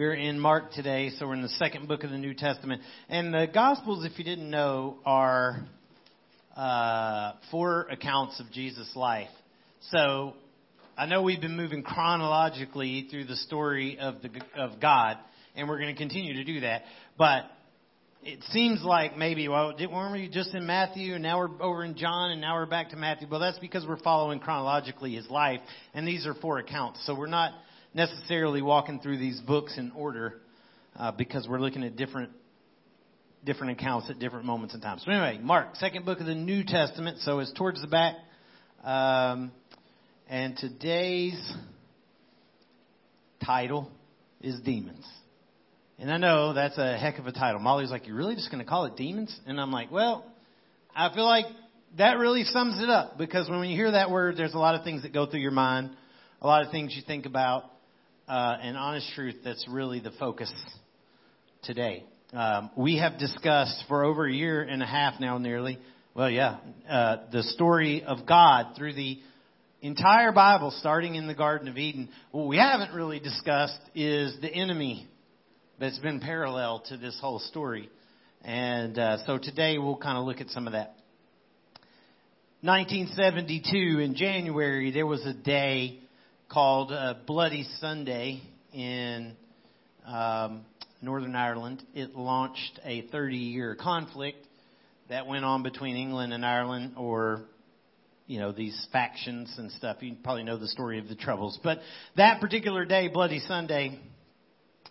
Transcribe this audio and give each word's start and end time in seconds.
we're 0.00 0.14
in 0.14 0.40
Mark 0.40 0.72
today, 0.72 1.10
so 1.18 1.26
we're 1.26 1.34
in 1.34 1.42
the 1.42 1.48
second 1.50 1.86
book 1.86 2.04
of 2.04 2.10
the 2.10 2.16
New 2.16 2.32
Testament. 2.32 2.80
And 3.10 3.34
the 3.34 3.46
Gospels, 3.52 4.06
if 4.06 4.18
you 4.18 4.24
didn't 4.24 4.48
know, 4.48 4.96
are 5.04 5.66
uh, 6.56 7.32
four 7.50 7.82
accounts 7.90 8.40
of 8.40 8.50
Jesus' 8.50 8.90
life. 8.96 9.28
So 9.90 10.32
I 10.96 11.04
know 11.04 11.20
we've 11.20 11.42
been 11.42 11.54
moving 11.54 11.82
chronologically 11.82 13.08
through 13.10 13.24
the 13.24 13.36
story 13.36 13.98
of 13.98 14.22
the 14.22 14.30
of 14.56 14.80
God, 14.80 15.18
and 15.54 15.68
we're 15.68 15.78
going 15.78 15.94
to 15.94 15.98
continue 16.00 16.32
to 16.32 16.44
do 16.44 16.60
that. 16.60 16.84
But 17.18 17.42
it 18.22 18.42
seems 18.52 18.82
like 18.82 19.18
maybe, 19.18 19.48
well, 19.48 19.74
weren't 19.78 20.12
we 20.14 20.30
just 20.30 20.54
in 20.54 20.64
Matthew 20.66 21.12
and 21.12 21.22
now 21.22 21.40
we're 21.40 21.62
over 21.62 21.84
in 21.84 21.94
John 21.94 22.30
and 22.30 22.40
now 22.40 22.54
we're 22.54 22.64
back 22.64 22.88
to 22.90 22.96
Matthew? 22.96 23.28
Well, 23.30 23.40
that's 23.40 23.58
because 23.58 23.86
we're 23.86 24.00
following 24.00 24.40
chronologically 24.40 25.14
his 25.14 25.28
life, 25.28 25.60
and 25.92 26.08
these 26.08 26.26
are 26.26 26.32
four 26.32 26.56
accounts. 26.56 27.04
So 27.04 27.14
we're 27.14 27.26
not 27.26 27.52
necessarily 27.94 28.62
walking 28.62 29.00
through 29.00 29.18
these 29.18 29.40
books 29.40 29.76
in 29.76 29.92
order 29.92 30.40
uh, 30.96 31.12
because 31.12 31.48
we're 31.48 31.60
looking 31.60 31.82
at 31.84 31.96
different 31.96 32.30
different 33.44 33.72
accounts 33.80 34.10
at 34.10 34.18
different 34.18 34.44
moments 34.44 34.74
in 34.74 34.80
time. 34.82 34.98
So 34.98 35.10
anyway, 35.10 35.38
Mark, 35.42 35.76
second 35.76 36.04
book 36.04 36.20
of 36.20 36.26
the 36.26 36.34
New 36.34 36.62
Testament. 36.62 37.18
So 37.20 37.38
it's 37.38 37.52
towards 37.54 37.80
the 37.80 37.86
back, 37.86 38.16
um, 38.84 39.50
and 40.28 40.56
today's 40.56 41.40
title 43.44 43.90
is 44.42 44.60
demons. 44.60 45.06
And 45.98 46.10
I 46.10 46.16
know 46.16 46.54
that's 46.54 46.78
a 46.78 46.96
heck 46.96 47.18
of 47.18 47.26
a 47.26 47.32
title. 47.32 47.60
Molly's 47.60 47.90
like, 47.90 48.06
"You're 48.06 48.16
really 48.16 48.34
just 48.34 48.50
going 48.50 48.62
to 48.62 48.68
call 48.68 48.84
it 48.86 48.96
demons?" 48.96 49.38
And 49.46 49.60
I'm 49.60 49.72
like, 49.72 49.90
"Well, 49.90 50.24
I 50.94 51.12
feel 51.14 51.24
like 51.24 51.46
that 51.98 52.18
really 52.18 52.44
sums 52.44 52.80
it 52.82 52.88
up 52.88 53.18
because 53.18 53.48
when 53.48 53.68
you 53.68 53.76
hear 53.76 53.90
that 53.90 54.10
word, 54.10 54.36
there's 54.36 54.54
a 54.54 54.58
lot 54.58 54.74
of 54.74 54.84
things 54.84 55.02
that 55.02 55.12
go 55.12 55.26
through 55.26 55.40
your 55.40 55.50
mind, 55.50 55.90
a 56.40 56.46
lot 56.46 56.64
of 56.64 56.70
things 56.70 56.94
you 56.94 57.02
think 57.06 57.26
about, 57.26 57.64
uh, 58.30 58.58
and 58.62 58.76
honest 58.76 59.08
truth. 59.16 59.34
That's 59.42 59.66
really 59.68 59.98
the 59.98 60.12
focus 60.12 60.52
today. 61.64 62.04
Um, 62.32 62.70
we 62.76 62.98
have 62.98 63.18
discussed 63.18 63.84
for 63.88 64.04
over 64.04 64.24
a 64.24 64.32
year 64.32 64.62
and 64.62 64.84
a 64.84 64.86
half 64.86 65.18
now, 65.18 65.38
nearly. 65.38 65.80
Well, 66.14 66.30
yeah, 66.30 66.58
uh, 66.88 67.16
the 67.32 67.42
story 67.42 68.04
of 68.04 68.26
God 68.26 68.76
through 68.76 68.94
the 68.94 69.18
entire 69.82 70.30
Bible, 70.30 70.72
starting 70.78 71.16
in 71.16 71.26
the 71.26 71.34
Garden 71.34 71.66
of 71.66 71.76
Eden. 71.76 72.08
What 72.30 72.46
we 72.46 72.56
haven't 72.56 72.94
really 72.94 73.18
discussed 73.18 73.80
is 73.96 74.40
the 74.40 74.52
enemy 74.52 75.08
that's 75.80 75.98
been 75.98 76.20
parallel 76.20 76.84
to 76.88 76.96
this 76.96 77.18
whole 77.20 77.40
story. 77.40 77.90
And 78.44 78.96
uh, 78.96 79.26
so 79.26 79.38
today 79.38 79.78
we'll 79.78 79.96
kind 79.96 80.16
of 80.16 80.24
look 80.24 80.40
at 80.40 80.50
some 80.50 80.68
of 80.68 80.74
that. 80.74 80.94
1972 82.60 83.98
in 83.98 84.14
January, 84.14 84.92
there 84.92 85.06
was 85.06 85.26
a 85.26 85.32
day 85.32 85.98
called 86.50 86.90
uh, 86.90 87.14
Bloody 87.26 87.64
Sunday 87.78 88.42
in 88.72 89.36
um, 90.04 90.62
Northern 91.00 91.36
Ireland. 91.36 91.82
It 91.94 92.16
launched 92.16 92.80
a 92.84 93.02
30 93.02 93.36
year 93.36 93.76
conflict 93.76 94.44
that 95.08 95.28
went 95.28 95.44
on 95.44 95.62
between 95.62 95.96
England 95.96 96.32
and 96.32 96.44
Ireland, 96.44 96.94
or 96.96 97.42
you 98.26 98.40
know 98.40 98.50
these 98.50 98.86
factions 98.92 99.54
and 99.58 99.70
stuff. 99.72 99.98
You 100.00 100.16
probably 100.22 100.42
know 100.42 100.58
the 100.58 100.68
story 100.68 100.98
of 100.98 101.08
the 101.08 101.14
Troubles. 101.14 101.58
But 101.62 101.78
that 102.16 102.40
particular 102.40 102.84
day, 102.84 103.08
Bloody 103.08 103.40
Sunday, 103.40 104.00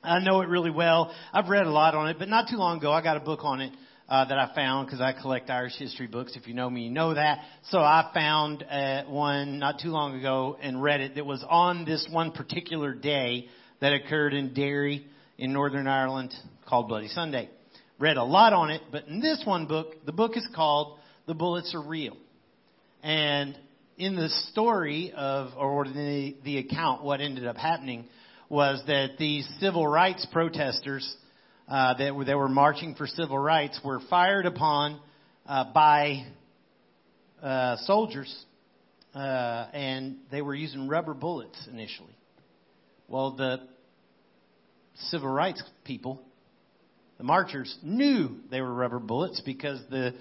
I 0.01 0.19
know 0.19 0.41
it 0.41 0.47
really 0.47 0.71
well. 0.71 1.13
I've 1.33 1.49
read 1.49 1.65
a 1.65 1.71
lot 1.71 1.93
on 1.93 2.07
it, 2.07 2.17
but 2.19 2.29
not 2.29 2.47
too 2.49 2.57
long 2.57 2.77
ago 2.77 2.91
I 2.91 3.01
got 3.01 3.17
a 3.17 3.21
book 3.21 3.41
on 3.43 3.59
it 3.59 3.73
uh, 4.09 4.25
that 4.25 4.37
I 4.39 4.53
found 4.55 4.87
because 4.87 5.01
I 5.01 5.13
collect 5.13 5.49
Irish 5.49 5.77
history 5.77 6.07
books. 6.07 6.35
If 6.35 6.47
you 6.47 6.53
know 6.55 6.69
me, 6.69 6.81
you 6.81 6.89
know 6.89 7.13
that. 7.13 7.39
So 7.69 7.77
I 7.79 8.09
found 8.13 8.63
uh, 8.63 9.03
one 9.05 9.59
not 9.59 9.79
too 9.79 9.89
long 9.89 10.17
ago 10.17 10.57
and 10.61 10.81
read 10.81 10.99
it 10.99 11.15
that 11.15 11.25
was 11.25 11.43
on 11.47 11.85
this 11.85 12.07
one 12.11 12.31
particular 12.31 12.93
day 12.93 13.47
that 13.81 13.93
occurred 13.93 14.33
in 14.33 14.53
Derry 14.53 15.05
in 15.37 15.53
Northern 15.53 15.87
Ireland 15.87 16.33
called 16.67 16.87
Bloody 16.87 17.07
Sunday. 17.07 17.49
Read 17.99 18.17
a 18.17 18.23
lot 18.23 18.53
on 18.53 18.71
it, 18.71 18.81
but 18.91 19.07
in 19.07 19.19
this 19.19 19.43
one 19.45 19.67
book, 19.67 20.05
the 20.05 20.11
book 20.11 20.35
is 20.35 20.47
called 20.55 20.97
"The 21.27 21.33
Bullets 21.33 21.75
Are 21.75 21.81
Real," 21.81 22.17
and 23.03 23.57
in 23.97 24.15
the 24.15 24.29
story 24.51 25.13
of 25.15 25.49
or 25.57 25.85
the 25.85 26.35
the 26.45 26.57
account, 26.59 27.03
what 27.03 27.19
ended 27.19 27.45
up 27.45 27.57
happening 27.57 28.05
was 28.47 28.81
that 28.87 29.17
these 29.19 29.47
civil 29.59 29.85
rights 29.85 30.25
protesters 30.31 31.15
uh, 31.69 31.93
that, 31.93 32.15
were, 32.15 32.25
that 32.25 32.37
were 32.37 32.49
marching 32.49 32.95
for 32.95 33.05
civil 33.05 33.37
rights 33.37 33.79
were 33.85 33.99
fired 34.09 34.45
upon 34.45 34.99
uh, 35.45 35.71
by 35.71 36.25
uh, 37.43 37.77
soldiers, 37.83 38.33
uh, 39.13 39.67
and 39.71 40.17
they 40.31 40.41
were 40.41 40.55
using 40.55 40.87
rubber 40.87 41.13
bullets 41.13 41.57
initially. 41.71 42.15
Well, 43.07 43.35
the 43.35 43.59
civil 45.09 45.29
rights 45.29 45.61
people, 45.83 46.21
the 47.17 47.23
marchers, 47.23 47.77
knew 47.83 48.37
they 48.49 48.61
were 48.61 48.73
rubber 48.73 48.99
bullets 48.99 49.41
because 49.45 49.79
the 49.91 50.15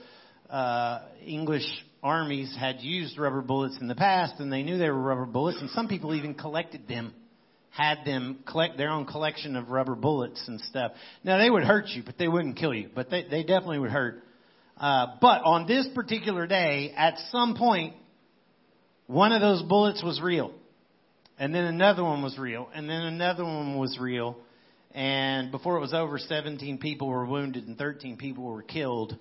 uh, 0.51 1.01
English 1.27 1.67
armies 2.03 2.55
had 2.59 2.81
used 2.81 3.19
rubber 3.19 3.41
bullets 3.41 3.79
in 3.81 3.89
the 3.89 3.95
past, 3.95 4.35
and 4.39 4.53
they 4.53 4.63
knew 4.63 4.77
they 4.77 4.91
were 4.91 5.01
rubber 5.01 5.27
bullets, 5.27 5.59
and 5.61 5.71
some 5.71 5.89
people 5.89 6.15
even 6.15 6.35
collected 6.35 6.87
them 6.87 7.15
had 7.71 8.05
them 8.05 8.41
collect 8.47 8.77
their 8.77 8.91
own 8.91 9.07
collection 9.07 9.57
of 9.57 9.69
rubber 9.69 9.95
bullets 9.95 10.43
and 10.49 10.61
stuff. 10.63 10.93
Now 11.23 11.39
they 11.39 11.51
would 11.51 11.65
hurt 11.65 11.89
you, 11.89 12.03
but 12.05 12.19
they 12.19 12.29
wouldn't 12.29 12.57
kill 12.57 12.75
you. 12.75 12.91
But 12.95 13.11
they, 13.11 13.25
they 13.31 13.43
definitely 13.43 13.79
would 13.81 13.91
hurt. 13.91 14.23
Uh, 14.77 15.07
but 15.21 15.43
on 15.43 15.67
this 15.67 15.89
particular 15.95 16.47
day, 16.47 16.93
at 16.97 17.15
some 17.31 17.57
point, 17.57 17.95
one 19.07 19.33
of 19.33 19.41
those 19.41 19.63
bullets 19.63 20.03
was 20.03 20.21
real, 20.21 20.53
and 21.39 21.55
then 21.55 21.65
another 21.65 22.05
one 22.05 22.23
was 22.23 22.39
real, 22.39 22.69
and 22.75 22.89
then 22.89 23.01
another 23.01 23.43
one 23.43 23.79
was 23.79 23.99
real, 23.99 24.37
and 24.93 25.51
before 25.51 25.77
it 25.77 25.81
was 25.81 25.95
over, 25.95 26.19
17 26.19 26.79
people 26.79 27.09
were 27.09 27.27
wounded 27.27 27.67
and 27.67 27.77
13 27.77 28.17
people 28.17 28.45
were 28.45 28.63
killed. 28.63 29.17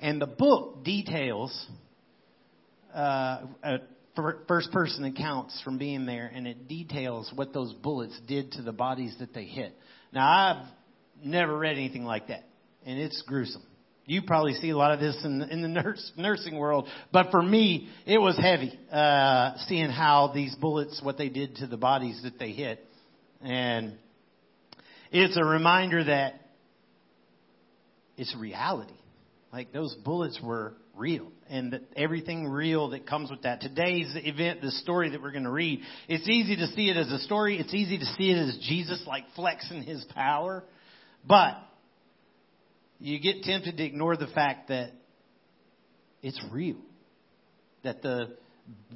And 0.00 0.20
the 0.20 0.26
book 0.26 0.84
details 0.84 1.66
uh, 2.94 3.46
first 4.14 4.70
person 4.72 5.04
accounts 5.04 5.60
from 5.62 5.78
being 5.78 6.06
there 6.06 6.30
and 6.32 6.46
it 6.46 6.68
details 6.68 7.30
what 7.34 7.52
those 7.52 7.72
bullets 7.72 8.18
did 8.26 8.52
to 8.52 8.62
the 8.62 8.72
bodies 8.72 9.14
that 9.18 9.34
they 9.34 9.44
hit. 9.44 9.74
Now 10.12 10.28
I've 10.28 10.66
never 11.24 11.56
read 11.56 11.76
anything 11.76 12.04
like 12.04 12.28
that 12.28 12.44
and 12.86 12.98
it's 12.98 13.22
gruesome. 13.26 13.62
You 14.06 14.22
probably 14.22 14.52
see 14.54 14.70
a 14.70 14.76
lot 14.76 14.92
of 14.92 15.00
this 15.00 15.18
in 15.24 15.40
in 15.42 15.62
the 15.62 15.68
nurse, 15.68 16.12
nursing 16.16 16.58
world, 16.58 16.86
but 17.10 17.30
for 17.30 17.42
me, 17.42 17.88
it 18.04 18.18
was 18.18 18.36
heavy, 18.36 18.78
uh, 18.92 19.56
seeing 19.66 19.88
how 19.88 20.30
these 20.34 20.54
bullets, 20.56 21.00
what 21.02 21.16
they 21.16 21.30
did 21.30 21.56
to 21.56 21.66
the 21.66 21.78
bodies 21.78 22.20
that 22.22 22.38
they 22.38 22.50
hit. 22.50 22.84
And 23.40 23.96
it's 25.10 25.38
a 25.38 25.44
reminder 25.44 26.04
that 26.04 26.34
it's 28.18 28.34
reality. 28.36 28.92
Like 29.52 29.72
those 29.72 29.94
bullets 30.04 30.38
were 30.42 30.74
real 30.94 31.30
and 31.50 31.72
that 31.72 31.82
everything 31.96 32.46
real 32.48 32.90
that 32.90 33.06
comes 33.06 33.30
with 33.30 33.42
that. 33.42 33.60
Today's 33.60 34.12
event, 34.16 34.60
the 34.60 34.70
story 34.70 35.10
that 35.10 35.22
we're 35.22 35.32
going 35.32 35.44
to 35.44 35.50
read, 35.50 35.80
it's 36.08 36.28
easy 36.28 36.56
to 36.56 36.66
see 36.68 36.88
it 36.88 36.96
as 36.96 37.10
a 37.10 37.18
story. 37.20 37.58
It's 37.58 37.74
easy 37.74 37.98
to 37.98 38.04
see 38.04 38.30
it 38.30 38.36
as 38.36 38.58
Jesus 38.66 39.02
like 39.06 39.24
flexing 39.36 39.82
his 39.82 40.04
power. 40.14 40.64
But 41.26 41.56
you 42.98 43.20
get 43.20 43.42
tempted 43.42 43.76
to 43.76 43.84
ignore 43.84 44.16
the 44.16 44.28
fact 44.28 44.68
that 44.68 44.92
it's 46.22 46.40
real. 46.50 46.76
That 47.82 48.02
the 48.02 48.36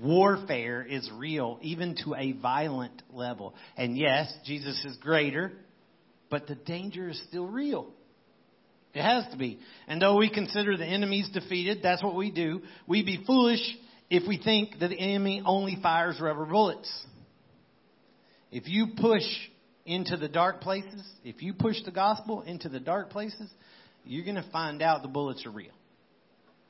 warfare 0.03 0.83
is 0.83 1.11
real, 1.17 1.59
even 1.61 1.97
to 2.05 2.15
a 2.15 2.33
violent 2.33 3.03
level. 3.13 3.55
And 3.77 3.99
yes, 3.99 4.33
Jesus 4.47 4.83
is 4.85 4.97
greater, 4.97 5.53
but 6.31 6.47
the 6.47 6.55
danger 6.55 7.11
is 7.11 7.23
still 7.29 7.47
real. 7.47 7.93
It 8.95 9.03
has 9.03 9.25
to 9.33 9.37
be. 9.37 9.59
And 9.87 10.01
though 10.01 10.17
we 10.17 10.31
consider 10.31 10.77
the 10.77 10.87
enemies 10.87 11.29
defeated, 11.33 11.81
that's 11.83 12.03
what 12.03 12.15
we 12.15 12.31
do. 12.31 12.63
We'd 12.87 13.07
be 13.07 13.23
foolish 13.27 13.61
if 14.11 14.27
we 14.27 14.39
think 14.43 14.79
that 14.81 14.89
the 14.89 14.99
enemy 14.99 15.43
only 15.45 15.79
fires 15.83 16.21
rubber 16.21 16.47
bullets. 16.47 16.91
If 18.51 18.67
you 18.67 18.89
push 18.97 19.25
into 19.85 20.17
the 20.17 20.29
dark 20.29 20.61
places, 20.63 21.03
if 21.23 21.43
you 21.43 21.53
push 21.53 21.77
the 21.85 21.91
gospel 21.91 22.43
into 22.43 22.69
the 22.69 22.81
dark 22.81 23.11
places, 23.11 23.51
you're 24.05 24.25
going 24.25 24.37
to 24.37 24.51
find 24.51 24.81
out 24.81 25.03
the 25.03 25.09
bullets 25.09 25.45
are 25.45 25.51
real. 25.51 25.73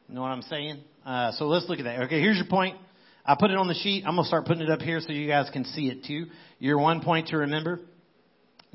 You 0.09 0.15
know 0.15 0.23
what 0.23 0.29
I'm 0.29 0.43
saying? 0.43 0.79
Uh, 1.07 1.33
so 1.33 1.47
let's 1.47 1.69
look 1.69 1.79
at 1.79 1.85
that. 1.85 2.01
Okay, 2.05 2.21
here's 2.21 2.37
your 2.37 2.47
point. 2.47 2.77
I 3.25 3.37
put 3.39 3.51
it 3.51 3.59
on 3.59 3.69
the 3.69 3.75
sheet. 3.75 4.05
I'm 4.07 4.15
going 4.15 4.25
to 4.25 4.29
start 4.29 4.47
putting 4.47 4.63
it 4.63 4.71
up 4.71 4.81
here 4.81 5.01
so 5.01 5.13
you 5.13 5.29
guys 5.29 5.51
can 5.53 5.65
see 5.65 5.89
it 5.89 6.05
too. 6.05 6.27
Your 6.59 6.79
one 6.79 7.03
point 7.03 7.29
to 7.29 7.39
remember 7.39 7.81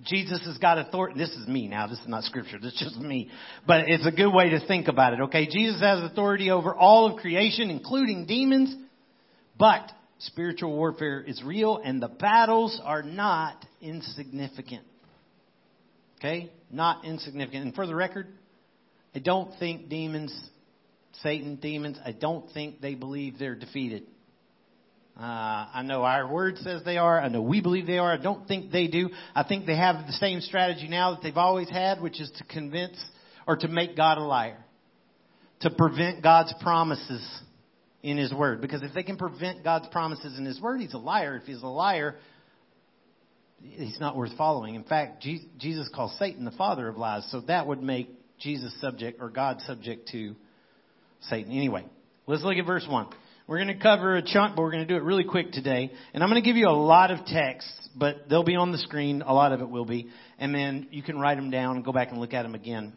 Jesus 0.01 0.43
has 0.45 0.57
got 0.57 0.79
authority. 0.79 1.19
This 1.19 1.29
is 1.29 1.47
me 1.47 1.67
now. 1.67 1.87
This 1.87 1.99
is 1.99 2.07
not 2.07 2.23
scripture. 2.23 2.57
This 2.59 2.73
is 2.73 2.79
just 2.79 2.97
me. 2.97 3.29
But 3.67 3.87
it's 3.87 4.05
a 4.05 4.11
good 4.11 4.33
way 4.33 4.49
to 4.49 4.65
think 4.65 4.87
about 4.87 5.13
it, 5.13 5.21
okay? 5.21 5.45
Jesus 5.45 5.79
has 5.81 5.99
authority 6.03 6.49
over 6.49 6.73
all 6.73 7.11
of 7.11 7.19
creation, 7.19 7.69
including 7.69 8.25
demons. 8.25 8.75
But 9.57 9.91
spiritual 10.19 10.75
warfare 10.75 11.21
is 11.21 11.41
real 11.43 11.79
and 11.83 12.01
the 12.01 12.07
battles 12.07 12.81
are 12.83 13.03
not 13.03 13.63
insignificant. 13.81 14.83
Okay? 16.19 16.51
Not 16.71 17.05
insignificant. 17.05 17.65
And 17.65 17.75
for 17.75 17.85
the 17.85 17.95
record, 17.95 18.27
I 19.13 19.19
don't 19.19 19.51
think 19.59 19.89
demons, 19.89 20.33
Satan, 21.21 21.57
demons, 21.57 21.99
I 22.03 22.13
don't 22.13 22.49
think 22.51 22.81
they 22.81 22.95
believe 22.95 23.37
they're 23.37 23.55
defeated. 23.55 24.03
Uh, 25.15 25.67
I 25.73 25.83
know 25.85 26.03
our 26.03 26.27
word 26.27 26.57
says 26.57 26.81
they 26.83 26.97
are. 26.97 27.19
I 27.19 27.27
know 27.27 27.41
we 27.41 27.61
believe 27.61 27.85
they 27.85 27.99
are. 27.99 28.11
I 28.11 28.17
don't 28.17 28.47
think 28.47 28.71
they 28.71 28.87
do. 28.87 29.09
I 29.35 29.43
think 29.43 29.67
they 29.67 29.75
have 29.75 30.07
the 30.07 30.13
same 30.13 30.41
strategy 30.41 30.87
now 30.87 31.11
that 31.11 31.21
they've 31.21 31.37
always 31.37 31.69
had, 31.69 32.01
which 32.01 32.19
is 32.19 32.31
to 32.37 32.43
convince 32.45 32.97
or 33.47 33.55
to 33.57 33.67
make 33.67 33.95
God 33.95 34.17
a 34.17 34.23
liar. 34.23 34.57
To 35.61 35.69
prevent 35.69 36.23
God's 36.23 36.53
promises 36.61 37.23
in 38.01 38.17
His 38.17 38.33
Word. 38.33 38.59
Because 38.59 38.81
if 38.81 38.93
they 38.95 39.03
can 39.03 39.17
prevent 39.17 39.63
God's 39.63 39.87
promises 39.87 40.37
in 40.37 40.45
His 40.45 40.59
Word, 40.59 40.81
He's 40.81 40.93
a 40.93 40.99
liar. 40.99 41.37
If 41.37 41.43
He's 41.43 41.61
a 41.61 41.67
liar, 41.67 42.15
He's 43.61 43.99
not 43.99 44.17
worth 44.17 44.35
following. 44.35 44.73
In 44.73 44.83
fact, 44.83 45.23
Jesus 45.59 45.89
calls 45.93 46.17
Satan 46.17 46.43
the 46.43 46.51
father 46.51 46.87
of 46.87 46.97
lies. 46.97 47.25
So 47.31 47.41
that 47.41 47.67
would 47.67 47.83
make 47.83 48.09
Jesus 48.39 48.73
subject 48.81 49.21
or 49.21 49.29
God 49.29 49.61
subject 49.67 50.09
to 50.09 50.35
Satan. 51.29 51.51
Anyway, 51.51 51.85
let's 52.25 52.43
look 52.43 52.57
at 52.57 52.65
verse 52.65 52.85
1. 52.89 53.07
We're 53.45 53.57
going 53.57 53.75
to 53.75 53.81
cover 53.81 54.15
a 54.15 54.21
chunk, 54.21 54.55
but 54.55 54.61
we're 54.61 54.71
going 54.71 54.87
to 54.87 54.93
do 54.93 54.95
it 54.95 55.03
really 55.03 55.25
quick 55.25 55.51
today. 55.51 55.91
And 56.13 56.23
I'm 56.23 56.29
going 56.29 56.41
to 56.41 56.47
give 56.47 56.55
you 56.55 56.69
a 56.69 56.71
lot 56.71 57.11
of 57.11 57.25
texts, 57.25 57.89
but 57.95 58.29
they'll 58.29 58.43
be 58.43 58.55
on 58.55 58.71
the 58.71 58.77
screen. 58.77 59.21
A 59.21 59.33
lot 59.33 59.51
of 59.51 59.59
it 59.59 59.69
will 59.69 59.85
be. 59.85 60.07
And 60.39 60.55
then 60.55 60.87
you 60.91 61.03
can 61.03 61.19
write 61.19 61.35
them 61.35 61.51
down 61.51 61.75
and 61.75 61.83
go 61.83 61.91
back 61.91 62.11
and 62.11 62.19
look 62.19 62.33
at 62.33 62.43
them 62.43 62.55
again. 62.55 62.93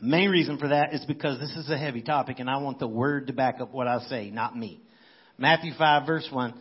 Main 0.00 0.28
reason 0.28 0.58
for 0.58 0.68
that 0.68 0.92
is 0.92 1.02
because 1.06 1.40
this 1.40 1.56
is 1.56 1.70
a 1.70 1.78
heavy 1.78 2.02
topic 2.02 2.38
and 2.38 2.50
I 2.50 2.58
want 2.58 2.78
the 2.78 2.86
word 2.86 3.28
to 3.28 3.32
back 3.32 3.60
up 3.62 3.72
what 3.72 3.88
I 3.88 4.00
say, 4.00 4.28
not 4.30 4.54
me. 4.54 4.82
Matthew 5.38 5.72
5 5.78 6.06
verse 6.06 6.28
1. 6.30 6.54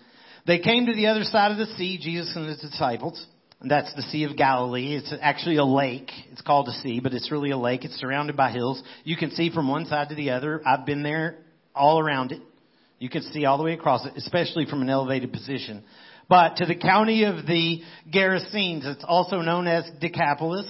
They 0.47 0.59
came 0.59 0.85
to 0.85 0.93
the 0.93 1.07
other 1.07 1.23
side 1.23 1.51
of 1.51 1.57
the 1.57 1.65
sea, 1.75 1.97
Jesus 2.01 2.33
and 2.35 2.47
his 2.47 2.59
disciples. 2.59 3.25
And 3.59 3.69
that's 3.69 3.93
the 3.95 4.03
Sea 4.03 4.25
of 4.25 4.37
Galilee. 4.37 4.95
It's 4.95 5.13
actually 5.21 5.57
a 5.57 5.65
lake. 5.65 6.11
It's 6.31 6.41
called 6.41 6.69
a 6.69 6.73
sea, 6.73 6.99
but 7.01 7.13
it's 7.13 7.31
really 7.31 7.51
a 7.51 7.57
lake. 7.57 7.83
It's 7.83 7.95
surrounded 7.95 8.37
by 8.37 8.51
hills. 8.51 8.81
You 9.03 9.17
can 9.17 9.31
see 9.31 9.49
from 9.49 9.67
one 9.67 9.85
side 9.85 10.09
to 10.09 10.15
the 10.15 10.31
other. 10.31 10.61
I've 10.65 10.85
been 10.85 11.03
there 11.03 11.39
all 11.73 11.99
around 11.99 12.31
it. 12.31 12.41
You 13.05 13.09
can 13.11 13.21
see 13.21 13.45
all 13.45 13.59
the 13.59 13.63
way 13.63 13.73
across 13.73 14.03
it, 14.03 14.13
especially 14.15 14.65
from 14.65 14.81
an 14.81 14.89
elevated 14.89 15.31
position. 15.31 15.83
But 16.27 16.55
to 16.55 16.65
the 16.65 16.73
county 16.73 17.25
of 17.25 17.45
the 17.45 17.83
Gerasenes, 18.11 18.83
it's 18.83 19.05
also 19.07 19.41
known 19.41 19.67
as 19.67 19.87
Decapolis. 20.01 20.65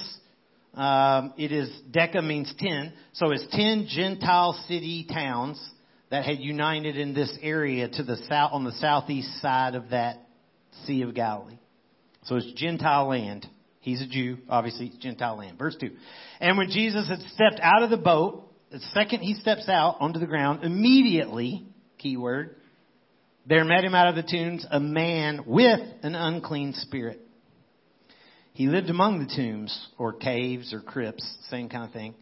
Um, 0.74 1.34
it 1.38 1.54
is 1.54 1.70
Deca 1.90 2.22
means 2.22 2.54
ten, 2.60 2.92
so 3.14 3.32
it's 3.32 3.46
ten 3.52 3.88
Gentile 3.90 4.62
city 4.68 5.08
towns 5.10 5.58
that 6.12 6.26
had 6.26 6.40
united 6.40 6.98
in 6.98 7.14
this 7.14 7.34
area 7.42 7.88
to 7.88 8.04
the 8.04 8.18
south 8.28 8.52
on 8.52 8.66
the 8.66 8.74
southeast 8.74 9.42
side 9.42 9.74
of 9.74 9.92
that 9.92 10.18
Sea 10.84 11.04
of 11.04 11.14
Galilee. 11.14 11.58
So 12.26 12.36
it's 12.36 12.52
Gentile 12.52 13.08
land. 13.08 13.48
He's 13.80 14.02
a 14.02 14.08
Jew, 14.08 14.40
obviously 14.50 14.88
it's 14.88 14.98
Gentile 14.98 15.38
land. 15.38 15.58
Verse 15.58 15.78
two. 15.80 15.92
And 16.42 16.58
when 16.58 16.70
Jesus 16.70 17.08
had 17.08 17.22
stepped 17.34 17.62
out 17.62 17.82
of 17.82 17.90
the 17.90 17.96
boat, 17.96 18.52
the 18.72 18.82
second 18.94 19.22
he 19.22 19.36
steps 19.36 19.70
out 19.70 19.96
onto 20.02 20.20
the 20.20 20.26
ground, 20.26 20.66
immediately 20.66 21.66
keyword. 22.06 22.56
There 23.48 23.66
met 23.66 23.84
him 23.84 23.96
out 23.96 24.10
of 24.10 24.16
the 24.16 24.22
tombs 24.22 24.64
a 24.70 24.80
man 24.80 25.44
with 25.48 25.80
an 26.04 26.14
unclean 26.14 26.74
spirit. 26.74 27.20
He 28.54 28.68
lived 28.68 28.92
among 28.92 29.20
the 29.20 29.36
tombs 29.36 29.76
or 29.98 30.14
caves 30.14 30.72
or 30.72 30.82
crypts, 30.82 31.28
same 31.50 31.68
kind 31.68 31.84
of 31.84 31.92
thing. 31.92 32.14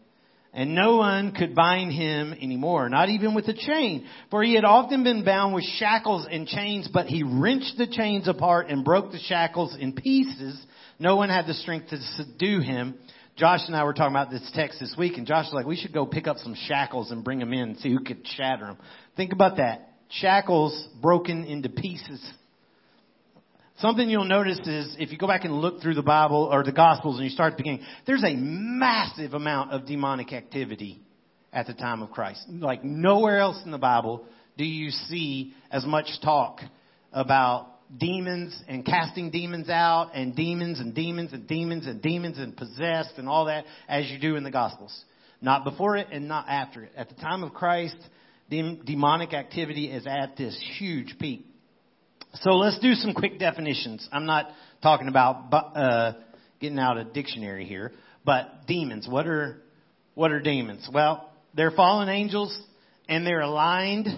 And 0.54 0.74
no 0.74 0.96
one 0.96 1.32
could 1.32 1.54
bind 1.54 1.92
him 1.92 2.32
anymore, 2.32 2.88
not 2.88 3.10
even 3.10 3.34
with 3.34 3.46
a 3.48 3.52
chain. 3.52 4.06
For 4.30 4.42
he 4.42 4.54
had 4.54 4.64
often 4.64 5.04
been 5.04 5.22
bound 5.22 5.54
with 5.54 5.64
shackles 5.64 6.26
and 6.30 6.46
chains, 6.46 6.88
but 6.90 7.06
he 7.06 7.22
wrenched 7.22 7.74
the 7.76 7.86
chains 7.86 8.26
apart 8.26 8.68
and 8.70 8.84
broke 8.84 9.12
the 9.12 9.18
shackles 9.18 9.76
in 9.78 9.92
pieces. 9.92 10.58
No 10.98 11.16
one 11.16 11.28
had 11.28 11.46
the 11.46 11.54
strength 11.54 11.90
to 11.90 11.98
subdue 12.16 12.60
him. 12.60 12.94
Josh 13.36 13.60
and 13.66 13.74
I 13.74 13.82
were 13.82 13.92
talking 13.92 14.14
about 14.14 14.30
this 14.30 14.48
text 14.54 14.78
this 14.78 14.94
week, 14.96 15.18
and 15.18 15.26
Josh 15.26 15.46
was 15.46 15.54
like, 15.54 15.66
we 15.66 15.76
should 15.76 15.92
go 15.92 16.06
pick 16.06 16.28
up 16.28 16.38
some 16.38 16.54
shackles 16.66 17.10
and 17.10 17.24
bring 17.24 17.40
them 17.40 17.52
in 17.52 17.70
and 17.70 17.78
see 17.78 17.90
who 17.90 17.98
could 18.00 18.24
shatter 18.36 18.66
them. 18.66 18.78
Think 19.16 19.32
about 19.32 19.56
that. 19.56 19.90
Shackles 20.08 20.88
broken 21.02 21.44
into 21.44 21.68
pieces. 21.68 22.24
Something 23.78 24.08
you'll 24.08 24.24
notice 24.24 24.60
is 24.60 24.94
if 25.00 25.10
you 25.10 25.18
go 25.18 25.26
back 25.26 25.44
and 25.44 25.54
look 25.54 25.82
through 25.82 25.94
the 25.94 26.02
Bible 26.02 26.48
or 26.50 26.62
the 26.62 26.70
Gospels 26.70 27.16
and 27.16 27.24
you 27.24 27.30
start 27.30 27.54
at 27.54 27.56
the 27.56 27.62
beginning, 27.64 27.84
there's 28.06 28.22
a 28.22 28.36
massive 28.36 29.34
amount 29.34 29.72
of 29.72 29.84
demonic 29.84 30.32
activity 30.32 31.00
at 31.52 31.66
the 31.66 31.74
time 31.74 32.02
of 32.02 32.12
Christ. 32.12 32.44
Like 32.48 32.84
nowhere 32.84 33.40
else 33.40 33.60
in 33.64 33.72
the 33.72 33.78
Bible 33.78 34.24
do 34.56 34.64
you 34.64 34.90
see 34.90 35.54
as 35.72 35.84
much 35.84 36.06
talk 36.22 36.60
about 37.12 37.73
demons 37.96 38.60
and 38.68 38.84
casting 38.84 39.30
demons 39.30 39.68
out 39.68 40.10
and 40.14 40.34
demons 40.34 40.80
and 40.80 40.94
demons 40.94 41.32
and 41.32 41.46
demons 41.46 41.86
and 41.86 42.02
demons 42.02 42.38
and 42.38 42.56
possessed 42.56 43.12
and 43.16 43.28
all 43.28 43.46
that 43.46 43.64
as 43.88 44.10
you 44.10 44.18
do 44.18 44.36
in 44.36 44.44
the 44.44 44.50
Gospels. 44.50 45.04
Not 45.40 45.64
before 45.64 45.96
it 45.96 46.08
and 46.10 46.26
not 46.26 46.46
after 46.48 46.84
it. 46.84 46.92
At 46.96 47.08
the 47.08 47.14
time 47.16 47.42
of 47.42 47.52
Christ, 47.52 47.96
demonic 48.48 49.34
activity 49.34 49.90
is 49.90 50.06
at 50.06 50.36
this 50.36 50.58
huge 50.78 51.16
peak. 51.18 51.46
So 52.40 52.52
let's 52.52 52.78
do 52.80 52.94
some 52.94 53.14
quick 53.14 53.38
definitions. 53.38 54.08
I'm 54.10 54.26
not 54.26 54.48
talking 54.82 55.08
about 55.08 55.52
uh, 55.52 56.12
getting 56.60 56.78
out 56.78 56.96
a 56.96 57.04
dictionary 57.04 57.64
here, 57.64 57.92
but 58.24 58.66
demons. 58.66 59.06
What 59.08 59.26
are 59.26 59.62
what 60.14 60.32
are 60.32 60.40
demons? 60.40 60.88
Well, 60.92 61.30
they're 61.54 61.70
fallen 61.70 62.08
angels, 62.08 62.56
and 63.08 63.26
they're 63.26 63.40
aligned 63.40 64.08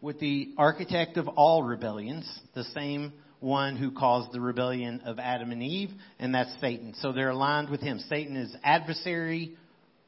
with 0.00 0.20
the 0.20 0.52
architect 0.56 1.16
of 1.16 1.28
all 1.28 1.62
rebellions, 1.62 2.26
the 2.54 2.64
same 2.64 3.12
one 3.40 3.76
who 3.76 3.90
caused 3.90 4.32
the 4.32 4.40
rebellion 4.40 5.02
of 5.04 5.18
Adam 5.18 5.52
and 5.52 5.62
Eve, 5.62 5.90
and 6.18 6.34
that's 6.34 6.50
Satan. 6.60 6.94
So 6.98 7.12
they're 7.12 7.30
aligned 7.30 7.70
with 7.70 7.80
him. 7.80 8.00
Satan 8.08 8.36
is 8.36 8.54
adversary 8.64 9.56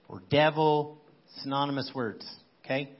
or 0.08 0.22
devil, 0.30 0.98
synonymous 1.42 1.90
words. 1.94 2.28
Okay? 2.64 2.90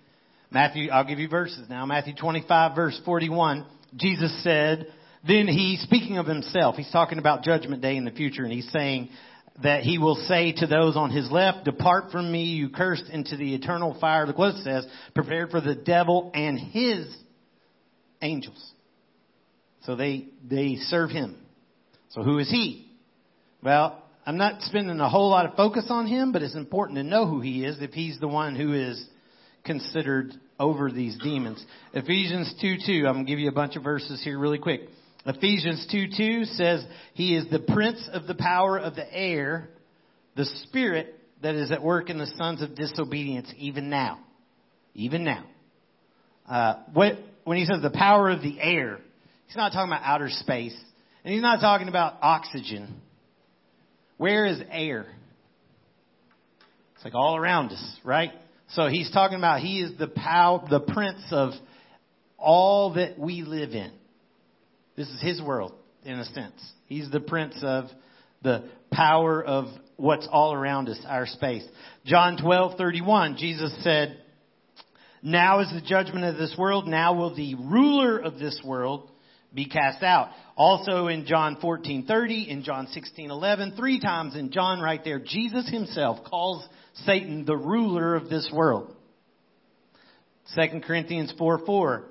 Matthew, 0.50 0.90
I'll 0.90 1.06
give 1.06 1.18
you 1.18 1.28
verses 1.28 1.68
now. 1.68 1.86
Matthew 1.86 2.14
25 2.14 2.74
verse 2.74 3.00
41. 3.04 3.66
Jesus 3.96 4.42
said, 4.42 4.86
then 5.26 5.48
he, 5.48 5.78
speaking 5.82 6.16
of 6.18 6.26
himself, 6.26 6.76
he's 6.76 6.90
talking 6.90 7.18
about 7.18 7.42
judgment 7.42 7.82
day 7.82 7.96
in 7.96 8.04
the 8.04 8.10
future 8.10 8.42
and 8.42 8.52
he's 8.52 8.70
saying 8.72 9.10
that 9.62 9.82
he 9.82 9.98
will 9.98 10.16
say 10.26 10.52
to 10.52 10.66
those 10.66 10.96
on 10.96 11.10
his 11.10 11.30
left, 11.30 11.64
depart 11.64 12.10
from 12.10 12.30
me, 12.30 12.44
you 12.44 12.70
cursed 12.70 13.08
into 13.12 13.36
the 13.36 13.54
eternal 13.54 13.96
fire. 14.00 14.26
Look 14.26 14.38
what 14.38 14.56
it 14.56 14.64
says, 14.64 14.86
prepared 15.14 15.50
for 15.50 15.60
the 15.60 15.74
devil 15.74 16.30
and 16.34 16.58
his 16.58 17.06
angels. 18.22 18.72
So 19.82 19.96
they, 19.96 20.28
they 20.48 20.76
serve 20.76 21.10
him. 21.10 21.36
So 22.10 22.22
who 22.22 22.38
is 22.38 22.50
he? 22.50 22.90
Well, 23.62 24.02
I'm 24.26 24.36
not 24.36 24.62
spending 24.62 25.00
a 25.00 25.08
whole 25.08 25.30
lot 25.30 25.46
of 25.46 25.54
focus 25.54 25.86
on 25.88 26.06
him, 26.06 26.32
but 26.32 26.42
it's 26.42 26.54
important 26.54 26.96
to 26.96 27.02
know 27.02 27.26
who 27.26 27.40
he 27.40 27.64
is 27.64 27.80
if 27.80 27.92
he's 27.92 28.18
the 28.18 28.28
one 28.28 28.56
who 28.56 28.72
is 28.72 29.02
considered 29.64 30.32
over 30.58 30.90
these 30.90 31.18
demons. 31.22 31.64
Ephesians 31.94 32.54
2 32.60 32.76
2, 32.86 33.06
I'm 33.06 33.14
going 33.14 33.26
to 33.26 33.30
give 33.30 33.38
you 33.38 33.48
a 33.48 33.52
bunch 33.52 33.76
of 33.76 33.82
verses 33.82 34.22
here 34.22 34.38
really 34.38 34.58
quick. 34.58 34.82
Ephesians 35.26 35.86
2 35.90 36.06
2 36.16 36.44
says, 36.44 36.84
He 37.14 37.36
is 37.36 37.48
the 37.50 37.58
prince 37.60 38.08
of 38.12 38.26
the 38.26 38.34
power 38.34 38.78
of 38.78 38.94
the 38.94 39.12
air, 39.12 39.68
the 40.36 40.46
spirit 40.64 41.14
that 41.42 41.54
is 41.54 41.70
at 41.70 41.82
work 41.82 42.10
in 42.10 42.18
the 42.18 42.30
sons 42.38 42.62
of 42.62 42.74
disobedience, 42.74 43.52
even 43.58 43.90
now. 43.90 44.18
Even 44.94 45.24
now. 45.24 45.44
Uh, 46.48 46.74
what, 46.92 47.18
when 47.44 47.58
he 47.58 47.64
says 47.64 47.82
the 47.82 47.90
power 47.90 48.30
of 48.30 48.42
the 48.42 48.58
air, 48.60 48.98
he's 49.46 49.56
not 49.56 49.72
talking 49.72 49.92
about 49.92 50.02
outer 50.04 50.28
space, 50.28 50.76
and 51.24 51.32
he's 51.32 51.42
not 51.42 51.60
talking 51.60 51.88
about 51.88 52.14
oxygen. 52.22 53.00
Where 54.16 54.46
is 54.46 54.60
air? 54.70 55.06
It's 56.94 57.04
like 57.04 57.14
all 57.14 57.36
around 57.36 57.72
us, 57.72 57.98
right? 58.04 58.32
So 58.70 58.86
he's 58.86 59.10
talking 59.10 59.38
about 59.38 59.60
he 59.60 59.80
is 59.80 59.98
the 59.98 60.08
power, 60.08 60.64
the 60.68 60.80
prince 60.80 61.22
of 61.30 61.52
all 62.36 62.94
that 62.94 63.18
we 63.18 63.42
live 63.42 63.70
in. 63.70 63.90
This 65.00 65.08
is 65.08 65.22
his 65.22 65.40
world, 65.40 65.72
in 66.04 66.18
a 66.18 66.26
sense. 66.26 66.60
He's 66.84 67.10
the 67.10 67.20
prince 67.20 67.54
of 67.62 67.86
the 68.42 68.68
power 68.92 69.42
of 69.42 69.68
what's 69.96 70.28
all 70.30 70.52
around 70.52 70.90
us, 70.90 71.00
our 71.08 71.24
space. 71.24 71.66
John 72.04 72.36
12:31, 72.36 73.36
Jesus 73.38 73.74
said, 73.82 74.20
"Now 75.22 75.60
is 75.60 75.72
the 75.72 75.80
judgment 75.80 76.26
of 76.26 76.36
this 76.36 76.54
world. 76.58 76.86
Now 76.86 77.14
will 77.14 77.30
the 77.30 77.54
ruler 77.54 78.18
of 78.18 78.38
this 78.38 78.62
world 78.62 79.10
be 79.54 79.64
cast 79.64 80.02
out." 80.02 80.32
Also 80.54 81.06
in 81.06 81.24
John 81.24 81.56
14:30, 81.56 82.46
in 82.50 82.62
John 82.62 82.86
16:11, 82.88 83.72
three 83.76 84.00
times 84.00 84.36
in 84.36 84.50
John 84.50 84.80
right 84.80 85.02
there, 85.02 85.18
Jesus 85.18 85.66
himself 85.70 86.24
calls 86.24 86.68
Satan 87.06 87.46
the 87.46 87.56
ruler 87.56 88.16
of 88.16 88.28
this 88.28 88.52
world. 88.52 88.94
2 90.54 90.82
Corinthians 90.82 91.32
4 91.38 91.56
4. 91.60 92.04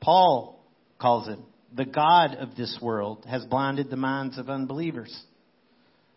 Paul 0.00 0.64
calls 1.00 1.26
him 1.26 1.42
the 1.74 1.84
God 1.84 2.34
of 2.36 2.56
this 2.56 2.78
world 2.80 3.24
has 3.28 3.44
blinded 3.44 3.90
the 3.90 3.96
minds 3.96 4.38
of 4.38 4.48
unbelievers. 4.48 5.16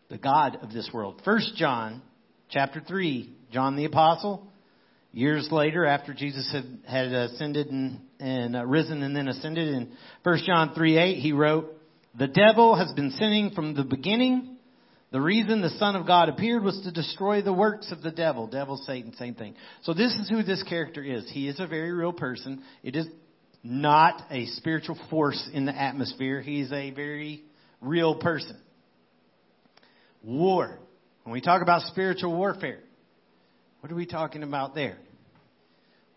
The 0.09 0.17
God 0.17 0.57
of 0.61 0.71
this 0.71 0.89
world. 0.93 1.21
1 1.23 1.39
John 1.55 2.01
chapter 2.49 2.81
3, 2.85 3.33
John 3.51 3.75
the 3.75 3.85
Apostle, 3.85 4.47
years 5.11 5.47
later 5.51 5.85
after 5.85 6.13
Jesus 6.13 6.51
had, 6.51 6.79
had 6.87 7.13
ascended 7.13 7.67
and, 7.67 8.01
and 8.19 8.55
uh, 8.55 8.65
risen 8.65 9.03
and 9.03 9.15
then 9.15 9.27
ascended 9.27 9.67
in 9.67 9.91
1 10.23 10.39
John 10.45 10.73
3 10.73 10.97
8, 10.97 11.15
he 11.15 11.31
wrote, 11.31 11.73
The 12.17 12.27
devil 12.27 12.75
has 12.75 12.91
been 12.93 13.11
sinning 13.11 13.51
from 13.51 13.73
the 13.73 13.83
beginning 13.83 14.51
the 15.11 15.19
reason 15.19 15.61
the 15.61 15.69
Son 15.71 15.97
of 15.97 16.07
God 16.07 16.29
appeared 16.29 16.63
was 16.63 16.79
to 16.83 16.91
destroy 16.91 17.41
the 17.41 17.51
works 17.51 17.91
of 17.91 18.01
the 18.01 18.11
devil. 18.11 18.47
Devil, 18.47 18.77
Satan, 18.77 19.13
same 19.15 19.35
thing. 19.35 19.55
So 19.83 19.93
this 19.93 20.13
is 20.13 20.29
who 20.29 20.41
this 20.41 20.63
character 20.63 21.03
is. 21.03 21.29
He 21.29 21.49
is 21.49 21.59
a 21.59 21.67
very 21.67 21.91
real 21.91 22.13
person. 22.13 22.63
It 22.81 22.95
is 22.95 23.07
not 23.63 24.23
a 24.31 24.45
spiritual 24.47 24.97
force 25.09 25.49
in 25.53 25.65
the 25.65 25.75
atmosphere. 25.75 26.41
He's 26.41 26.71
a 26.71 26.91
very 26.91 27.43
real 27.79 28.15
person. 28.15 28.57
War. 30.23 30.79
When 31.23 31.33
we 31.33 31.41
talk 31.41 31.61
about 31.61 31.83
spiritual 31.83 32.35
warfare, 32.35 32.79
what 33.79 33.91
are 33.91 33.95
we 33.95 34.05
talking 34.05 34.43
about 34.43 34.73
there? 34.73 34.97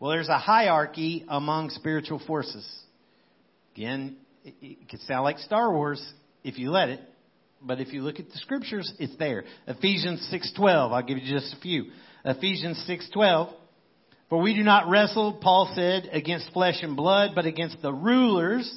Well, 0.01 0.11
there's 0.11 0.29
a 0.29 0.39
hierarchy 0.39 1.25
among 1.29 1.71
spiritual 1.71 2.21
forces. 2.27 2.67
Again, 3.75 4.17
it 4.45 4.89
could 4.89 5.01
sound 5.01 5.25
like 5.25 5.39
Star 5.39 5.73
Wars 5.73 6.03
if 6.43 6.59
you 6.59 6.71
let 6.71 6.89
it, 6.91 7.01
but 7.63 7.81
if 7.81 7.93
you 7.93 8.03
look 8.03 8.21
at 8.21 8.29
the 8.29 8.39
scriptures, 8.39 8.93
it's 8.99 9.17
there. 9.17 9.45
Ephesians 9.67 10.27
6:12. 10.31 10.93
I'll 10.93 11.03
give 11.03 11.19
you 11.19 11.33
just 11.33 11.55
a 11.55 11.61
few. 11.61 11.91
Ephesians 12.25 12.79
6:12. 12.87 13.53
For 14.35 14.41
we 14.41 14.53
do 14.53 14.65
not 14.65 14.89
wrestle, 14.89 15.35
Paul 15.35 15.71
said, 15.77 16.09
against 16.11 16.53
flesh 16.53 16.83
and 16.83 16.97
blood, 16.97 17.37
but 17.37 17.47
against 17.47 17.81
the 17.83 17.93
rulers, 17.93 18.69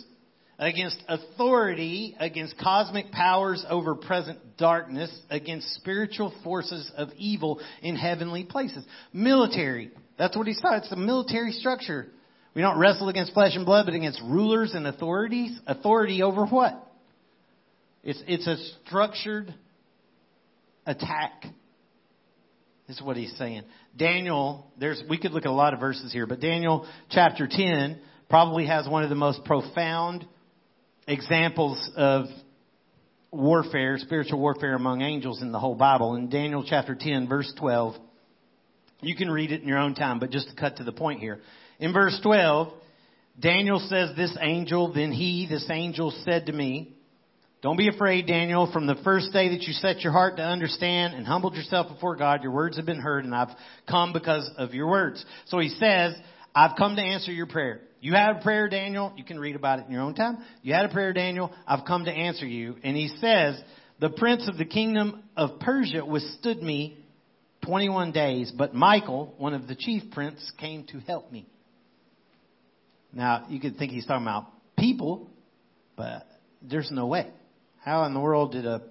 against 0.59 1.01
authority, 1.07 2.15
against 2.19 2.59
cosmic 2.59 3.11
powers 3.11 3.65
over 3.67 3.95
present 3.95 4.37
darkness, 4.59 5.09
against 5.31 5.73
spiritual 5.73 6.31
forces 6.43 6.91
of 6.95 7.09
evil 7.17 7.59
in 7.81 7.95
heavenly 7.95 8.43
places. 8.43 8.85
Military. 9.11 9.89
That's 10.19 10.37
what 10.37 10.45
he 10.45 10.53
saw. 10.53 10.77
It's 10.77 10.91
a 10.91 10.95
military 10.95 11.53
structure. 11.53 12.05
We 12.53 12.61
don't 12.61 12.77
wrestle 12.77 13.09
against 13.09 13.33
flesh 13.33 13.55
and 13.55 13.65
blood, 13.65 13.87
but 13.87 13.95
against 13.95 14.21
rulers 14.21 14.75
and 14.75 14.85
authorities. 14.85 15.59
Authority 15.65 16.21
over 16.21 16.45
what? 16.45 16.87
It's, 18.03 18.21
it's 18.27 18.45
a 18.45 18.57
structured 18.85 19.55
attack. 20.85 21.45
This 22.87 22.95
is 22.95 23.01
what 23.01 23.17
he's 23.17 23.35
saying. 23.37 23.63
Daniel, 23.97 24.71
there's, 24.79 25.03
we 25.09 25.17
could 25.17 25.31
look 25.31 25.45
at 25.45 25.49
a 25.49 25.53
lot 25.53 25.73
of 25.73 25.79
verses 25.79 26.13
here, 26.13 26.25
but 26.25 26.39
Daniel 26.39 26.87
chapter 27.09 27.47
10 27.49 27.99
probably 28.29 28.65
has 28.65 28.87
one 28.87 29.03
of 29.03 29.09
the 29.09 29.15
most 29.15 29.43
profound 29.43 30.25
examples 31.05 31.91
of 31.97 32.25
warfare, 33.31 33.97
spiritual 33.97 34.39
warfare 34.39 34.73
among 34.73 35.01
angels 35.01 35.41
in 35.41 35.51
the 35.51 35.59
whole 35.59 35.75
Bible. 35.75 36.15
In 36.15 36.29
Daniel 36.29 36.63
chapter 36.65 36.95
10 36.95 37.27
verse 37.27 37.51
12, 37.59 37.95
you 39.01 39.15
can 39.15 39.29
read 39.29 39.51
it 39.51 39.61
in 39.61 39.67
your 39.67 39.79
own 39.79 39.93
time, 39.93 40.19
but 40.19 40.31
just 40.31 40.49
to 40.49 40.55
cut 40.55 40.77
to 40.77 40.85
the 40.85 40.93
point 40.93 41.19
here. 41.19 41.39
In 41.79 41.93
verse 41.93 42.17
12, 42.23 42.73
Daniel 43.39 43.79
says, 43.79 44.15
this 44.15 44.35
angel, 44.41 44.93
then 44.93 45.11
he, 45.11 45.45
this 45.47 45.67
angel 45.69 46.11
said 46.25 46.47
to 46.47 46.53
me, 46.53 46.96
don't 47.61 47.77
be 47.77 47.87
afraid, 47.87 48.27
Daniel. 48.27 48.71
From 48.71 48.85
the 48.85 48.95
first 49.03 49.33
day 49.33 49.49
that 49.49 49.63
you 49.63 49.73
set 49.73 50.01
your 50.01 50.13
heart 50.13 50.37
to 50.37 50.43
understand 50.43 51.15
and 51.15 51.25
humbled 51.25 51.55
yourself 51.55 51.91
before 51.91 52.15
God, 52.15 52.43
your 52.43 52.51
words 52.51 52.77
have 52.77 52.85
been 52.85 52.99
heard 52.99 53.25
and 53.25 53.33
I've 53.33 53.55
come 53.89 54.13
because 54.13 54.49
of 54.57 54.73
your 54.73 54.87
words. 54.87 55.25
So 55.47 55.57
he 55.57 55.69
says, 55.69 56.13
I've 56.53 56.77
come 56.77 56.95
to 56.95 57.01
answer 57.01 57.31
your 57.31 57.47
prayer. 57.47 57.81
You 57.99 58.13
had 58.13 58.37
a 58.37 58.41
prayer, 58.41 58.69
Daniel. 58.69 59.11
You 59.15 59.23
can 59.23 59.39
read 59.39 59.55
about 59.55 59.79
it 59.79 59.87
in 59.87 59.91
your 59.91 60.03
own 60.03 60.13
time. 60.13 60.37
You 60.61 60.75
had 60.75 60.85
a 60.85 60.89
prayer, 60.89 61.13
Daniel. 61.13 61.51
I've 61.65 61.85
come 61.85 62.05
to 62.05 62.11
answer 62.11 62.45
you. 62.45 62.75
And 62.83 62.95
he 62.95 63.07
says, 63.19 63.59
the 63.99 64.09
prince 64.09 64.47
of 64.47 64.57
the 64.57 64.65
kingdom 64.65 65.23
of 65.35 65.59
Persia 65.59 66.05
withstood 66.05 66.61
me 66.61 67.03
21 67.65 68.11
days, 68.11 68.51
but 68.55 68.75
Michael, 68.75 69.33
one 69.39 69.55
of 69.55 69.67
the 69.67 69.75
chief 69.75 70.03
prince, 70.11 70.51
came 70.59 70.85
to 70.91 70.99
help 70.99 71.31
me. 71.31 71.47
Now, 73.11 73.47
you 73.49 73.59
could 73.59 73.77
think 73.77 73.91
he's 73.91 74.05
talking 74.05 74.25
about 74.25 74.45
people, 74.77 75.27
but 75.95 76.27
there's 76.61 76.91
no 76.91 77.07
way. 77.07 77.31
How 77.87 78.03
in 78.03 78.13
the 78.13 78.19
world 78.19 78.51
did 78.51 78.65
a 78.65 78.81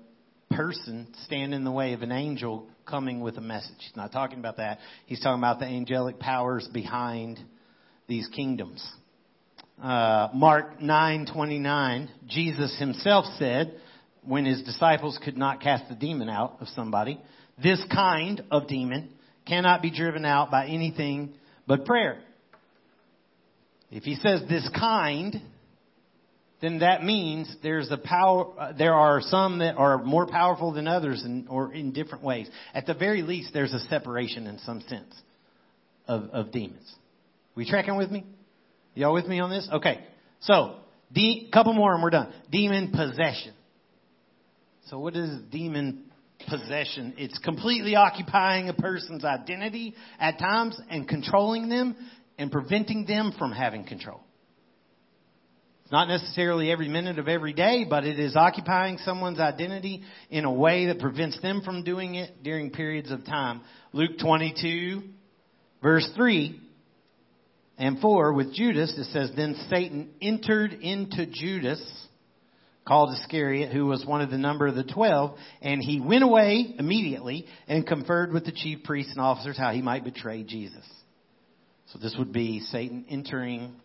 person 0.49 1.09
stand 1.27 1.53
in 1.53 1.65
the 1.65 1.71
way 1.71 1.93
of 1.93 2.01
an 2.01 2.13
angel 2.13 2.67
coming 2.87 3.21
with 3.21 3.37
a 3.37 3.43
message? 3.43 3.77
He's 3.77 3.95
not 3.95 4.11
talking 4.11 4.39
about 4.39 4.57
that. 4.57 4.79
He's 5.05 5.21
talking 5.21 5.39
about 5.39 5.59
the 5.59 5.67
angelic 5.67 6.19
powers 6.19 6.67
behind 6.73 7.39
these 8.07 8.27
kingdoms. 8.29 8.83
Uh, 9.83 10.29
Mark 10.33 10.81
9:29, 10.81 12.09
Jesus 12.27 12.79
himself 12.79 13.27
said, 13.39 13.79
when 14.25 14.47
his 14.47 14.63
disciples 14.63 15.19
could 15.23 15.37
not 15.37 15.61
cast 15.61 15.91
the 15.91 15.95
demon 15.95 16.31
out 16.31 16.57
of 16.63 16.69
somebody, 16.69 17.21
this 17.63 17.85
kind 17.93 18.45
of 18.51 18.67
demon 18.67 19.11
cannot 19.47 19.83
be 19.83 19.91
driven 19.91 20.25
out 20.25 20.51
by 20.51 20.69
anything 20.69 21.35
but 21.67 21.85
prayer. 21.85 22.19
If 23.91 24.05
he 24.05 24.15
says 24.15 24.41
this 24.49 24.67
kind, 24.75 25.43
then 26.61 26.79
that 26.79 27.05
means 27.05 27.55
there's 27.63 27.91
a 27.91 27.99
power, 27.99 28.47
uh, 28.59 28.73
there 28.73 28.95
are 28.95 29.21
some 29.21 29.59
that 29.59 29.77
are 29.77 30.03
more 30.03 30.27
powerful 30.27 30.73
than 30.73 30.89
others 30.89 31.23
in, 31.25 31.47
or 31.49 31.73
in 31.75 31.93
different 31.93 32.25
ways. 32.25 32.49
At 32.73 32.87
the 32.87 32.95
very 32.95 33.23
least, 33.23 33.53
there's 33.53 33.75
a 33.75 33.81
separation 33.81 34.47
in 34.47 34.59
some 34.61 34.81
sense 34.83 35.15
of, 36.09 36.31
of 36.33 36.53
demons. 36.53 36.95
We 37.55 37.69
tracking 37.69 37.97
with 37.97 38.11
me? 38.11 38.25
Y'all 38.95 39.13
with 39.13 39.27
me 39.27 39.41
on 39.41 39.51
this? 39.51 39.69
Okay. 39.71 40.03
So, 40.41 40.77
de- 41.13 41.49
couple 41.53 41.75
more 41.75 41.93
and 41.93 42.03
we're 42.03 42.11
done. 42.11 42.33
Demon 42.51 42.93
possession. 42.93 43.53
So 44.87 44.99
what 44.99 45.17
is 45.17 45.41
demon 45.51 46.05
possession? 46.49 47.15
It's 47.19 47.39
completely 47.39 47.97
occupying 47.97 48.69
a 48.69 48.75
person's 48.75 49.25
identity 49.25 49.95
at 50.19 50.39
times 50.39 50.81
and 50.89 51.09
controlling 51.09 51.69
them 51.69 51.97
and 52.39 52.53
preventing 52.53 53.05
them 53.05 53.35
from 53.37 53.53
having 53.53 53.85
control. 53.85 54.21
It's 55.87 55.93
not 55.93 56.09
necessarily 56.09 56.73
every 56.73 56.89
minute 56.89 57.21
of 57.21 57.29
every 57.29 57.53
day, 57.53 57.87
but 57.89 58.03
it 58.03 58.19
is 58.19 58.35
occupying 58.35 58.99
someone's 59.05 59.39
identity 59.39 60.03
in 60.31 60.45
a 60.45 60.53
way 60.53 60.87
that 60.87 60.99
prevents 60.99 61.41
them 61.41 61.63
from 61.65 61.85
doing 61.85 62.17
it 62.17 62.43
during 62.43 62.73
periods 62.73 63.13
of 63.13 63.25
time. 63.25 63.61
Luke 63.93 64.19
22 64.21 65.03
verse 65.81 66.11
3 66.17 66.61
and 67.79 68.01
4 68.01 68.33
with 68.33 68.53
Judas, 68.53 68.99
it 68.99 69.13
says, 69.13 69.31
Then 69.37 69.55
Satan 69.71 70.11
entered 70.21 70.73
into 70.73 71.25
Judas, 71.27 71.81
called 72.85 73.17
Iscariot, 73.21 73.73
who 73.73 73.87
was 73.87 74.05
one 74.05 74.23
of 74.23 74.31
the 74.33 74.39
number 74.39 74.67
of 74.67 74.75
the 74.75 74.83
twelve, 74.83 75.39
and 75.63 75.81
he 75.81 76.01
went 76.01 76.25
away 76.25 76.75
immediately 76.81 77.47
and 77.69 77.87
conferred 77.87 78.33
with 78.33 78.45
the 78.45 78.51
chief 78.51 78.83
priests 78.83 79.13
and 79.13 79.21
officers 79.21 79.57
how 79.57 79.71
he 79.71 79.83
might 79.83 80.03
betray 80.03 80.43
Jesus. 80.43 80.85
So 81.93 82.01
this 82.01 82.17
would 82.19 82.33
be 82.33 82.59
Satan 82.59 83.05
entering 83.09 83.77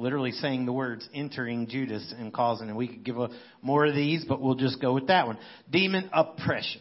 literally 0.00 0.32
saying 0.32 0.66
the 0.66 0.72
words 0.72 1.08
entering 1.14 1.68
Judas 1.68 2.12
and 2.16 2.32
causing, 2.32 2.68
and 2.68 2.76
we 2.76 2.88
could 2.88 3.04
give 3.04 3.18
a, 3.18 3.28
more 3.62 3.86
of 3.86 3.94
these, 3.94 4.24
but 4.24 4.40
we'll 4.40 4.54
just 4.54 4.80
go 4.80 4.92
with 4.94 5.08
that 5.08 5.26
one. 5.26 5.38
Demon 5.70 6.10
oppression. 6.12 6.80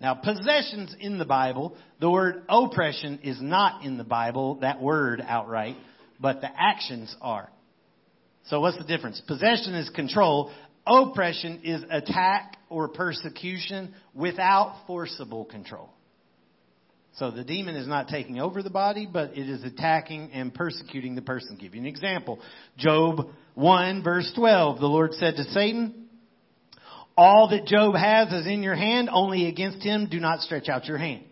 Now, 0.00 0.14
possessions 0.14 0.94
in 0.98 1.18
the 1.18 1.24
Bible, 1.24 1.76
the 2.00 2.10
word 2.10 2.42
oppression 2.48 3.20
is 3.22 3.40
not 3.40 3.84
in 3.84 3.96
the 3.98 4.04
Bible, 4.04 4.56
that 4.60 4.80
word 4.80 5.22
outright, 5.26 5.76
but 6.20 6.40
the 6.40 6.48
actions 6.54 7.14
are. 7.20 7.48
So 8.46 8.60
what's 8.60 8.78
the 8.78 8.84
difference? 8.84 9.20
Possession 9.26 9.74
is 9.74 9.88
control. 9.90 10.52
Oppression 10.86 11.60
is 11.64 11.82
attack 11.90 12.58
or 12.68 12.88
persecution 12.88 13.94
without 14.14 14.82
forcible 14.86 15.44
control. 15.44 15.90
So 17.16 17.30
the 17.30 17.44
demon 17.44 17.76
is 17.76 17.86
not 17.86 18.08
taking 18.08 18.38
over 18.38 18.62
the 18.62 18.70
body, 18.70 19.08
but 19.10 19.38
it 19.38 19.48
is 19.48 19.64
attacking 19.64 20.32
and 20.32 20.52
persecuting 20.52 21.14
the 21.14 21.22
person. 21.22 21.52
I'll 21.52 21.56
give 21.56 21.74
you 21.74 21.80
an 21.80 21.86
example. 21.86 22.40
Job 22.76 23.28
1 23.54 24.02
verse 24.02 24.30
12. 24.36 24.80
The 24.80 24.86
Lord 24.86 25.14
said 25.14 25.36
to 25.36 25.44
Satan, 25.44 26.08
all 27.16 27.48
that 27.48 27.64
Job 27.64 27.94
has 27.94 28.30
is 28.32 28.46
in 28.46 28.62
your 28.62 28.74
hand, 28.74 29.08
only 29.10 29.48
against 29.48 29.82
him 29.82 30.08
do 30.10 30.20
not 30.20 30.40
stretch 30.40 30.68
out 30.68 30.84
your 30.84 30.98
hand. 30.98 31.24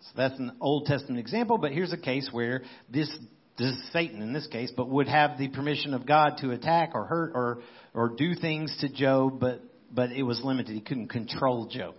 So 0.00 0.10
that's 0.16 0.38
an 0.40 0.56
Old 0.60 0.86
Testament 0.86 1.20
example, 1.20 1.58
but 1.58 1.70
here's 1.70 1.92
a 1.92 1.98
case 1.98 2.28
where 2.32 2.62
this, 2.90 3.08
this 3.56 3.68
is 3.68 3.92
Satan 3.92 4.20
in 4.20 4.32
this 4.32 4.48
case, 4.48 4.72
but 4.76 4.88
would 4.88 5.06
have 5.06 5.38
the 5.38 5.48
permission 5.48 5.94
of 5.94 6.06
God 6.06 6.38
to 6.40 6.50
attack 6.50 6.90
or 6.94 7.04
hurt 7.04 7.32
or, 7.34 7.60
or 7.94 8.08
do 8.16 8.34
things 8.34 8.76
to 8.80 8.88
Job, 8.88 9.38
but, 9.38 9.60
but 9.92 10.10
it 10.10 10.24
was 10.24 10.40
limited. 10.42 10.74
He 10.74 10.80
couldn't 10.80 11.08
control 11.08 11.68
Job. 11.68 11.94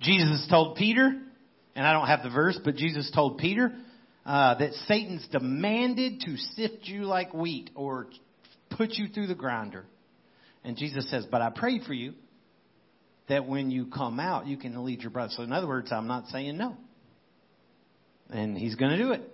Jesus 0.00 0.46
told 0.50 0.76
Peter, 0.76 1.14
and 1.74 1.86
I 1.86 1.92
don't 1.92 2.06
have 2.06 2.22
the 2.22 2.30
verse, 2.30 2.58
but 2.62 2.76
Jesus 2.76 3.10
told 3.14 3.38
Peter 3.38 3.72
uh, 4.24 4.54
that 4.56 4.72
Satan's 4.86 5.26
demanded 5.28 6.20
to 6.20 6.36
sift 6.36 6.84
you 6.84 7.02
like 7.02 7.34
wheat 7.34 7.70
or 7.74 8.08
put 8.70 8.92
you 8.92 9.08
through 9.08 9.26
the 9.26 9.34
grinder. 9.34 9.84
And 10.62 10.76
Jesus 10.76 11.10
says, 11.10 11.26
But 11.30 11.42
I 11.42 11.50
prayed 11.50 11.82
for 11.82 11.92
you 11.92 12.14
that 13.28 13.46
when 13.46 13.70
you 13.70 13.86
come 13.86 14.20
out, 14.20 14.46
you 14.46 14.56
can 14.56 14.84
lead 14.84 15.02
your 15.02 15.10
brother. 15.10 15.32
So, 15.36 15.42
in 15.42 15.52
other 15.52 15.68
words, 15.68 15.90
I'm 15.92 16.06
not 16.06 16.28
saying 16.28 16.56
no. 16.56 16.76
And 18.30 18.56
he's 18.56 18.74
going 18.74 18.92
to 18.92 18.98
do 18.98 19.12
it. 19.12 19.33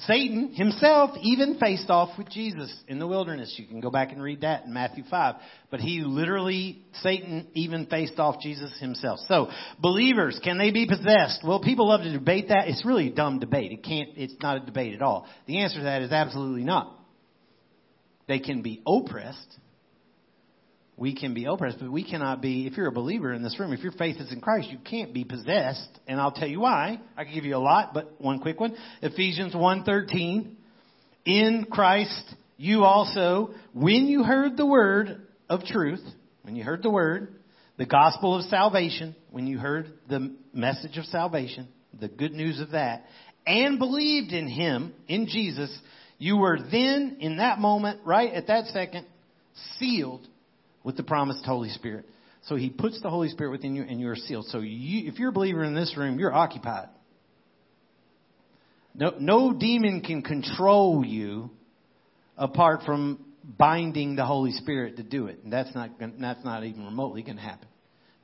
Satan 0.00 0.52
himself 0.52 1.16
even 1.22 1.58
faced 1.58 1.88
off 1.88 2.18
with 2.18 2.28
Jesus 2.28 2.74
in 2.86 2.98
the 2.98 3.06
wilderness. 3.06 3.54
You 3.56 3.66
can 3.66 3.80
go 3.80 3.90
back 3.90 4.12
and 4.12 4.22
read 4.22 4.42
that 4.42 4.64
in 4.64 4.74
Matthew 4.74 5.04
5. 5.10 5.36
But 5.70 5.80
he 5.80 6.02
literally, 6.02 6.82
Satan 7.02 7.46
even 7.54 7.86
faced 7.86 8.18
off 8.18 8.40
Jesus 8.42 8.78
himself. 8.78 9.20
So, 9.26 9.48
believers, 9.80 10.38
can 10.44 10.58
they 10.58 10.70
be 10.70 10.86
possessed? 10.86 11.40
Well, 11.42 11.60
people 11.60 11.88
love 11.88 12.02
to 12.02 12.12
debate 12.12 12.48
that. 12.48 12.68
It's 12.68 12.84
really 12.84 13.08
a 13.08 13.14
dumb 13.14 13.38
debate. 13.38 13.72
It 13.72 13.82
can't, 13.82 14.10
it's 14.16 14.34
not 14.42 14.58
a 14.58 14.66
debate 14.66 14.94
at 14.94 15.00
all. 15.00 15.26
The 15.46 15.60
answer 15.60 15.78
to 15.78 15.84
that 15.84 16.02
is 16.02 16.12
absolutely 16.12 16.64
not. 16.64 16.92
They 18.28 18.38
can 18.38 18.60
be 18.60 18.82
oppressed 18.86 19.56
we 20.96 21.14
can 21.14 21.34
be 21.34 21.44
oppressed, 21.44 21.78
but 21.78 21.92
we 21.92 22.08
cannot 22.08 22.40
be, 22.40 22.66
if 22.66 22.76
you're 22.76 22.86
a 22.86 22.92
believer 22.92 23.32
in 23.32 23.42
this 23.42 23.58
room, 23.60 23.72
if 23.72 23.80
your 23.80 23.92
faith 23.92 24.16
is 24.16 24.32
in 24.32 24.40
Christ, 24.40 24.70
you 24.70 24.78
can't 24.78 25.12
be 25.12 25.24
possessed. 25.24 25.90
And 26.06 26.18
I'll 26.18 26.32
tell 26.32 26.48
you 26.48 26.60
why. 26.60 27.00
I 27.16 27.24
can 27.24 27.34
give 27.34 27.44
you 27.44 27.56
a 27.56 27.58
lot, 27.58 27.92
but 27.92 28.18
one 28.18 28.40
quick 28.40 28.58
one. 28.58 28.74
Ephesians 29.02 29.54
1.13. 29.54 30.54
In 31.26 31.66
Christ 31.70 32.34
you 32.56 32.84
also, 32.84 33.50
when 33.74 34.06
you 34.06 34.22
heard 34.22 34.56
the 34.56 34.66
word 34.66 35.26
of 35.48 35.64
truth, 35.64 36.02
when 36.42 36.56
you 36.56 36.64
heard 36.64 36.82
the 36.82 36.90
word, 36.90 37.34
the 37.76 37.84
gospel 37.84 38.36
of 38.36 38.44
salvation, 38.44 39.14
when 39.30 39.46
you 39.46 39.58
heard 39.58 39.92
the 40.08 40.34
message 40.54 40.96
of 40.96 41.04
salvation, 41.06 41.68
the 42.00 42.08
good 42.08 42.32
news 42.32 42.60
of 42.60 42.70
that, 42.70 43.04
and 43.46 43.78
believed 43.78 44.32
in 44.32 44.48
him, 44.48 44.94
in 45.08 45.26
Jesus, 45.26 45.76
you 46.18 46.38
were 46.38 46.58
then, 46.58 47.18
in 47.20 47.36
that 47.36 47.58
moment, 47.58 48.00
right 48.06 48.32
at 48.32 48.46
that 48.46 48.66
second, 48.66 49.06
sealed 49.78 50.26
with 50.86 50.96
the 50.96 51.02
promised 51.02 51.44
Holy 51.44 51.68
Spirit. 51.70 52.06
So 52.44 52.54
he 52.54 52.70
puts 52.70 53.02
the 53.02 53.10
Holy 53.10 53.28
Spirit 53.28 53.50
within 53.50 53.74
you 53.74 53.82
and 53.82 54.00
you're 54.00 54.14
sealed. 54.14 54.46
So 54.46 54.60
you, 54.60 55.10
if 55.10 55.18
you're 55.18 55.30
a 55.30 55.32
believer 55.32 55.64
in 55.64 55.74
this 55.74 55.96
room, 55.96 56.20
you're 56.20 56.32
occupied. 56.32 56.88
No, 58.94 59.14
no 59.18 59.52
demon 59.52 60.00
can 60.00 60.22
control 60.22 61.04
you 61.04 61.50
apart 62.38 62.82
from 62.86 63.18
binding 63.58 64.14
the 64.14 64.24
Holy 64.24 64.52
Spirit 64.52 64.98
to 64.98 65.02
do 65.02 65.26
it. 65.26 65.40
And 65.42 65.52
that's 65.52 65.74
not, 65.74 65.90
that's 66.20 66.44
not 66.44 66.62
even 66.62 66.84
remotely 66.84 67.22
going 67.22 67.36
to 67.36 67.42
happen. 67.42 67.66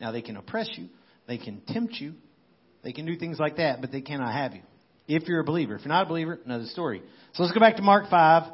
Now 0.01 0.13
they 0.13 0.23
can 0.23 0.37
oppress 0.37 0.71
you. 0.77 0.87
They 1.27 1.39
can 1.39 1.63
tempt 1.67 1.95
you. 1.95 2.15
They 2.85 2.93
can 2.93 3.07
do 3.07 3.17
things 3.17 3.41
like 3.41 3.57
that, 3.57 3.81
but 3.81 3.91
they 3.91 4.03
cannot 4.03 4.33
have 4.33 4.55
you. 4.55 4.63
If 5.09 5.25
you're 5.25 5.41
a 5.41 5.45
believer. 5.45 5.75
If 5.75 5.81
you're 5.81 5.89
not 5.89 6.07
a 6.07 6.09
believer, 6.09 6.39
another 6.45 6.67
story. 6.67 7.03
So 7.35 7.43
let's 7.43 7.53
go 7.53 7.61
back 7.61 7.75
to 7.77 7.83
Mark 7.83 8.09
5, 8.09 8.53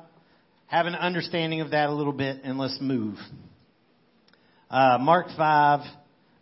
have 0.69 0.87
an 0.87 0.95
understanding 0.95 1.61
of 1.61 1.73
that 1.73 1.91
a 1.91 1.93
little 1.93 2.15
bit, 2.15 2.41
and 2.43 2.57
let's 2.57 2.79
move. 2.81 3.19
Uh, 4.71 4.99
Mark 5.01 5.29
5, 5.35 5.81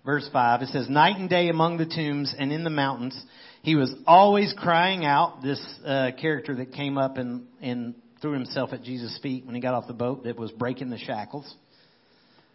verse 0.05 0.29
5, 0.33 0.63
it 0.63 0.69
says, 0.71 0.89
Night 0.89 1.17
and 1.17 1.31
day 1.31 1.49
among 1.49 1.79
the 1.79 1.87
tombs 1.87 2.35
and 2.37 2.53
in 2.53 2.65
the 2.65 2.71
mountains, 2.71 3.21
he 3.63 3.77
was 3.77 3.95
always 4.05 4.53
crying 4.57 5.05
out, 5.05 5.43
this 5.43 5.65
uh, 5.85 6.11
character 6.21 6.57
that 6.57 6.73
came 6.73 6.99
up 6.99 7.19
and, 7.19 7.47
and 7.61 7.95
threw 8.21 8.33
himself 8.33 8.73
at 8.73 8.83
Jesus' 8.83 9.17
feet 9.23 9.47
when 9.47 9.55
he 9.55 9.61
got 9.61 9.75
off 9.75 9.87
the 9.87 9.95
boat 9.95 10.25
that 10.25 10.37
was 10.37 10.51
breaking 10.51 10.91
the 10.91 10.99
shackles. 10.99 11.53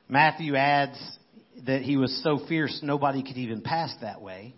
Matthew 0.10 0.58
adds 0.58 1.00
that 1.66 1.84
he 1.84 1.96
was 1.96 2.22
so 2.22 2.46
fierce 2.50 2.82
nobody 2.84 3.24
could 3.24 3.38
even 3.38 3.62
pass 3.62 3.94
that 4.01 4.22
way. 4.22 4.54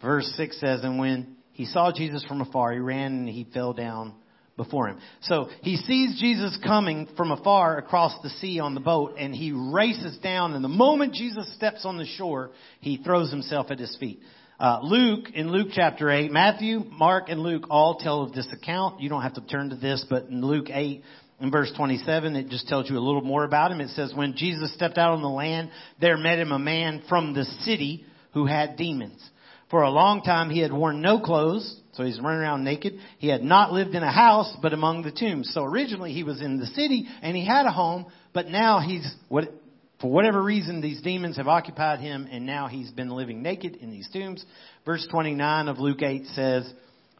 Verse 0.00 0.32
6 0.38 0.58
says, 0.58 0.80
And 0.84 0.98
when 0.98 1.36
he 1.52 1.66
saw 1.66 1.92
Jesus 1.92 2.24
from 2.24 2.40
afar, 2.40 2.72
he 2.72 2.78
ran 2.78 3.12
and 3.12 3.28
he 3.28 3.46
fell 3.52 3.74
down 3.74 4.14
before 4.62 4.88
him. 4.88 4.98
So 5.22 5.48
he 5.62 5.76
sees 5.76 6.20
Jesus 6.20 6.58
coming 6.64 7.08
from 7.16 7.30
afar 7.30 7.78
across 7.78 8.14
the 8.22 8.30
sea 8.30 8.60
on 8.60 8.74
the 8.74 8.80
boat 8.80 9.14
and 9.18 9.34
he 9.34 9.52
races 9.52 10.18
down 10.18 10.54
and 10.54 10.64
the 10.64 10.68
moment 10.68 11.14
Jesus 11.14 11.52
steps 11.54 11.84
on 11.84 11.98
the 11.98 12.06
shore, 12.06 12.50
he 12.80 12.98
throws 12.98 13.30
himself 13.30 13.70
at 13.70 13.78
his 13.78 13.96
feet. 13.98 14.20
Uh, 14.60 14.78
Luke, 14.82 15.30
in 15.34 15.50
Luke 15.50 15.68
chapter 15.72 16.08
8, 16.08 16.30
Matthew, 16.30 16.84
Mark, 16.88 17.28
and 17.28 17.40
Luke 17.40 17.64
all 17.68 17.96
tell 17.96 18.22
of 18.22 18.32
this 18.32 18.46
account. 18.52 19.00
You 19.00 19.08
don't 19.08 19.22
have 19.22 19.34
to 19.34 19.40
turn 19.40 19.70
to 19.70 19.76
this, 19.76 20.06
but 20.08 20.26
in 20.26 20.40
Luke 20.40 20.70
8, 20.70 21.02
in 21.40 21.50
verse 21.50 21.72
27, 21.76 22.36
it 22.36 22.48
just 22.48 22.68
tells 22.68 22.88
you 22.88 22.96
a 22.96 23.00
little 23.00 23.22
more 23.22 23.42
about 23.42 23.72
him. 23.72 23.80
It 23.80 23.88
says, 23.88 24.12
when 24.14 24.36
Jesus 24.36 24.72
stepped 24.74 24.98
out 24.98 25.14
on 25.14 25.22
the 25.22 25.28
land, 25.28 25.70
there 26.00 26.16
met 26.16 26.38
him 26.38 26.52
a 26.52 26.58
man 26.60 27.02
from 27.08 27.34
the 27.34 27.44
city 27.44 28.04
who 28.34 28.46
had 28.46 28.76
demons. 28.76 29.20
For 29.68 29.82
a 29.82 29.90
long 29.90 30.22
time 30.22 30.50
he 30.50 30.60
had 30.60 30.72
worn 30.72 31.00
no 31.00 31.18
clothes, 31.18 31.80
so 31.92 32.04
he's 32.04 32.18
running 32.20 32.40
around 32.40 32.64
naked. 32.64 32.94
He 33.18 33.28
had 33.28 33.42
not 33.42 33.72
lived 33.72 33.94
in 33.94 34.02
a 34.02 34.10
house, 34.12 34.54
but 34.62 34.72
among 34.72 35.02
the 35.02 35.12
tombs. 35.12 35.52
So 35.52 35.64
originally 35.64 36.12
he 36.12 36.24
was 36.24 36.40
in 36.40 36.58
the 36.58 36.66
city 36.66 37.06
and 37.20 37.36
he 37.36 37.44
had 37.46 37.66
a 37.66 37.70
home, 37.70 38.06
but 38.32 38.48
now 38.48 38.80
he's, 38.80 39.06
what, 39.28 39.52
for 40.00 40.10
whatever 40.10 40.42
reason, 40.42 40.80
these 40.80 41.02
demons 41.02 41.36
have 41.36 41.48
occupied 41.48 42.00
him 42.00 42.26
and 42.30 42.46
now 42.46 42.66
he's 42.66 42.90
been 42.90 43.10
living 43.10 43.42
naked 43.42 43.76
in 43.76 43.90
these 43.90 44.08
tombs. 44.10 44.44
Verse 44.86 45.06
29 45.10 45.68
of 45.68 45.78
Luke 45.78 46.02
8 46.02 46.26
says, 46.28 46.72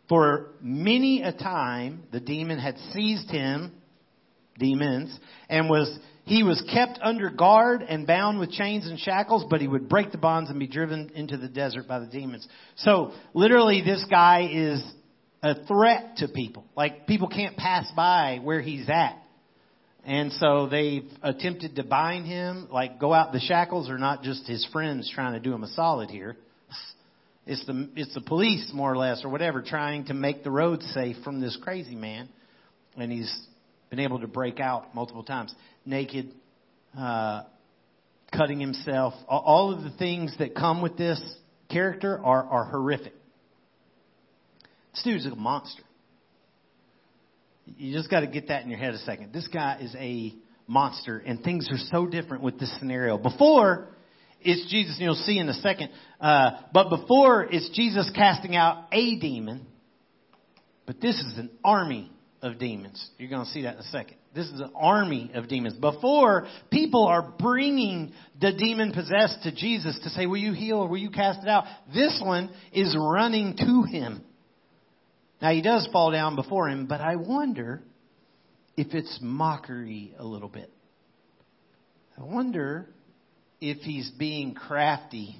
For 0.09 0.53
many 0.63 1.21
a 1.21 1.33
time 1.33 2.05
the 2.11 2.21
demon 2.21 2.59
had 2.59 2.79
seized 2.93 3.31
him, 3.31 3.73
demons, 4.59 5.19
and 5.51 5.69
was 5.69 5.99
he 6.25 6.43
was 6.43 6.63
kept 6.73 7.01
under 7.03 7.31
guard 7.31 7.83
and 7.83 8.07
bound 8.07 8.39
with 8.39 8.53
chains 8.53 8.87
and 8.87 8.99
shackles, 8.99 9.45
but 9.51 9.61
he 9.61 9.67
would 9.67 9.89
break 9.89 10.13
the 10.13 10.19
bonds 10.19 10.51
and 10.51 10.59
be 10.59 10.69
driven 10.69 11.11
into 11.15 11.37
the 11.37 11.49
desert 11.49 11.89
by 11.89 11.99
the 11.99 12.07
demons. 12.07 12.47
So 12.77 13.13
literally 13.35 13.83
this 13.85 14.05
guy 14.09 14.49
is 14.53 14.83
a 15.43 15.65
threat 15.67 16.19
to 16.19 16.29
people. 16.29 16.65
Like 16.77 17.07
people 17.07 17.29
can't 17.29 17.57
pass 17.57 17.91
by 17.97 18.39
where 18.43 18.61
he's 18.61 18.89
at. 18.89 19.19
And 20.05 20.33
so 20.33 20.69
they've 20.69 21.09
attempted 21.23 21.77
to 21.77 21.85
bind 21.85 22.27
him, 22.27 22.69
like 22.71 22.99
go 22.99 23.13
out 23.13 23.33
the 23.33 23.41
shackles 23.41 23.89
are 23.89 23.99
not 23.99 24.23
just 24.23 24.47
his 24.47 24.67
friends 24.73 25.11
trying 25.13 25.35
to 25.35 25.41
do 25.41 25.53
him 25.53 25.63
a 25.65 25.69
solid 25.69 26.11
here. 26.11 26.37
It's 27.47 27.65
the, 27.67 27.89
it's 27.97 28.15
the 28.15 28.21
police 28.21 28.71
more 28.73 28.93
or 28.93 28.97
less 28.97 29.25
or 29.25 29.29
whatever 29.29 29.63
trying 29.63 30.05
to 30.07 30.15
make 30.15 30.45
the 30.45 30.51
road 30.51 30.83
safe 30.83 31.17
from 31.25 31.41
this 31.41 31.59
crazy 31.61 31.97
man. 31.97 32.29
And 32.97 33.11
he's 33.11 33.47
been 33.93 34.01
able 34.01 34.21
to 34.21 34.27
break 34.27 34.59
out 34.59 34.95
multiple 34.95 35.23
times. 35.23 35.55
Naked, 35.85 36.33
uh, 36.99 37.43
cutting 38.35 38.59
himself. 38.59 39.13
All 39.29 39.71
of 39.71 39.83
the 39.83 39.91
things 39.99 40.35
that 40.39 40.55
come 40.55 40.81
with 40.81 40.97
this 40.97 41.21
character 41.71 42.19
are, 42.25 42.43
are 42.43 42.65
horrific. 42.65 43.13
This 44.95 45.03
dude's 45.05 45.27
a 45.27 45.35
monster. 45.37 45.83
You 47.67 47.93
just 47.93 48.11
got 48.11 48.21
to 48.21 48.27
get 48.27 48.49
that 48.49 48.63
in 48.63 48.71
your 48.71 48.79
head 48.79 48.95
a 48.95 48.99
second. 49.01 49.35
This 49.35 49.47
guy 49.49 49.81
is 49.83 49.95
a 49.99 50.33
monster, 50.67 51.19
and 51.19 51.45
things 51.45 51.69
are 51.71 51.77
so 51.91 52.07
different 52.07 52.43
with 52.43 52.59
this 52.59 52.75
scenario. 52.79 53.19
Before, 53.19 53.89
it's 54.41 54.71
Jesus, 54.71 54.95
and 54.95 55.05
you'll 55.05 55.15
see 55.17 55.37
in 55.37 55.51
a 55.51 55.55
second, 55.61 55.91
uh, 56.19 56.53
but 56.73 56.89
before, 56.89 57.45
it's 57.45 57.69
Jesus 57.75 58.11
casting 58.15 58.57
out 58.57 58.87
a 58.91 59.17
demon, 59.17 59.67
but 60.87 60.99
this 60.99 61.17
is 61.17 61.37
an 61.37 61.51
army 61.63 62.12
of 62.43 62.59
demons. 62.59 63.11
You're 63.19 63.31
going 63.31 63.45
to 63.45 63.51
see 63.51 63.63
that 63.63 63.75
in 63.75 63.81
a 63.81 63.85
second. 63.85 64.17
This 64.35 64.47
is 64.47 64.61
an 64.61 64.73
army 64.75 65.31
of 65.35 65.49
demons. 65.49 65.75
Before, 65.75 66.47
people 66.71 67.07
are 67.07 67.33
bringing 67.39 68.13
the 68.41 68.53
demon 68.53 68.93
possessed 68.93 69.45
to 69.45 69.55
Jesus 69.55 69.99
to 70.03 70.11
say, 70.11 70.27
will 70.27 70.39
you 70.39 70.53
heal 70.53 70.79
or 70.79 70.89
will 70.89 70.99
you 70.99 71.11
cast 71.11 71.43
it 71.43 71.49
out? 71.49 71.65
This 71.95 72.21
one 72.23 72.51
is 72.73 72.97
running 72.99 73.57
to 73.59 73.83
him. 73.85 74.23
Now 75.41 75.53
he 75.53 75.63
does 75.63 75.89
fall 75.93 76.11
down 76.11 76.35
before 76.35 76.69
him, 76.69 76.87
but 76.87 77.01
I 77.01 77.17
wonder 77.17 77.83
if 78.77 78.93
it's 78.93 79.19
mockery 79.21 80.15
a 80.19 80.25
little 80.25 80.49
bit. 80.49 80.71
I 82.19 82.25
wonder 82.25 82.89
if 83.61 83.79
he's 83.79 84.11
being 84.11 84.55
crafty. 84.55 85.37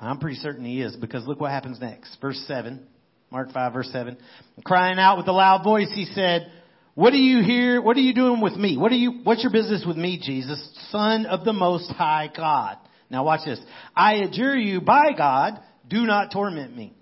I'm 0.00 0.18
pretty 0.18 0.36
certain 0.36 0.64
he 0.64 0.82
is 0.82 0.96
because 0.96 1.26
look 1.26 1.40
what 1.40 1.50
happens 1.50 1.80
next. 1.80 2.16
Verse 2.20 2.42
7. 2.46 2.86
Mark 3.34 3.50
5 3.50 3.72
verse 3.72 3.90
7. 3.90 4.16
Crying 4.64 5.00
out 5.00 5.16
with 5.16 5.26
a 5.26 5.32
loud 5.32 5.64
voice, 5.64 5.90
he 5.92 6.04
said, 6.04 6.52
what 6.94 7.12
are 7.12 7.16
you 7.16 7.42
here? 7.42 7.82
What 7.82 7.96
are 7.96 8.00
you 8.00 8.14
doing 8.14 8.40
with 8.40 8.54
me? 8.54 8.78
What 8.78 8.92
are 8.92 8.96
you, 8.96 9.22
what's 9.24 9.42
your 9.42 9.50
business 9.50 9.82
with 9.84 9.96
me, 9.96 10.20
Jesus, 10.22 10.70
son 10.90 11.26
of 11.26 11.44
the 11.44 11.52
most 11.52 11.90
high 11.90 12.30
God? 12.34 12.76
Now 13.10 13.24
watch 13.24 13.40
this. 13.44 13.58
I 13.96 14.18
adjure 14.18 14.56
you 14.56 14.80
by 14.80 15.14
God, 15.18 15.60
do 15.88 16.06
not 16.06 16.30
torment 16.30 16.76
me. 16.76 16.94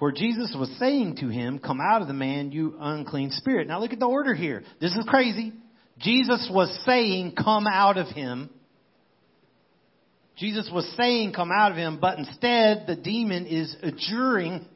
For 0.00 0.10
Jesus 0.10 0.52
was 0.58 0.76
saying 0.80 1.18
to 1.20 1.28
him, 1.28 1.60
come 1.60 1.78
out 1.80 2.02
of 2.02 2.08
the 2.08 2.12
man, 2.12 2.50
you 2.50 2.74
unclean 2.80 3.30
spirit. 3.30 3.68
Now 3.68 3.78
look 3.78 3.92
at 3.92 4.00
the 4.00 4.08
order 4.08 4.34
here. 4.34 4.64
This 4.80 4.96
is 4.96 5.04
crazy. 5.06 5.52
Jesus 5.98 6.50
was 6.52 6.82
saying, 6.84 7.36
come 7.36 7.68
out 7.68 7.96
of 7.96 8.08
him. 8.08 8.50
Jesus 10.42 10.68
was 10.74 10.84
saying, 10.96 11.32
come 11.32 11.52
out 11.52 11.70
of 11.70 11.76
him, 11.78 11.98
but 12.00 12.18
instead 12.18 12.88
the 12.88 12.96
demon 12.96 13.46
is 13.46 13.76
adjuring 13.80 14.66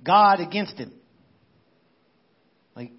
God 0.00 0.38
against 0.38 0.76
him. 0.76 0.92
Like, 2.76 2.92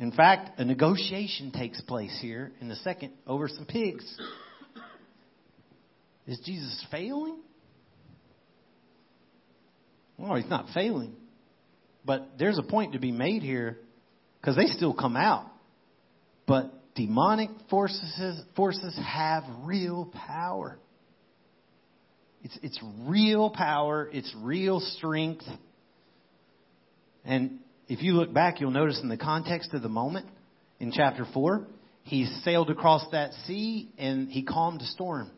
in 0.00 0.10
fact, 0.10 0.58
a 0.58 0.64
negotiation 0.64 1.52
takes 1.52 1.80
place 1.82 2.18
here 2.20 2.50
in 2.60 2.68
the 2.68 2.74
second 2.74 3.12
over 3.28 3.46
some 3.46 3.64
pigs. 3.64 4.04
Is 6.26 6.40
Jesus 6.44 6.84
failing? 6.90 7.38
Well, 10.18 10.34
he's 10.34 10.50
not 10.50 10.66
failing. 10.74 11.14
But 12.04 12.30
there's 12.40 12.58
a 12.58 12.64
point 12.64 12.94
to 12.94 12.98
be 12.98 13.12
made 13.12 13.44
here 13.44 13.78
because 14.40 14.56
they 14.56 14.66
still 14.66 14.94
come 14.94 15.16
out. 15.16 15.46
But 16.44 16.73
demonic 16.94 17.50
forces 17.70 18.40
forces 18.56 18.98
have 19.04 19.44
real 19.62 20.10
power. 20.26 20.78
It's 22.42 22.58
it's 22.62 22.80
real 23.06 23.50
power, 23.50 24.08
it's 24.12 24.32
real 24.38 24.80
strength. 24.80 25.44
And 27.24 27.60
if 27.88 28.02
you 28.02 28.12
look 28.12 28.32
back, 28.32 28.60
you'll 28.60 28.70
notice 28.70 29.00
in 29.02 29.08
the 29.08 29.16
context 29.16 29.72
of 29.72 29.82
the 29.82 29.88
moment 29.88 30.26
in 30.78 30.92
chapter 30.92 31.26
4, 31.32 31.66
he 32.02 32.26
sailed 32.44 32.70
across 32.70 33.06
that 33.12 33.32
sea 33.46 33.90
and 33.98 34.30
he 34.30 34.42
calmed 34.42 34.80
the 34.80 34.86
storm. 34.86 35.30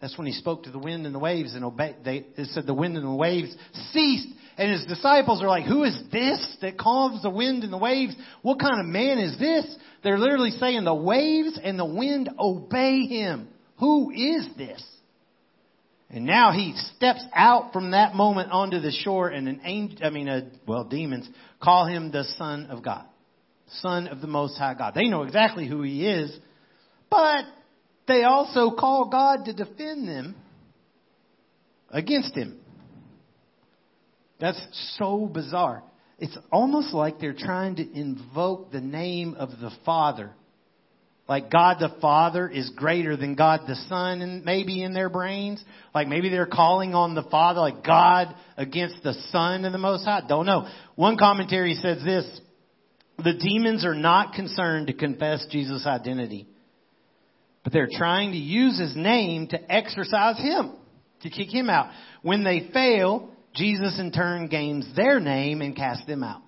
That's 0.00 0.18
when 0.18 0.26
he 0.26 0.32
spoke 0.32 0.64
to 0.64 0.70
the 0.70 0.78
wind 0.78 1.06
and 1.06 1.14
the 1.14 1.18
waves 1.18 1.54
and 1.54 1.64
obeyed. 1.64 1.96
They, 2.04 2.26
it 2.36 2.48
said 2.48 2.66
the 2.66 2.74
wind 2.74 2.96
and 2.96 3.06
the 3.06 3.14
waves 3.14 3.54
ceased. 3.92 4.28
And 4.58 4.70
his 4.70 4.84
disciples 4.84 5.42
are 5.42 5.48
like, 5.48 5.64
who 5.64 5.84
is 5.84 5.98
this 6.12 6.56
that 6.60 6.78
calms 6.78 7.22
the 7.22 7.30
wind 7.30 7.64
and 7.64 7.72
the 7.72 7.78
waves? 7.78 8.14
What 8.42 8.60
kind 8.60 8.80
of 8.80 8.86
man 8.86 9.18
is 9.18 9.38
this? 9.38 9.64
They're 10.02 10.18
literally 10.18 10.50
saying 10.50 10.84
the 10.84 10.94
waves 10.94 11.58
and 11.62 11.78
the 11.78 11.86
wind 11.86 12.28
obey 12.38 13.06
him. 13.06 13.48
Who 13.78 14.10
is 14.10 14.48
this? 14.56 14.84
And 16.10 16.26
now 16.26 16.52
he 16.52 16.74
steps 16.96 17.24
out 17.34 17.72
from 17.72 17.92
that 17.92 18.14
moment 18.14 18.52
onto 18.52 18.80
the 18.80 18.90
shore 18.90 19.28
and 19.28 19.48
an 19.48 19.62
angel, 19.64 19.98
I 20.04 20.10
mean, 20.10 20.28
a, 20.28 20.50
well, 20.66 20.84
demons 20.84 21.28
call 21.60 21.86
him 21.86 22.10
the 22.10 22.24
son 22.36 22.66
of 22.66 22.84
God. 22.84 23.06
Son 23.80 24.08
of 24.08 24.20
the 24.20 24.26
Most 24.26 24.58
High 24.58 24.74
God. 24.74 24.92
They 24.94 25.08
know 25.08 25.22
exactly 25.22 25.66
who 25.66 25.80
he 25.80 26.06
is, 26.06 26.36
but 27.08 27.44
they 28.06 28.24
also 28.24 28.72
call 28.72 29.08
God 29.10 29.46
to 29.46 29.54
defend 29.54 30.06
them 30.06 30.36
against 31.88 32.34
him. 32.34 32.58
That's 34.42 34.60
so 34.98 35.30
bizarre. 35.32 35.84
It's 36.18 36.36
almost 36.50 36.92
like 36.92 37.20
they're 37.20 37.32
trying 37.32 37.76
to 37.76 37.98
invoke 37.98 38.72
the 38.72 38.80
name 38.80 39.36
of 39.38 39.50
the 39.50 39.70
Father. 39.86 40.32
Like 41.28 41.48
God 41.48 41.76
the 41.78 41.94
Father 42.00 42.48
is 42.48 42.68
greater 42.70 43.16
than 43.16 43.36
God 43.36 43.60
the 43.68 43.76
Son, 43.88 44.20
and 44.20 44.44
maybe 44.44 44.82
in 44.82 44.94
their 44.94 45.08
brains. 45.08 45.62
Like 45.94 46.08
maybe 46.08 46.28
they're 46.28 46.46
calling 46.46 46.92
on 46.92 47.14
the 47.14 47.22
Father, 47.22 47.60
like 47.60 47.84
God 47.84 48.34
against 48.56 49.04
the 49.04 49.14
Son 49.30 49.64
and 49.64 49.72
the 49.72 49.78
Most 49.78 50.04
High. 50.04 50.22
Don't 50.28 50.44
know. 50.44 50.68
One 50.96 51.16
commentary 51.16 51.74
says 51.74 52.02
this 52.04 52.40
the 53.18 53.34
demons 53.34 53.84
are 53.84 53.94
not 53.94 54.34
concerned 54.34 54.88
to 54.88 54.92
confess 54.92 55.46
Jesus' 55.52 55.86
identity, 55.86 56.48
but 57.62 57.72
they're 57.72 57.88
trying 57.88 58.32
to 58.32 58.38
use 58.38 58.76
his 58.76 58.96
name 58.96 59.46
to 59.48 59.72
exorcise 59.72 60.38
him, 60.38 60.74
to 61.20 61.30
kick 61.30 61.54
him 61.54 61.70
out. 61.70 61.92
When 62.22 62.42
they 62.42 62.70
fail, 62.72 63.31
Jesus 63.54 63.98
in 63.98 64.12
turn 64.12 64.48
gains 64.48 64.86
their 64.96 65.20
name 65.20 65.60
and 65.60 65.76
casts 65.76 66.06
them 66.06 66.22
out. 66.22 66.42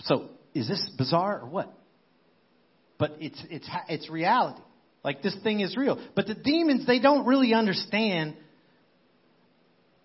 So, 0.00 0.28
is 0.54 0.68
this 0.68 0.90
bizarre 0.98 1.40
or 1.40 1.48
what? 1.48 1.72
But 2.98 3.16
it's, 3.20 3.42
it's, 3.50 3.68
it's 3.88 4.10
reality. 4.10 4.60
Like 5.04 5.22
this 5.22 5.36
thing 5.42 5.60
is 5.60 5.76
real. 5.76 6.00
But 6.14 6.26
the 6.26 6.34
demons, 6.34 6.86
they 6.86 7.00
don't 7.00 7.26
really 7.26 7.54
understand. 7.54 8.36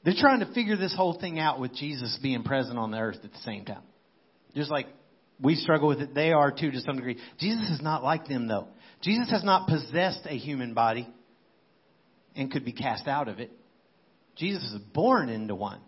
They're 0.03 0.15
trying 0.17 0.39
to 0.39 0.51
figure 0.53 0.77
this 0.77 0.95
whole 0.95 1.19
thing 1.19 1.39
out 1.39 1.59
with 1.59 1.75
Jesus 1.75 2.17
being 2.21 2.43
present 2.43 2.79
on 2.79 2.91
the 2.91 2.97
earth 2.97 3.19
at 3.23 3.31
the 3.31 3.39
same 3.39 3.65
time. 3.65 3.83
Just 4.55 4.71
like 4.71 4.87
we 5.41 5.55
struggle 5.55 5.87
with 5.87 5.99
it, 5.99 6.15
they 6.15 6.31
are 6.31 6.51
too 6.51 6.71
to 6.71 6.79
some 6.81 6.95
degree. 6.95 7.17
Jesus 7.39 7.69
is 7.69 7.81
not 7.81 8.03
like 8.03 8.27
them 8.27 8.47
though. 8.47 8.67
Jesus 9.03 9.29
has 9.29 9.43
not 9.43 9.67
possessed 9.67 10.21
a 10.25 10.35
human 10.35 10.73
body 10.73 11.07
and 12.35 12.51
could 12.51 12.65
be 12.65 12.71
cast 12.71 13.07
out 13.07 13.27
of 13.27 13.39
it. 13.39 13.51
Jesus 14.38 14.63
is 14.63 14.82
born 14.93 15.30
into 15.30 15.56
one. 15.56 15.80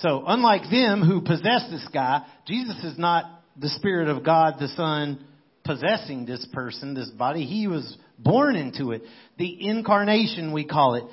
So 0.00 0.22
unlike 0.26 0.62
them 0.70 1.02
who 1.02 1.22
possess 1.22 1.68
this 1.70 1.86
guy, 1.92 2.24
Jesus 2.46 2.82
is 2.84 2.98
not 2.98 3.24
the 3.56 3.68
Spirit 3.70 4.08
of 4.08 4.24
God, 4.24 4.54
the 4.60 4.68
Son, 4.68 5.24
possessing 5.64 6.24
this 6.24 6.46
person, 6.52 6.94
this 6.94 7.10
body. 7.10 7.44
He 7.44 7.66
was 7.66 7.96
born 8.18 8.54
into 8.54 8.92
it. 8.92 9.02
The 9.38 9.68
incarnation, 9.68 10.52
we 10.52 10.64
call 10.64 10.94
it. 10.94 11.04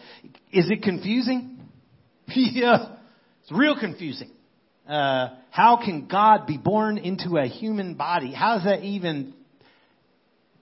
Is 0.51 0.69
it 0.69 0.83
confusing? 0.83 1.59
yeah. 2.27 2.95
It's 3.41 3.51
real 3.51 3.77
confusing. 3.79 4.29
Uh, 4.87 5.29
how 5.49 5.77
can 5.83 6.07
God 6.07 6.45
be 6.45 6.57
born 6.57 6.99
into 6.99 7.37
a 7.37 7.47
human 7.47 7.95
body? 7.95 8.31
How 8.33 8.57
is 8.57 8.65
that 8.65 8.83
even? 8.83 9.33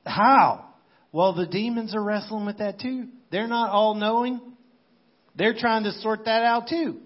How? 0.05 0.65
Well, 1.11 1.33
the 1.33 1.45
demons 1.45 1.93
are 1.93 2.03
wrestling 2.03 2.45
with 2.45 2.59
that 2.59 2.79
too. 2.79 3.07
They're 3.31 3.47
not 3.47 3.69
all 3.69 3.95
knowing. 3.95 4.52
They're 5.35 5.55
trying 5.57 5.83
to 5.83 5.91
sort 5.93 6.25
that 6.25 6.43
out 6.43 6.67
too. 6.67 6.99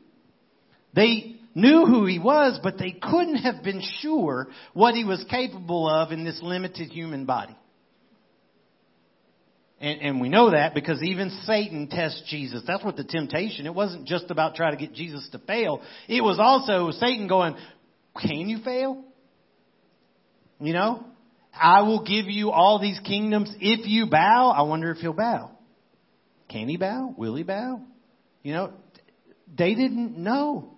They 0.93 1.37
knew 1.55 1.85
who 1.85 2.05
he 2.05 2.19
was, 2.19 2.59
but 2.61 2.77
they 2.77 2.91
couldn't 2.91 3.37
have 3.37 3.63
been 3.63 3.81
sure 4.01 4.47
what 4.73 4.95
he 4.95 5.03
was 5.03 5.23
capable 5.29 5.89
of 5.89 6.11
in 6.11 6.23
this 6.23 6.39
limited 6.41 6.89
human 6.89 7.25
body. 7.25 7.55
And, 9.79 10.01
and, 10.01 10.21
we 10.21 10.29
know 10.29 10.51
that 10.51 10.73
because 10.73 11.03
even 11.03 11.29
Satan 11.45 11.87
tests 11.87 12.23
Jesus. 12.27 12.63
That's 12.65 12.83
what 12.83 12.95
the 12.95 13.03
temptation. 13.03 13.67
It 13.67 13.75
wasn't 13.75 14.07
just 14.07 14.31
about 14.31 14.55
trying 14.55 14.75
to 14.75 14.83
get 14.83 14.95
Jesus 14.95 15.27
to 15.33 15.39
fail. 15.39 15.83
It 16.07 16.23
was 16.23 16.39
also 16.39 16.89
Satan 16.97 17.27
going, 17.27 17.55
can 18.19 18.49
you 18.49 18.57
fail? 18.63 19.03
You 20.59 20.73
know, 20.73 21.05
I 21.53 21.83
will 21.83 22.03
give 22.03 22.25
you 22.25 22.49
all 22.49 22.79
these 22.79 22.99
kingdoms 23.05 23.53
if 23.59 23.87
you 23.87 24.07
bow. 24.07 24.49
I 24.49 24.63
wonder 24.63 24.89
if 24.89 24.97
he'll 24.97 25.13
bow. 25.13 25.51
Can 26.49 26.67
he 26.67 26.77
bow? 26.77 27.13
Will 27.15 27.35
he 27.35 27.43
bow? 27.43 27.81
You 28.47 28.53
know, 28.53 28.73
they 29.57 29.75
didn't 29.75 30.17
know. 30.17 30.69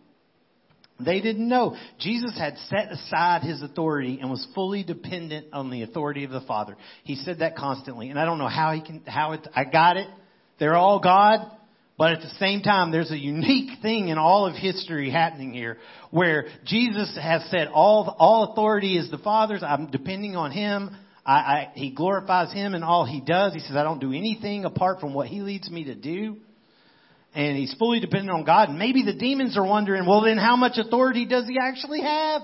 They 1.00 1.22
didn't 1.22 1.48
know. 1.48 1.78
Jesus 2.00 2.36
had 2.36 2.58
set 2.68 2.92
aside 2.92 3.44
his 3.44 3.62
authority 3.62 4.18
and 4.20 4.32
was 4.32 4.44
fully 4.56 4.84
dependent 4.84 5.54
on 5.54 5.70
the 5.70 5.84
authority 5.84 6.24
of 6.24 6.32
the 6.32 6.42
Father. 6.42 6.76
He 7.04 7.14
said 7.14 7.40
that 7.40 7.56
constantly. 7.56 8.10
And 8.10 8.18
I 8.18 8.26
don't 8.26 8.40
know 8.40 8.48
how 8.48 8.74
he 8.74 8.82
can, 8.82 9.04
how 9.06 9.34
it, 9.34 9.48
I 9.54 9.66
got 9.66 9.98
it. 9.98 10.08
They're 10.58 10.76
all 10.76 11.00
God. 11.00 11.42
But 11.96 12.14
at 12.14 12.22
the 12.22 12.32
same 12.40 12.64
time, 12.64 12.92
there's 12.92 13.12
a 13.12 13.18
unique 13.18 13.84
thing 13.84 14.08
in 14.08 14.18
all 14.18 14.48
of 14.48 14.56
history 14.56 15.12
happening 15.12 15.54
here 15.54 15.78
where 16.10 16.48
Jesus 16.66 17.16
has 17.22 17.44
said 17.52 17.68
all, 17.68 18.16
all 18.18 18.52
authority 18.52 18.98
is 18.98 19.12
the 19.12 19.20
Father's. 19.20 19.62
I'm 19.62 19.92
depending 19.92 20.36
on 20.36 20.50
Him. 20.50 20.90
I, 21.24 21.34
I, 21.34 21.72
he 21.76 21.92
glorifies 21.92 22.52
Him 22.52 22.74
in 22.74 22.82
all 22.82 23.06
He 23.06 23.22
does. 23.22 23.54
He 23.54 23.60
says, 23.60 23.76
I 23.76 23.84
don't 23.84 24.02
do 24.02 24.12
anything 24.12 24.66
apart 24.66 25.00
from 25.00 25.14
what 25.14 25.28
He 25.28 25.42
leads 25.42 25.70
me 25.70 25.84
to 25.84 25.94
do 25.94 26.38
and 27.34 27.58
he's 27.58 27.74
fully 27.78 28.00
dependent 28.00 28.32
on 28.32 28.44
God. 28.44 28.70
And 28.70 28.80
maybe 28.80 29.04
the 29.04 29.14
demons 29.14 29.58
are 29.58 29.66
wondering, 29.66 30.06
well, 30.06 30.22
then 30.22 30.38
how 30.38 30.56
much 30.56 30.78
authority 30.78 31.26
does 31.26 31.48
he 31.48 31.58
actually 31.62 32.02
have? 32.02 32.42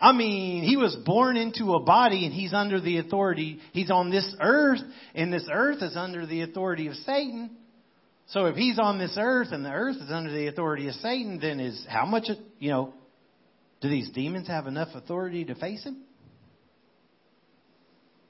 I 0.00 0.12
mean, 0.12 0.62
he 0.62 0.76
was 0.76 0.96
born 1.04 1.36
into 1.36 1.74
a 1.74 1.80
body 1.80 2.24
and 2.24 2.32
he's 2.32 2.54
under 2.54 2.80
the 2.80 2.98
authority. 2.98 3.58
He's 3.72 3.90
on 3.90 4.10
this 4.10 4.32
earth 4.40 4.80
and 5.14 5.32
this 5.32 5.48
earth 5.52 5.82
is 5.82 5.96
under 5.96 6.24
the 6.24 6.42
authority 6.42 6.86
of 6.86 6.94
Satan. 6.94 7.56
So 8.28 8.44
if 8.46 8.54
he's 8.54 8.78
on 8.78 8.98
this 8.98 9.16
earth 9.18 9.48
and 9.50 9.64
the 9.64 9.70
earth 9.70 9.96
is 9.96 10.10
under 10.10 10.30
the 10.30 10.46
authority 10.46 10.86
of 10.86 10.94
Satan, 10.94 11.40
then 11.40 11.58
is 11.58 11.84
how 11.88 12.06
much, 12.06 12.28
you 12.60 12.70
know, 12.70 12.94
do 13.80 13.88
these 13.88 14.10
demons 14.10 14.46
have 14.46 14.66
enough 14.66 14.88
authority 14.94 15.44
to 15.46 15.54
face 15.56 15.82
him? 15.82 16.02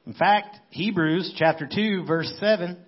In 0.07 0.15
fact, 0.15 0.57
Hebrews 0.71 1.35
chapter 1.37 1.69
2 1.71 2.05
verse 2.07 2.33
7 2.41 2.79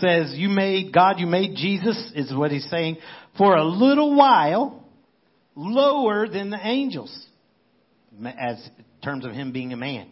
says, 0.00 0.34
you 0.34 0.48
made, 0.48 0.92
God, 0.92 1.18
you 1.18 1.26
made 1.26 1.56
Jesus, 1.56 2.12
is 2.14 2.34
what 2.34 2.50
he's 2.50 2.68
saying, 2.70 2.98
for 3.36 3.56
a 3.56 3.64
little 3.64 4.16
while 4.16 4.84
lower 5.54 6.28
than 6.28 6.50
the 6.50 6.58
angels, 6.60 7.26
as 8.24 8.68
in 8.78 8.84
terms 9.02 9.24
of 9.24 9.32
him 9.32 9.52
being 9.52 9.72
a 9.72 9.76
man. 9.76 10.08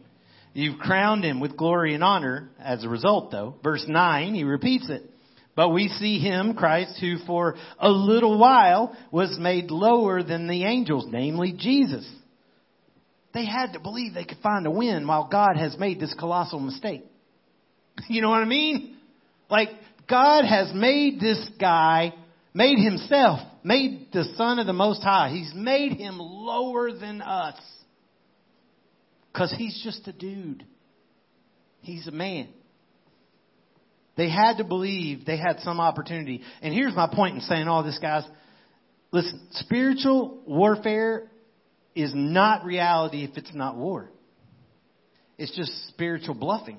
You've 0.55 0.79
crowned 0.79 1.25
him 1.25 1.41
with 1.41 1.57
glory 1.57 1.95
and 1.95 2.05
honor 2.05 2.51
as 2.59 2.85
a 2.85 2.89
result 2.89 3.31
though. 3.31 3.55
Verse 3.63 3.85
9, 3.89 4.35
he 4.35 4.45
repeats 4.45 4.89
it. 4.91 5.03
But 5.55 5.71
we 5.71 5.89
see 5.89 6.19
him, 6.19 6.55
Christ, 6.55 6.99
who 7.01 7.19
for 7.27 7.57
a 7.79 7.91
little 7.91 8.39
while 8.39 8.97
was 9.11 9.37
made 9.39 9.71
lower 9.71 10.23
than 10.23 10.49
the 10.49 10.65
angels, 10.65 11.07
namely 11.09 11.55
Jesus. 11.57 12.09
They 13.35 13.45
had 13.47 13.73
to 13.73 13.81
believe 13.81 14.15
they 14.15 14.25
could 14.25 14.39
find 14.43 14.67
a 14.67 14.71
win 14.71 15.07
while 15.07 15.29
God 15.31 15.57
has 15.57 15.77
made 15.79 16.01
this 16.01 16.15
colossal 16.19 16.61
mistake. 16.61 17.05
You 18.09 18.23
know 18.23 18.31
what 18.31 18.41
I 18.41 18.47
mean? 18.47 18.97
Like, 19.53 19.69
God 20.09 20.47
has 20.47 20.73
made 20.75 21.21
this 21.21 21.47
guy, 21.61 22.15
made 22.55 22.79
himself, 22.79 23.39
made 23.63 24.09
the 24.11 24.25
Son 24.35 24.59
of 24.59 24.67
the 24.67 24.73
Most 24.73 25.03
High. 25.03 25.29
He's 25.29 25.53
made 25.55 25.93
him 25.93 26.17
lower 26.19 26.91
than 26.91 27.21
us. 27.21 27.61
Because 29.31 29.55
he's 29.57 29.79
just 29.85 30.09
a 30.09 30.13
dude. 30.13 30.65
He's 31.83 32.07
a 32.07 32.11
man. 32.11 32.49
They 34.17 34.31
had 34.31 34.57
to 34.57 34.65
believe 34.65 35.27
they 35.27 35.37
had 35.37 35.61
some 35.61 35.81
opportunity. 35.81 36.41
And 36.63 36.73
here's 36.73 36.97
my 36.97 37.11
point 37.13 37.35
in 37.35 37.41
saying 37.43 37.69
all 37.69 37.85
this, 37.85 37.99
guys. 38.01 38.25
Listen, 39.11 39.49
spiritual 39.53 40.41
warfare 40.47 41.31
is 41.95 42.13
not 42.15 42.65
reality 42.65 43.23
if 43.25 43.37
it's 43.37 43.55
not 43.55 43.77
war. 43.77 44.11
It's 45.37 45.55
just 45.55 45.89
spiritual 45.89 46.37
bluffing. 46.37 46.79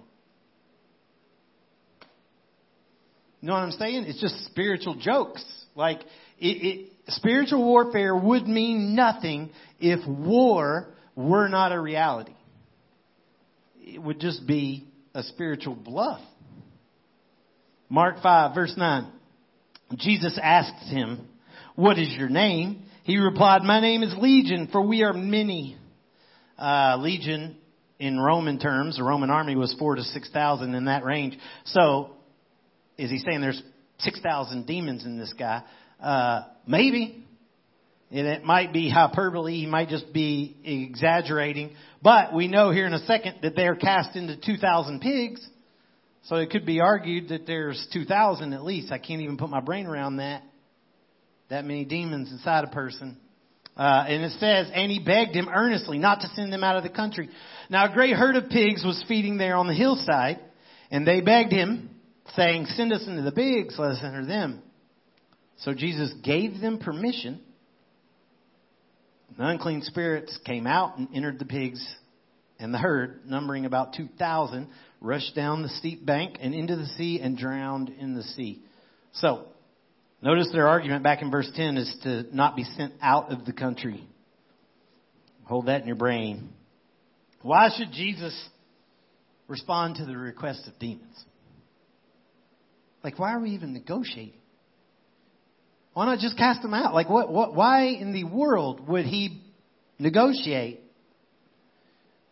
You 3.44 3.48
know 3.48 3.56
what 3.56 3.64
I'm 3.64 3.72
saying? 3.72 4.06
It's 4.08 4.22
just 4.22 4.46
spiritual 4.46 4.96
jokes. 4.96 5.44
Like, 5.76 6.00
it, 6.40 6.46
it, 6.48 6.92
spiritual 7.10 7.62
warfare 7.62 8.16
would 8.16 8.48
mean 8.48 8.96
nothing 8.96 9.50
if 9.82 10.00
war 10.08 10.88
were 11.14 11.50
not 11.50 11.74
a 11.74 11.82
reality. 11.82 12.32
It 13.82 14.02
would 14.02 14.22
just 14.22 14.48
be 14.48 14.88
a 15.14 15.24
spiritual 15.24 15.76
bluff. 15.76 16.22
Mark 17.90 18.24
5 18.24 18.56
verse 18.56 18.76
9. 18.78 19.12
Jesus 19.98 20.40
asked 20.42 20.90
him, 20.90 21.28
what 21.76 22.00
is 22.00 22.16
your 22.18 22.30
name? 22.30 22.84
He 23.04 23.18
replied, 23.18 23.64
my 23.64 23.82
name 23.82 24.04
is 24.04 24.16
Legion, 24.18 24.70
for 24.72 24.82
we 24.88 25.04
are 25.04 25.12
many. 25.12 25.76
Uh, 26.58 26.96
Legion 26.98 27.58
in 28.00 28.18
Roman 28.18 28.58
terms, 28.58 28.96
the 28.96 29.04
Roman 29.04 29.30
army 29.30 29.58
was 29.58 29.76
four 29.78 29.96
to 29.96 30.04
six 30.04 30.32
thousand 30.32 30.76
in 30.76 30.86
that 30.86 31.04
range. 31.04 31.38
So 31.66 32.12
is 32.98 33.10
he 33.10 33.20
saying 33.20 33.42
there's 33.42 33.62
6,000 34.00 34.66
demons 34.66 35.06
in 35.06 35.18
this 35.18 35.34
guy? 35.38 35.64
Uh, 36.02 36.42
maybe. 36.68 37.26
And 38.12 38.28
it 38.28 38.44
might 38.44 38.72
be 38.72 38.90
hyperbole. 38.90 39.54
He 39.54 39.66
might 39.66 39.90
just 39.90 40.14
be 40.14 40.56
exaggerating. 40.64 41.72
But 42.02 42.34
we 42.34 42.48
know 42.48 42.70
here 42.72 42.86
in 42.86 42.94
a 42.94 43.06
second 43.06 43.38
that 43.42 43.56
they're 43.56 43.76
cast 43.76 44.16
into 44.16 44.38
2,000 44.38 45.02
pigs. 45.02 45.48
So 46.26 46.36
it 46.36 46.52
could 46.52 46.66
be 46.66 46.80
argued 46.80 47.30
that 47.30 47.48
there's 47.48 47.86
2,000 47.92 48.54
at 48.54 48.64
least. 48.64 48.92
I 48.92 48.98
can't 48.98 49.22
even 49.22 49.38
put 49.38 49.50
my 49.50 49.62
brain 49.62 49.88
around 49.88 50.18
that. 50.18 50.44
That 51.50 51.66
many 51.66 51.86
demons 51.86 52.32
inside 52.32 52.64
a 52.64 52.68
person. 52.68 53.18
Uh, 53.76 54.06
and 54.08 54.24
it 54.24 54.32
says, 54.40 54.70
and 54.74 54.92
he 54.92 55.00
begged 55.00 55.36
him 55.36 55.50
earnestly 55.52 55.98
not 55.98 56.22
to 56.22 56.28
send 56.36 56.54
them 56.54 56.64
out 56.64 56.78
of 56.78 56.84
the 56.84 56.90
country. 56.90 57.30
Now 57.70 57.92
a 57.92 57.94
great 57.94 58.16
herd 58.16 58.36
of 58.36 58.50
pigs 58.50 58.84
was 58.86 59.04
feeding 59.08 59.38
there 59.38 59.56
on 59.56 59.68
the 59.68 59.74
hillside, 59.74 60.40
and 60.92 61.08
they 61.08 61.22
begged 61.22 61.52
him, 61.52 61.90
saying, 62.36 62.66
send 62.68 62.94
us 62.94 63.06
into 63.08 63.22
the 63.22 63.32
pigs, 63.32 63.76
let 63.78 63.92
us 63.92 64.00
enter 64.04 64.26
them. 64.26 64.62
So 65.58 65.74
Jesus 65.74 66.12
gave 66.24 66.60
them 66.60 66.80
permission. 66.80 67.40
The 69.38 69.48
unclean 69.48 69.82
spirits 69.84 70.38
came 70.46 70.68
out 70.68 70.98
and 70.98 71.08
entered 71.14 71.40
the 71.40 71.46
pigs, 71.46 71.86
and 72.60 72.74
the 72.74 72.78
herd, 72.78 73.22
numbering 73.26 73.66
about 73.66 73.94
2,000, 73.94 74.68
rushed 75.02 75.36
down 75.36 75.64
the 75.64 75.70
steep 75.70 76.06
bank 76.06 76.38
and 76.40 76.54
into 76.54 76.76
the 76.76 76.86
sea 76.98 77.20
and 77.22 77.38
drowned 77.38 77.90
in 77.90 78.14
the 78.16 78.24
sea. 78.24 78.62
So, 79.14 79.46
notice 80.22 80.50
their 80.52 80.68
argument 80.68 81.04
back 81.04 81.22
in 81.22 81.32
verse 81.32 81.50
10 81.56 81.78
is 81.78 81.96
to 82.04 82.36
not 82.36 82.56
be 82.56 82.64
sent 82.64 82.94
out 83.02 83.32
of 83.32 83.46
the 83.46 83.54
country. 83.54 84.08
Hold 85.46 85.66
that 85.66 85.82
in 85.82 85.88
your 85.88 85.96
brain. 85.96 86.50
Why 87.42 87.70
should 87.76 87.92
Jesus 87.92 88.34
respond 89.48 89.96
to 89.98 90.06
the 90.06 90.16
request 90.16 90.68
of 90.68 90.80
demons? 90.80 91.26
Like, 93.04 93.20
why 93.20 93.34
are 93.34 93.40
we 93.40 93.52
even 93.52 93.74
negotiating? 93.74 94.40
Why 95.94 96.06
not 96.06 96.20
just 96.20 96.38
cast 96.38 96.62
them 96.62 96.74
out? 96.74 96.94
Like, 96.94 97.10
what, 97.10 97.32
what, 97.32 97.54
why 97.54 97.86
in 97.86 98.14
the 98.14 98.24
world 98.24 98.88
would 98.88 99.06
he 99.06 99.42
negotiate 100.00 100.82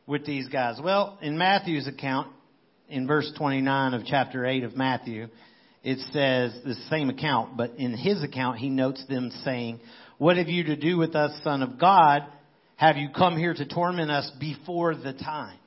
with 0.08 0.26
these 0.26 0.48
guys? 0.48 0.80
Well, 0.84 1.20
in 1.22 1.38
Matthew's 1.38 1.88
account, 1.88 2.30
in 2.90 3.06
verse 3.06 3.32
29 3.38 3.94
of 3.94 4.06
chapter 4.06 4.46
8 4.46 4.64
of 4.64 4.76
Matthew, 4.76 5.28
it 5.84 6.00
says 6.12 6.60
the 6.64 6.76
same 6.90 7.10
account, 7.10 7.58
but 7.58 7.76
in 7.78 7.96
his 7.96 8.24
account, 8.24 8.58
he 8.58 8.70
notes 8.70 9.04
them 9.08 9.32
saying, 9.44 9.80
What 10.18 10.38
have 10.38 10.48
you 10.48 10.66
to 10.66 10.76
do 10.76 10.98
with 10.98 11.16
us, 11.16 11.32
Son 11.44 11.62
of 11.62 11.80
God? 11.80 12.24
Have 12.76 12.98
you 12.98 13.10
come 13.16 13.38
here 13.38 13.54
to 13.54 13.66
torment 13.66 14.10
us 14.10 14.32
before 14.40 14.96
the 14.96 15.14
time? 15.14 15.58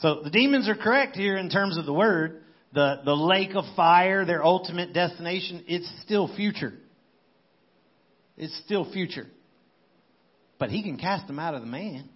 So 0.00 0.20
the 0.22 0.30
demons 0.30 0.68
are 0.68 0.74
correct 0.74 1.16
here 1.16 1.36
in 1.36 1.48
terms 1.48 1.78
of 1.78 1.86
the 1.86 1.92
word 1.92 2.43
the, 2.74 3.00
the 3.04 3.14
lake 3.14 3.54
of 3.54 3.64
fire, 3.76 4.24
their 4.24 4.44
ultimate 4.44 4.92
destination, 4.92 5.64
it's 5.68 5.88
still 6.04 6.34
future. 6.34 6.72
It's 8.36 8.56
still 8.64 8.90
future. 8.92 9.26
But 10.58 10.70
he 10.70 10.82
can 10.82 10.98
cast 10.98 11.28
them 11.28 11.38
out 11.38 11.54
of 11.54 11.60
the 11.60 11.68
man. 11.68 12.08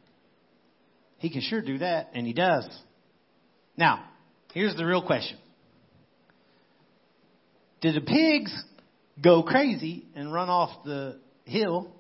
He 1.18 1.31
can 1.31 1.42
sure 1.42 1.62
do 1.62 1.79
that, 1.79 2.11
and 2.14 2.27
he 2.27 2.33
does. 2.33 2.68
Now, 3.77 4.05
here's 4.53 4.75
the 4.77 4.85
real 4.85 5.03
question. 5.03 5.38
Did 7.81 7.94
the 7.94 8.01
pigs 8.01 8.53
go 9.23 9.44
crazy 9.44 10.07
and 10.16 10.33
run 10.33 10.49
off 10.49 10.85
the 10.85 11.21
hill? 11.44 11.92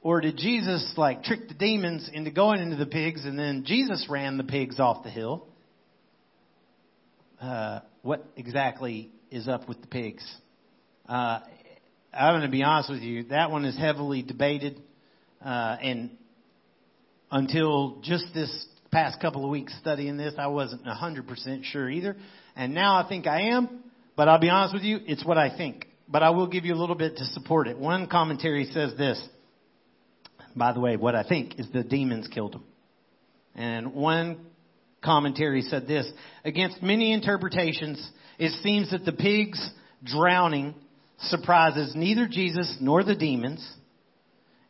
Or 0.00 0.22
did 0.22 0.38
Jesus 0.38 0.94
like 0.96 1.24
trick 1.24 1.48
the 1.48 1.54
demons 1.54 2.08
into 2.10 2.30
going 2.30 2.60
into 2.60 2.76
the 2.76 2.86
pigs 2.86 3.24
and 3.26 3.38
then 3.38 3.64
Jesus 3.66 4.06
ran 4.08 4.38
the 4.38 4.44
pigs 4.44 4.80
off 4.80 5.02
the 5.02 5.10
hill? 5.10 5.46
Uh, 7.40 7.80
what 8.02 8.24
exactly 8.36 9.10
is 9.30 9.48
up 9.48 9.68
with 9.68 9.80
the 9.80 9.86
pigs. 9.86 10.24
Uh, 11.08 11.40
I'm 12.12 12.32
going 12.32 12.42
to 12.42 12.48
be 12.48 12.62
honest 12.62 12.90
with 12.90 13.02
you. 13.02 13.24
That 13.24 13.50
one 13.50 13.64
is 13.64 13.76
heavily 13.76 14.22
debated, 14.22 14.80
uh, 15.44 15.76
and 15.82 16.10
until 17.30 18.00
just 18.02 18.26
this 18.34 18.66
past 18.90 19.20
couple 19.20 19.44
of 19.44 19.50
weeks 19.50 19.76
studying 19.80 20.16
this, 20.16 20.34
I 20.38 20.46
wasn't 20.46 20.84
100% 20.84 21.64
sure 21.64 21.90
either. 21.90 22.16
And 22.54 22.74
now 22.74 22.96
I 22.96 23.08
think 23.08 23.26
I 23.26 23.50
am. 23.50 23.82
But 24.16 24.28
I'll 24.28 24.40
be 24.40 24.48
honest 24.48 24.72
with 24.72 24.84
you, 24.84 25.00
it's 25.06 25.24
what 25.24 25.36
I 25.36 25.54
think. 25.54 25.86
But 26.08 26.22
I 26.22 26.30
will 26.30 26.46
give 26.46 26.64
you 26.64 26.74
a 26.74 26.80
little 26.80 26.94
bit 26.94 27.18
to 27.18 27.24
support 27.26 27.68
it. 27.68 27.78
One 27.78 28.06
commentary 28.06 28.64
says 28.64 28.94
this. 28.96 29.22
By 30.54 30.72
the 30.72 30.80
way, 30.80 30.96
what 30.96 31.14
I 31.14 31.22
think 31.22 31.58
is 31.58 31.66
the 31.72 31.82
demons 31.84 32.28
killed 32.28 32.54
them. 32.54 32.64
And 33.54 33.92
one 33.94 34.38
commentary 35.02 35.62
said 35.62 35.86
this 35.86 36.10
Against 36.44 36.82
many 36.82 37.12
interpretations, 37.12 38.10
it 38.38 38.52
seems 38.62 38.90
that 38.90 39.04
the 39.04 39.12
pig's 39.12 39.70
drowning 40.04 40.74
surprises 41.18 41.92
neither 41.94 42.28
Jesus 42.28 42.76
nor 42.80 43.02
the 43.02 43.14
demons, 43.14 43.66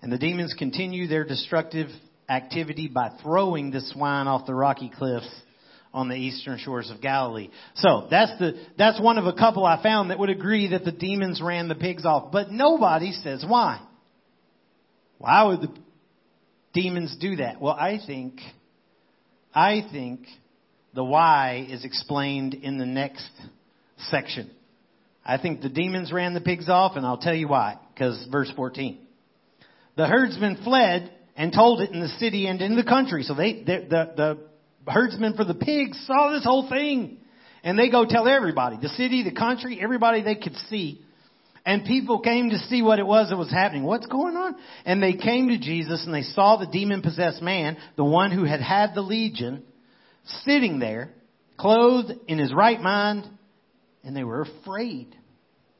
and 0.02 0.12
the 0.12 0.18
demons 0.18 0.54
continue 0.58 1.06
their 1.06 1.24
destructive 1.24 1.88
activity 2.28 2.88
by 2.88 3.10
throwing 3.22 3.70
the 3.70 3.80
swine 3.80 4.26
off 4.26 4.46
the 4.46 4.54
rocky 4.54 4.90
cliffs 4.96 5.28
on 5.92 6.08
the 6.08 6.14
eastern 6.14 6.58
shores 6.58 6.90
of 6.90 7.00
Galilee. 7.00 7.48
So 7.76 8.06
that's 8.10 8.38
the 8.38 8.52
that's 8.76 9.00
one 9.00 9.18
of 9.18 9.24
a 9.24 9.32
couple 9.32 9.64
I 9.64 9.82
found 9.82 10.10
that 10.10 10.18
would 10.18 10.28
agree 10.28 10.68
that 10.68 10.84
the 10.84 10.92
demons 10.92 11.40
ran 11.42 11.68
the 11.68 11.74
pigs 11.74 12.04
off, 12.04 12.30
but 12.32 12.50
nobody 12.50 13.12
says 13.12 13.44
why. 13.46 13.80
Why 15.18 15.44
would 15.44 15.62
the 15.62 15.74
demons 16.74 17.16
do 17.18 17.36
that? 17.36 17.60
Well, 17.60 17.72
I 17.72 17.98
think 18.06 18.40
I 19.56 19.88
think 19.90 20.26
the 20.92 21.02
why 21.02 21.66
is 21.70 21.86
explained 21.86 22.52
in 22.52 22.76
the 22.76 22.84
next 22.84 23.30
section. 24.10 24.50
I 25.24 25.38
think 25.38 25.62
the 25.62 25.70
demons 25.70 26.12
ran 26.12 26.34
the 26.34 26.42
pigs 26.42 26.68
off, 26.68 26.94
and 26.94 27.06
I'll 27.06 27.16
tell 27.16 27.34
you 27.34 27.48
why. 27.48 27.78
Because 27.94 28.28
verse 28.30 28.52
14. 28.54 28.98
The 29.96 30.06
herdsmen 30.06 30.58
fled 30.62 31.10
and 31.38 31.54
told 31.54 31.80
it 31.80 31.90
in 31.90 32.00
the 32.00 32.08
city 32.18 32.46
and 32.46 32.60
in 32.60 32.76
the 32.76 32.84
country. 32.84 33.22
So 33.22 33.34
they, 33.34 33.62
the, 33.62 33.86
the, 33.88 34.12
the 34.84 34.92
herdsmen 34.92 35.36
for 35.36 35.44
the 35.44 35.54
pigs 35.54 36.04
saw 36.06 36.32
this 36.32 36.44
whole 36.44 36.68
thing. 36.68 37.16
And 37.64 37.78
they 37.78 37.90
go 37.90 38.04
tell 38.06 38.28
everybody. 38.28 38.76
The 38.80 38.90
city, 38.90 39.24
the 39.24 39.34
country, 39.34 39.80
everybody 39.82 40.22
they 40.22 40.36
could 40.36 40.54
see. 40.68 41.02
And 41.66 41.84
people 41.84 42.20
came 42.20 42.50
to 42.50 42.58
see 42.58 42.80
what 42.80 43.00
it 43.00 43.06
was 43.06 43.30
that 43.30 43.36
was 43.36 43.50
happening. 43.50 43.82
What's 43.82 44.06
going 44.06 44.36
on? 44.36 44.54
And 44.84 45.02
they 45.02 45.14
came 45.14 45.48
to 45.48 45.58
Jesus 45.58 46.04
and 46.06 46.14
they 46.14 46.22
saw 46.22 46.56
the 46.56 46.66
demon 46.66 47.02
possessed 47.02 47.42
man, 47.42 47.76
the 47.96 48.04
one 48.04 48.30
who 48.30 48.44
had 48.44 48.60
had 48.60 48.94
the 48.94 49.00
legion, 49.00 49.64
sitting 50.44 50.78
there, 50.78 51.10
clothed 51.58 52.12
in 52.28 52.38
his 52.38 52.54
right 52.54 52.80
mind, 52.80 53.28
and 54.04 54.14
they 54.14 54.22
were 54.22 54.42
afraid. 54.42 55.16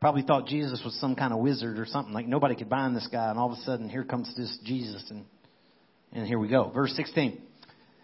Probably 0.01 0.23
thought 0.23 0.49
Jesus 0.49 0.83
was 0.85 0.99
some 1.01 1.15
kind 1.15 1.33
of 1.33 1.39
wizard 1.39 1.79
or 1.79 1.87
something. 1.87 2.13
Like 2.13 2.27
nobody 2.27 2.57
could 2.57 2.69
bind 2.69 2.97
this 2.97 3.09
guy, 3.11 3.31
and 3.31 3.39
all 3.39 3.53
of 3.53 3.57
a 3.57 3.63
sudden 3.63 3.89
here 3.89 4.05
comes 4.05 4.35
this 4.37 4.59
Jesus, 4.65 5.05
and 5.11 5.25
and 6.13 6.27
here 6.27 6.39
we 6.39 6.49
go. 6.49 6.71
Verse 6.75 6.95
16. 6.97 7.41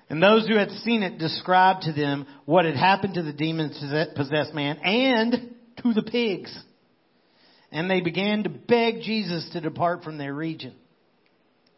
And 0.08 0.22
those 0.22 0.46
who 0.46 0.56
had 0.56 0.70
seen 0.70 1.02
it 1.02 1.18
described 1.18 1.82
to 1.82 1.92
them 1.92 2.26
what 2.44 2.64
had 2.64 2.76
happened 2.76 3.14
to 3.14 3.22
the 3.22 3.32
demon 3.32 3.70
possessed 4.14 4.54
man 4.54 4.76
and 4.78 5.54
to 5.82 5.94
the 5.94 6.02
pigs 6.02 6.56
and 7.72 7.90
they 7.90 8.02
began 8.02 8.44
to 8.44 8.50
beg 8.50 9.00
Jesus 9.02 9.48
to 9.54 9.60
depart 9.60 10.04
from 10.04 10.18
their 10.18 10.34
region. 10.34 10.74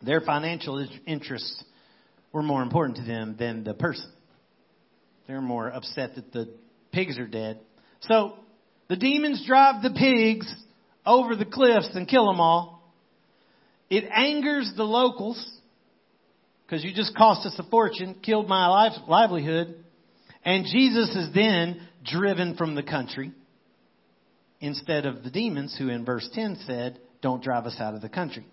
Their 0.03 0.21
financial 0.21 0.87
interests 1.07 1.65
were 2.33 2.43
more 2.43 2.63
important 2.63 2.99
to 2.99 3.05
them 3.05 3.37
than 3.39 3.63
the 3.63 3.75
person. 3.75 4.11
They're 5.27 5.41
more 5.41 5.69
upset 5.69 6.17
that 6.17 6.33
the 6.33 6.53
pigs 6.93 7.17
are 7.19 7.29
dead. 7.29 7.61
So 8.01 8.35
the 8.89 8.97
demons 8.97 9.45
drive 9.47 9.83
the 9.83 9.97
pigs 9.97 10.53
over 11.07 11.37
the 11.37 11.47
cliffs 11.47 11.91
and 11.95 12.09
kill 12.09 12.27
them 12.27 12.41
all. 12.41 12.93
It 13.89 14.05
angers 14.13 14.73
the 14.77 14.85
locals 14.85 15.43
because 16.67 16.85
you 16.85 16.93
just 16.93 17.17
cost 17.17 17.47
us 17.47 17.55
a 17.59 17.71
fortune, 17.71 18.17
killed 18.21 18.49
my 18.49 18.67
life, 18.67 18.93
livelihood. 19.07 19.77
And 20.45 20.67
Jesus 20.67 21.15
is 21.15 21.33
then 21.35 21.81
driven 22.05 22.57
from 22.57 22.75
the 22.75 22.83
country 22.83 23.33
instead 24.65 25.07
of 25.07 25.23
the 25.23 25.31
demons 25.31 25.77
who 25.79 25.89
in 25.89 26.05
verse 26.05 26.29
10 26.33 26.59
said, 26.67 26.99
Don't 27.21 27.43
drive 27.43 27.67
us 27.67 27.77
out 27.79 27.95
of 27.95 28.01
the 28.01 28.09
country. 28.09 28.47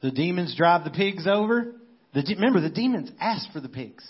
The 0.00 0.10
demons 0.10 0.54
drive 0.56 0.84
the 0.84 0.90
pigs 0.90 1.26
over. 1.26 1.74
The, 2.14 2.24
remember, 2.34 2.60
the 2.60 2.70
demons 2.70 3.10
asked 3.20 3.48
for 3.52 3.60
the 3.60 3.68
pigs. 3.68 4.08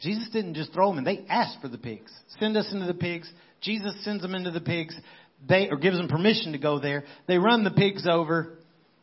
Jesus 0.00 0.28
didn't 0.32 0.54
just 0.54 0.72
throw 0.72 0.88
them 0.88 0.98
in, 0.98 1.04
they 1.04 1.24
asked 1.28 1.60
for 1.60 1.68
the 1.68 1.78
pigs. 1.78 2.12
Send 2.38 2.56
us 2.56 2.70
into 2.72 2.86
the 2.86 2.94
pigs. 2.94 3.30
Jesus 3.60 3.94
sends 4.04 4.22
them 4.22 4.34
into 4.34 4.50
the 4.50 4.60
pigs. 4.60 4.98
They, 5.46 5.68
or 5.70 5.76
gives 5.76 5.96
them 5.96 6.08
permission 6.08 6.52
to 6.52 6.58
go 6.58 6.78
there. 6.78 7.04
They 7.26 7.38
run 7.38 7.64
the 7.64 7.70
pigs 7.70 8.06
over. 8.10 8.58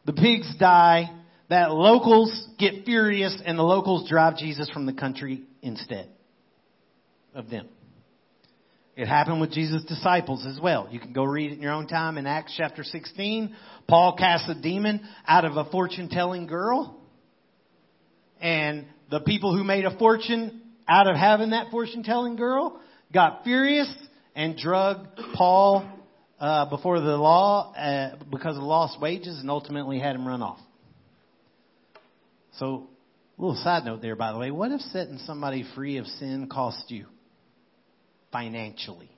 The 0.06 0.14
pigs 0.14 0.52
die. 0.60 1.10
That 1.50 1.72
locals 1.72 2.48
get 2.60 2.84
furious 2.84 3.42
and 3.46 3.58
the 3.58 3.64
locals 3.64 4.10
drive 4.10 4.38
Jesus 4.38 4.70
from 4.70 4.86
the 4.86 4.94
country 4.94 5.44
instead 5.62 6.10
of 7.34 7.50
them. 7.50 7.70
It 8.98 9.08
happened 9.08 9.40
with 9.40 9.52
Jesus' 9.52 9.84
disciples 9.84 10.44
as 10.48 10.60
well. 10.60 10.88
You 10.90 11.00
can 11.00 11.14
go 11.14 11.24
read 11.24 11.52
it 11.52 11.58
in 11.58 11.62
your 11.62 11.72
own 11.72 11.86
time 11.86 12.18
in 12.18 12.26
Acts 12.26 12.56
chapter 12.58 12.84
16. 12.84 13.56
Paul 13.88 14.16
casts 14.18 14.50
a 14.50 14.60
demon 14.60 15.08
out 15.28 15.46
of 15.46 15.56
a 15.56 15.66
fortune 15.66 16.10
telling 16.10 16.48
girl. 16.48 17.00
And 18.42 18.88
the 19.12 19.20
people 19.20 19.56
who 19.56 19.64
made 19.64 19.86
a 19.86 19.96
fortune 20.00 20.64
out 20.88 21.06
of 21.06 21.16
having 21.16 21.52
that 21.52 21.70
fortune 21.70 22.02
telling 22.02 22.38
girl 22.38 22.82
got 23.14 23.44
furious 23.44 23.94
and 24.36 24.58
drug 24.58 25.06
Paul 25.36 25.88
uh, 26.40 26.68
before 26.68 27.00
the 27.00 27.18
law 27.18 27.74
uh, 27.76 28.16
because 28.32 28.58
of 28.58 28.64
lost 28.64 29.00
wages 29.00 29.40
and 29.40 29.52
ultimately 29.52 30.00
had 30.00 30.16
him 30.16 30.28
run 30.28 30.42
off. 30.42 30.60
So 32.58 32.88
A 33.38 33.42
little 33.44 33.62
side 33.64 33.86
note 33.86 34.02
there, 34.02 34.16
by 34.16 34.34
the 34.34 34.40
way. 34.40 34.50
What 34.50 34.72
if 34.72 34.82
setting 34.82 35.20
somebody 35.20 35.64
free 35.76 35.98
of 35.98 36.08
sin 36.08 36.50
cost 36.50 36.90
you 36.90 37.06
financially? 38.32 39.12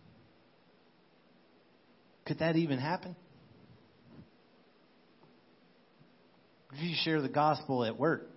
Could 2.25 2.39
that 2.39 2.55
even 2.55 2.79
happen? 2.79 3.15
If 6.73 6.83
you 6.83 6.95
share 7.03 7.21
the 7.21 7.29
gospel 7.29 7.83
at 7.83 7.97
work 7.97 8.29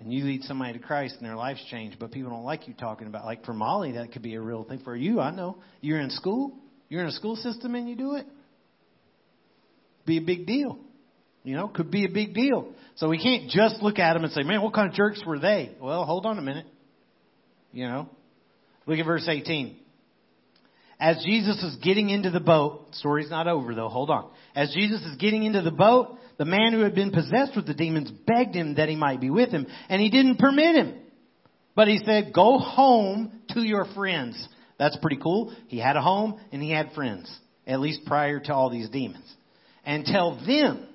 and 0.00 0.12
you 0.12 0.24
lead 0.24 0.42
somebody 0.42 0.72
to 0.72 0.80
Christ 0.80 1.14
and 1.18 1.24
their 1.24 1.36
life's 1.36 1.64
changed, 1.70 1.98
but 2.00 2.10
people 2.10 2.30
don't 2.30 2.44
like 2.44 2.66
you 2.66 2.74
talking 2.74 3.06
about, 3.06 3.24
like 3.24 3.44
for 3.44 3.52
Molly, 3.52 3.92
that 3.92 4.12
could 4.12 4.22
be 4.22 4.34
a 4.34 4.40
real 4.40 4.64
thing. 4.64 4.80
For 4.82 4.96
you, 4.96 5.20
I 5.20 5.30
know 5.30 5.58
you're 5.80 6.00
in 6.00 6.10
school, 6.10 6.58
you're 6.88 7.02
in 7.02 7.06
a 7.06 7.12
school 7.12 7.36
system 7.36 7.76
and 7.76 7.88
you 7.88 7.94
do 7.94 8.16
it. 8.16 8.26
Be 10.04 10.18
a 10.18 10.22
big 10.22 10.46
deal. 10.46 10.78
You 11.44 11.56
know, 11.56 11.68
could 11.68 11.90
be 11.90 12.04
a 12.04 12.10
big 12.10 12.34
deal. 12.34 12.72
So 12.96 13.08
we 13.08 13.22
can't 13.22 13.50
just 13.50 13.82
look 13.82 13.98
at 13.98 14.14
them 14.14 14.24
and 14.24 14.32
say, 14.32 14.42
man, 14.42 14.62
what 14.62 14.74
kind 14.74 14.88
of 14.88 14.94
jerks 14.94 15.22
were 15.24 15.38
they? 15.38 15.76
Well, 15.80 16.04
hold 16.04 16.26
on 16.26 16.38
a 16.38 16.42
minute. 16.42 16.66
You 17.72 17.86
know, 17.86 18.08
look 18.86 18.98
at 18.98 19.06
verse 19.06 19.26
18. 19.28 19.76
As 21.00 21.22
Jesus 21.24 21.62
is 21.62 21.76
getting 21.76 22.10
into 22.10 22.30
the 22.30 22.40
boat, 22.40 22.92
the 22.92 22.98
story's 22.98 23.30
not 23.30 23.48
over 23.48 23.74
though, 23.74 23.88
hold 23.88 24.10
on. 24.10 24.30
As 24.54 24.72
Jesus 24.72 25.02
is 25.02 25.16
getting 25.16 25.42
into 25.42 25.62
the 25.62 25.70
boat, 25.70 26.18
the 26.38 26.44
man 26.44 26.72
who 26.72 26.80
had 26.80 26.94
been 26.94 27.10
possessed 27.10 27.56
with 27.56 27.66
the 27.66 27.74
demons 27.74 28.10
begged 28.26 28.54
him 28.54 28.76
that 28.76 28.88
he 28.88 28.96
might 28.96 29.20
be 29.20 29.30
with 29.30 29.50
him, 29.50 29.66
and 29.88 30.00
he 30.00 30.10
didn't 30.10 30.38
permit 30.38 30.76
him. 30.76 31.00
But 31.74 31.88
he 31.88 31.98
said, 32.04 32.32
go 32.32 32.58
home 32.58 33.40
to 33.50 33.60
your 33.60 33.86
friends. 33.94 34.48
That's 34.78 34.96
pretty 34.98 35.18
cool. 35.22 35.54
He 35.66 35.78
had 35.78 35.96
a 35.96 36.02
home 36.02 36.40
and 36.52 36.62
he 36.62 36.70
had 36.70 36.92
friends, 36.92 37.32
at 37.66 37.80
least 37.80 38.04
prior 38.06 38.40
to 38.40 38.54
all 38.54 38.70
these 38.70 38.88
demons. 38.88 39.32
And 39.84 40.04
tell 40.04 40.36
them 40.46 40.86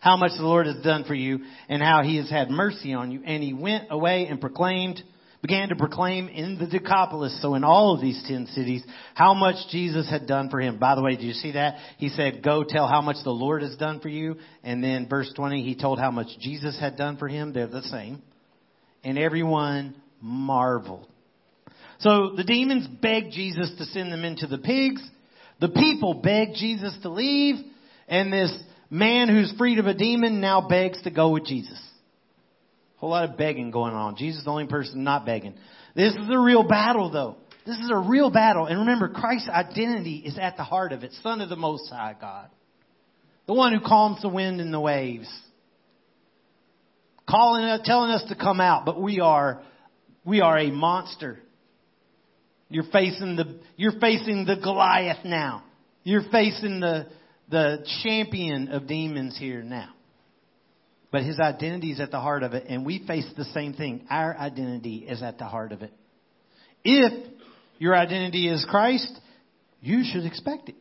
how 0.00 0.16
much 0.16 0.32
the 0.36 0.44
Lord 0.44 0.66
has 0.66 0.82
done 0.82 1.04
for 1.04 1.14
you 1.14 1.40
and 1.68 1.82
how 1.82 2.02
he 2.02 2.16
has 2.16 2.28
had 2.28 2.50
mercy 2.50 2.92
on 2.92 3.10
you. 3.10 3.22
And 3.24 3.42
he 3.42 3.52
went 3.52 3.88
away 3.90 4.26
and 4.26 4.40
proclaimed, 4.40 5.02
began 5.42 5.70
to 5.70 5.76
proclaim 5.76 6.28
in 6.28 6.58
the 6.58 6.66
Decapolis, 6.66 7.40
so 7.40 7.54
in 7.54 7.64
all 7.64 7.94
of 7.94 8.00
these 8.00 8.22
ten 8.28 8.46
cities, 8.48 8.82
how 9.14 9.32
much 9.32 9.56
Jesus 9.70 10.08
had 10.08 10.26
done 10.26 10.50
for 10.50 10.60
him. 10.60 10.78
By 10.78 10.94
the 10.94 11.02
way, 11.02 11.16
did 11.16 11.24
you 11.24 11.32
see 11.32 11.52
that? 11.52 11.76
He 11.96 12.10
said, 12.10 12.42
go 12.42 12.62
tell 12.62 12.86
how 12.86 13.00
much 13.00 13.16
the 13.24 13.30
Lord 13.30 13.62
has 13.62 13.76
done 13.76 14.00
for 14.00 14.08
you. 14.08 14.36
And 14.62 14.84
then 14.84 15.08
verse 15.08 15.32
20, 15.34 15.62
he 15.62 15.74
told 15.74 15.98
how 15.98 16.10
much 16.10 16.28
Jesus 16.40 16.78
had 16.78 16.96
done 16.96 17.16
for 17.16 17.26
him. 17.26 17.52
They're 17.52 17.66
the 17.66 17.82
same. 17.82 18.22
And 19.02 19.18
everyone 19.18 19.94
marveled. 20.20 21.06
So 22.00 22.32
the 22.36 22.44
demons 22.44 22.86
begged 22.86 23.32
Jesus 23.32 23.72
to 23.78 23.84
send 23.86 24.12
them 24.12 24.24
into 24.24 24.46
the 24.46 24.58
pigs. 24.58 25.02
The 25.60 25.68
people 25.68 26.14
begged 26.14 26.56
Jesus 26.56 26.96
to 27.02 27.08
leave. 27.08 27.56
And 28.08 28.30
this 28.32 28.52
man 28.90 29.28
who's 29.28 29.54
freed 29.56 29.78
of 29.78 29.86
a 29.86 29.94
demon 29.94 30.40
now 30.40 30.66
begs 30.68 31.00
to 31.02 31.10
go 31.10 31.30
with 31.30 31.46
Jesus. 31.46 31.80
A 33.00 33.06
whole 33.06 33.10
lot 33.10 33.30
of 33.30 33.38
begging 33.38 33.70
going 33.70 33.94
on. 33.94 34.16
Jesus 34.16 34.40
is 34.40 34.44
the 34.44 34.50
only 34.50 34.66
person 34.66 35.04
not 35.04 35.24
begging. 35.24 35.54
This 35.96 36.12
is 36.12 36.28
a 36.30 36.38
real 36.38 36.62
battle 36.62 37.10
though. 37.10 37.36
This 37.64 37.78
is 37.78 37.90
a 37.90 37.96
real 37.96 38.30
battle. 38.30 38.66
And 38.66 38.80
remember, 38.80 39.08
Christ's 39.08 39.48
identity 39.48 40.16
is 40.16 40.36
at 40.38 40.58
the 40.58 40.64
heart 40.64 40.92
of 40.92 41.02
it. 41.02 41.12
Son 41.22 41.40
of 41.40 41.48
the 41.48 41.56
Most 41.56 41.90
High 41.90 42.14
God. 42.20 42.50
The 43.46 43.54
one 43.54 43.72
who 43.72 43.80
calms 43.80 44.20
the 44.20 44.28
wind 44.28 44.60
and 44.60 44.72
the 44.72 44.80
waves. 44.80 45.28
Calling, 47.26 47.64
uh, 47.64 47.78
telling 47.82 48.10
us 48.10 48.24
to 48.28 48.34
come 48.34 48.60
out, 48.60 48.84
but 48.84 49.00
we 49.00 49.20
are, 49.20 49.62
we 50.24 50.42
are 50.42 50.58
a 50.58 50.70
monster. 50.70 51.38
You're 52.68 52.84
facing 52.92 53.36
the, 53.36 53.60
you're 53.76 53.98
facing 53.98 54.44
the 54.44 54.56
Goliath 54.56 55.24
now. 55.24 55.64
You're 56.02 56.28
facing 56.30 56.80
the, 56.80 57.06
the 57.48 57.86
champion 58.02 58.68
of 58.68 58.86
demons 58.86 59.38
here 59.38 59.62
now. 59.62 59.88
But 61.10 61.22
his 61.24 61.40
identity 61.40 61.90
is 61.90 62.00
at 62.00 62.10
the 62.10 62.20
heart 62.20 62.42
of 62.42 62.54
it, 62.54 62.66
and 62.68 62.86
we 62.86 63.04
face 63.06 63.26
the 63.36 63.44
same 63.46 63.74
thing. 63.74 64.06
Our 64.08 64.36
identity 64.36 65.06
is 65.08 65.22
at 65.22 65.38
the 65.38 65.44
heart 65.44 65.72
of 65.72 65.82
it. 65.82 65.92
If 66.84 67.28
your 67.78 67.96
identity 67.96 68.48
is 68.48 68.64
Christ, 68.68 69.10
you 69.80 70.02
should 70.04 70.24
expect 70.24 70.68
it. 70.68 70.76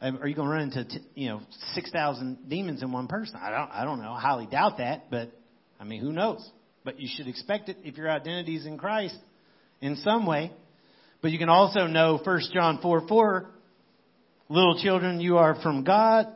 Um, 0.00 0.18
are 0.20 0.28
you 0.28 0.34
going 0.34 0.48
to 0.48 0.54
run 0.54 0.62
into 0.62 1.00
you 1.14 1.28
know 1.28 1.40
six 1.74 1.90
thousand 1.90 2.48
demons 2.48 2.82
in 2.82 2.92
one 2.92 3.08
person? 3.08 3.38
I 3.40 3.50
don't. 3.50 3.70
I 3.70 3.84
don't 3.84 4.00
know. 4.00 4.12
I 4.12 4.20
highly 4.20 4.46
doubt 4.46 4.78
that, 4.78 5.10
but 5.10 5.30
I 5.80 5.84
mean, 5.84 6.00
who 6.00 6.12
knows? 6.12 6.48
But 6.84 7.00
you 7.00 7.08
should 7.12 7.28
expect 7.28 7.68
it 7.68 7.78
if 7.84 7.96
your 7.96 8.10
identity 8.10 8.56
is 8.56 8.66
in 8.66 8.78
Christ 8.78 9.16
in 9.80 9.96
some 9.96 10.26
way. 10.26 10.52
But 11.20 11.30
you 11.30 11.38
can 11.38 11.48
also 11.48 11.86
know 11.86 12.20
1 12.22 12.40
John 12.52 12.80
4 12.82 13.06
4 13.06 13.46
Little 14.48 14.78
children, 14.82 15.18
you 15.18 15.38
are 15.38 15.54
from 15.62 15.82
God 15.82 16.26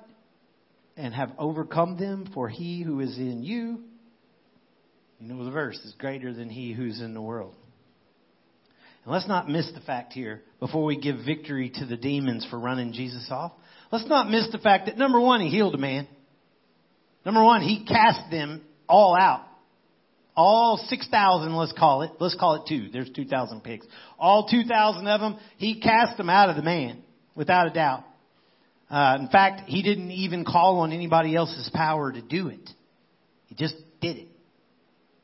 and 0.97 1.15
have 1.15 1.33
overcome 1.39 1.99
them, 1.99 2.31
for 2.33 2.49
he 2.49 2.83
who 2.83 3.01
is 3.01 3.17
in 3.19 3.43
you, 3.43 3.81
you 5.21 5.29
know 5.29 5.45
the 5.45 5.51
verse, 5.51 5.77
is 5.79 5.95
greater 5.99 6.33
than 6.33 6.49
he 6.49 6.73
who's 6.73 7.01
in 7.01 7.15
the 7.15 7.23
world. 7.23 7.55
And 9.05 9.13
let's 9.13 9.29
not 9.29 9.49
miss 9.49 9.71
the 9.73 9.81
fact 9.81 10.13
here, 10.13 10.43
before 10.61 10.85
we 10.85 10.99
give 10.99 11.19
victory 11.25 11.71
to 11.77 11.87
the 11.87 11.97
demons 11.97 12.47
for 12.51 12.59
running 12.59 12.93
Jesus 12.93 13.27
off, 13.31 13.53
let's 13.93 14.09
not 14.09 14.31
miss 14.31 14.49
the 14.53 14.59
fact 14.59 14.87
that 14.87 14.99
number 14.99 15.21
one, 15.21 15.41
he 15.41 15.49
healed 15.49 15.75
a 15.75 15.79
man. 15.79 16.09
Number 17.25 17.43
one, 17.43 17.63
he 17.63 17.85
cast 17.85 18.31
them 18.31 18.63
all 18.89 19.17
out. 19.17 19.45
All 20.37 20.77
6,000, 20.89 21.57
let's 21.57 21.73
call 21.73 22.03
it. 22.03 22.11
Let's 22.21 22.35
call 22.35 22.57
it 22.57 22.63
two. 22.69 22.91
There's 22.93 23.11
2,000 23.11 23.63
pigs. 23.63 23.87
All 24.19 24.49
2,000 24.49 25.07
of 25.07 25.21
them, 25.21 25.39
he 25.57 25.81
cast 25.81 26.19
them 26.19 26.29
out 26.29 26.51
of 26.51 26.57
the 26.57 26.63
man 26.63 27.03
without 27.35 27.69
a 27.69 27.71
doubt. 27.71 28.05
Uh, 28.89 29.19
in 29.21 29.29
fact, 29.29 29.69
he 29.69 29.83
didn't 29.83 30.13
even 30.13 30.45
call 30.45 30.81
on 30.81 30.93
anybody 30.93 31.35
else's 31.35 31.69
power 31.75 32.13
to 32.13 32.23
do 32.23 32.49
it. 32.49 32.71
He 33.47 33.55
just 33.55 33.75
did 34.01 34.17
it. 34.17 34.29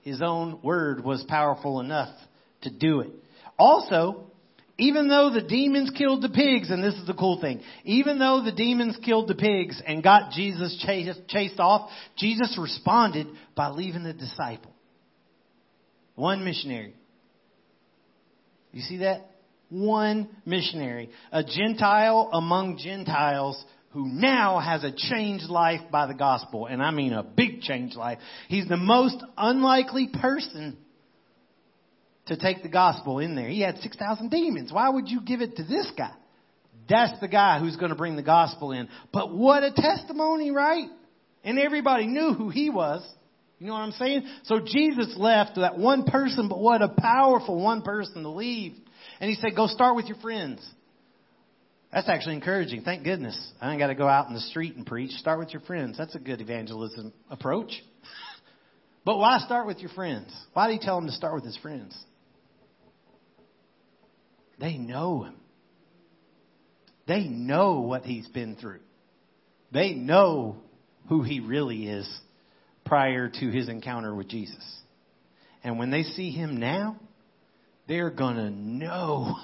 His 0.02 0.20
own 0.20 0.60
word 0.62 1.04
was 1.04 1.24
powerful 1.28 1.80
enough 1.80 2.14
to 2.62 2.70
do 2.70 3.00
it. 3.00 3.10
Also, 3.56 4.32
even 4.78 5.08
though 5.08 5.30
the 5.30 5.42
demons 5.42 5.90
killed 5.96 6.22
the 6.22 6.28
pigs, 6.28 6.70
and 6.70 6.82
this 6.82 6.94
is 6.94 7.06
the 7.06 7.14
cool 7.14 7.40
thing, 7.40 7.60
even 7.84 8.18
though 8.18 8.42
the 8.44 8.52
demons 8.52 8.96
killed 9.04 9.28
the 9.28 9.34
pigs 9.34 9.80
and 9.86 10.02
got 10.02 10.32
Jesus 10.32 10.82
chased, 10.84 11.28
chased 11.28 11.60
off, 11.60 11.90
Jesus 12.16 12.58
responded 12.60 13.28
by 13.54 13.68
leaving 13.68 14.02
the 14.02 14.12
disciple. 14.12 14.72
One 16.16 16.44
missionary. 16.44 16.94
You 18.72 18.82
see 18.82 18.98
that? 18.98 19.30
One 19.72 20.28
missionary, 20.44 21.10
a 21.32 21.42
Gentile 21.42 22.28
among 22.32 22.78
Gentiles 22.78 23.62
who 23.90 24.06
now 24.06 24.58
has 24.58 24.84
a 24.84 24.92
changed 24.94 25.48
life 25.48 25.80
by 25.90 26.06
the 26.06 26.14
gospel. 26.14 26.66
And 26.66 26.82
I 26.82 26.90
mean 26.90 27.12
a 27.12 27.22
big 27.22 27.60
changed 27.62 27.96
life. 27.96 28.18
He's 28.48 28.68
the 28.68 28.76
most 28.76 29.16
unlikely 29.36 30.10
person 30.20 30.76
to 32.26 32.36
take 32.36 32.62
the 32.62 32.68
gospel 32.68 33.18
in 33.18 33.34
there. 33.34 33.48
He 33.48 33.60
had 33.60 33.78
6,000 33.78 34.30
demons. 34.30 34.72
Why 34.72 34.88
would 34.88 35.08
you 35.08 35.20
give 35.22 35.40
it 35.40 35.56
to 35.56 35.62
this 35.62 35.90
guy? 35.96 36.12
That's 36.88 37.18
the 37.20 37.28
guy 37.28 37.58
who's 37.58 37.76
going 37.76 37.90
to 37.90 37.96
bring 37.96 38.16
the 38.16 38.22
gospel 38.22 38.72
in. 38.72 38.88
But 39.12 39.34
what 39.34 39.62
a 39.62 39.72
testimony, 39.72 40.50
right? 40.50 40.88
And 41.44 41.58
everybody 41.58 42.06
knew 42.06 42.34
who 42.34 42.50
he 42.50 42.70
was. 42.70 43.06
You 43.58 43.68
know 43.68 43.74
what 43.74 43.80
I'm 43.80 43.92
saying? 43.92 44.24
So 44.44 44.60
Jesus 44.64 45.14
left 45.16 45.56
that 45.56 45.78
one 45.78 46.04
person, 46.04 46.48
but 46.48 46.58
what 46.58 46.82
a 46.82 46.88
powerful 46.88 47.62
one 47.62 47.82
person 47.82 48.22
to 48.22 48.30
leave. 48.30 48.74
And 49.22 49.30
he 49.30 49.36
said, 49.36 49.54
go 49.54 49.68
start 49.68 49.94
with 49.94 50.06
your 50.06 50.18
friends. 50.18 50.68
That's 51.92 52.08
actually 52.08 52.34
encouraging. 52.34 52.82
Thank 52.82 53.04
goodness. 53.04 53.38
I 53.60 53.70
ain't 53.70 53.78
got 53.78 53.86
to 53.86 53.94
go 53.94 54.08
out 54.08 54.26
in 54.26 54.34
the 54.34 54.40
street 54.40 54.74
and 54.74 54.84
preach. 54.84 55.12
Start 55.12 55.38
with 55.38 55.52
your 55.52 55.62
friends. 55.62 55.96
That's 55.96 56.16
a 56.16 56.18
good 56.18 56.40
evangelism 56.40 57.12
approach. 57.30 57.70
but 59.04 59.18
why 59.18 59.38
start 59.38 59.68
with 59.68 59.78
your 59.78 59.90
friends? 59.90 60.34
Why 60.54 60.66
do 60.66 60.72
you 60.72 60.80
tell 60.82 60.98
him 60.98 61.06
to 61.06 61.12
start 61.12 61.34
with 61.34 61.44
his 61.44 61.56
friends? 61.58 61.96
They 64.58 64.76
know 64.76 65.22
him. 65.22 65.36
They 67.06 67.22
know 67.22 67.78
what 67.78 68.02
he's 68.02 68.26
been 68.26 68.56
through. 68.56 68.80
They 69.70 69.92
know 69.92 70.56
who 71.08 71.22
he 71.22 71.38
really 71.38 71.86
is 71.86 72.10
prior 72.84 73.28
to 73.28 73.50
his 73.50 73.68
encounter 73.68 74.12
with 74.12 74.26
Jesus. 74.26 74.80
And 75.62 75.78
when 75.78 75.92
they 75.92 76.02
see 76.02 76.32
him 76.32 76.56
now, 76.56 76.96
they're 77.92 78.08
going 78.08 78.36
to 78.36 78.48
know 78.48 79.36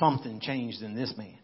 something 0.00 0.40
changed 0.40 0.82
in 0.82 0.96
this 0.96 1.14
man. 1.16 1.38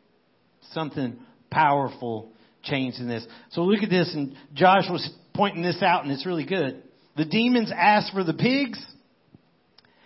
Something 0.73 1.17
powerful 1.49 2.33
changed 2.65 2.99
in 2.99 3.07
this. 3.07 3.25
So 3.51 3.63
look 3.63 3.85
at 3.85 3.91
this, 3.91 4.13
and 4.13 4.35
Josh 4.53 4.87
was 4.91 5.09
pointing 5.33 5.63
this 5.63 5.81
out, 5.81 6.03
and 6.03 6.11
it's 6.11 6.27
really 6.27 6.45
good. 6.45 6.83
The 7.17 7.25
demons 7.25 7.71
asked 7.73 8.13
for 8.13 8.25
the 8.25 8.35
pigs, 8.35 8.85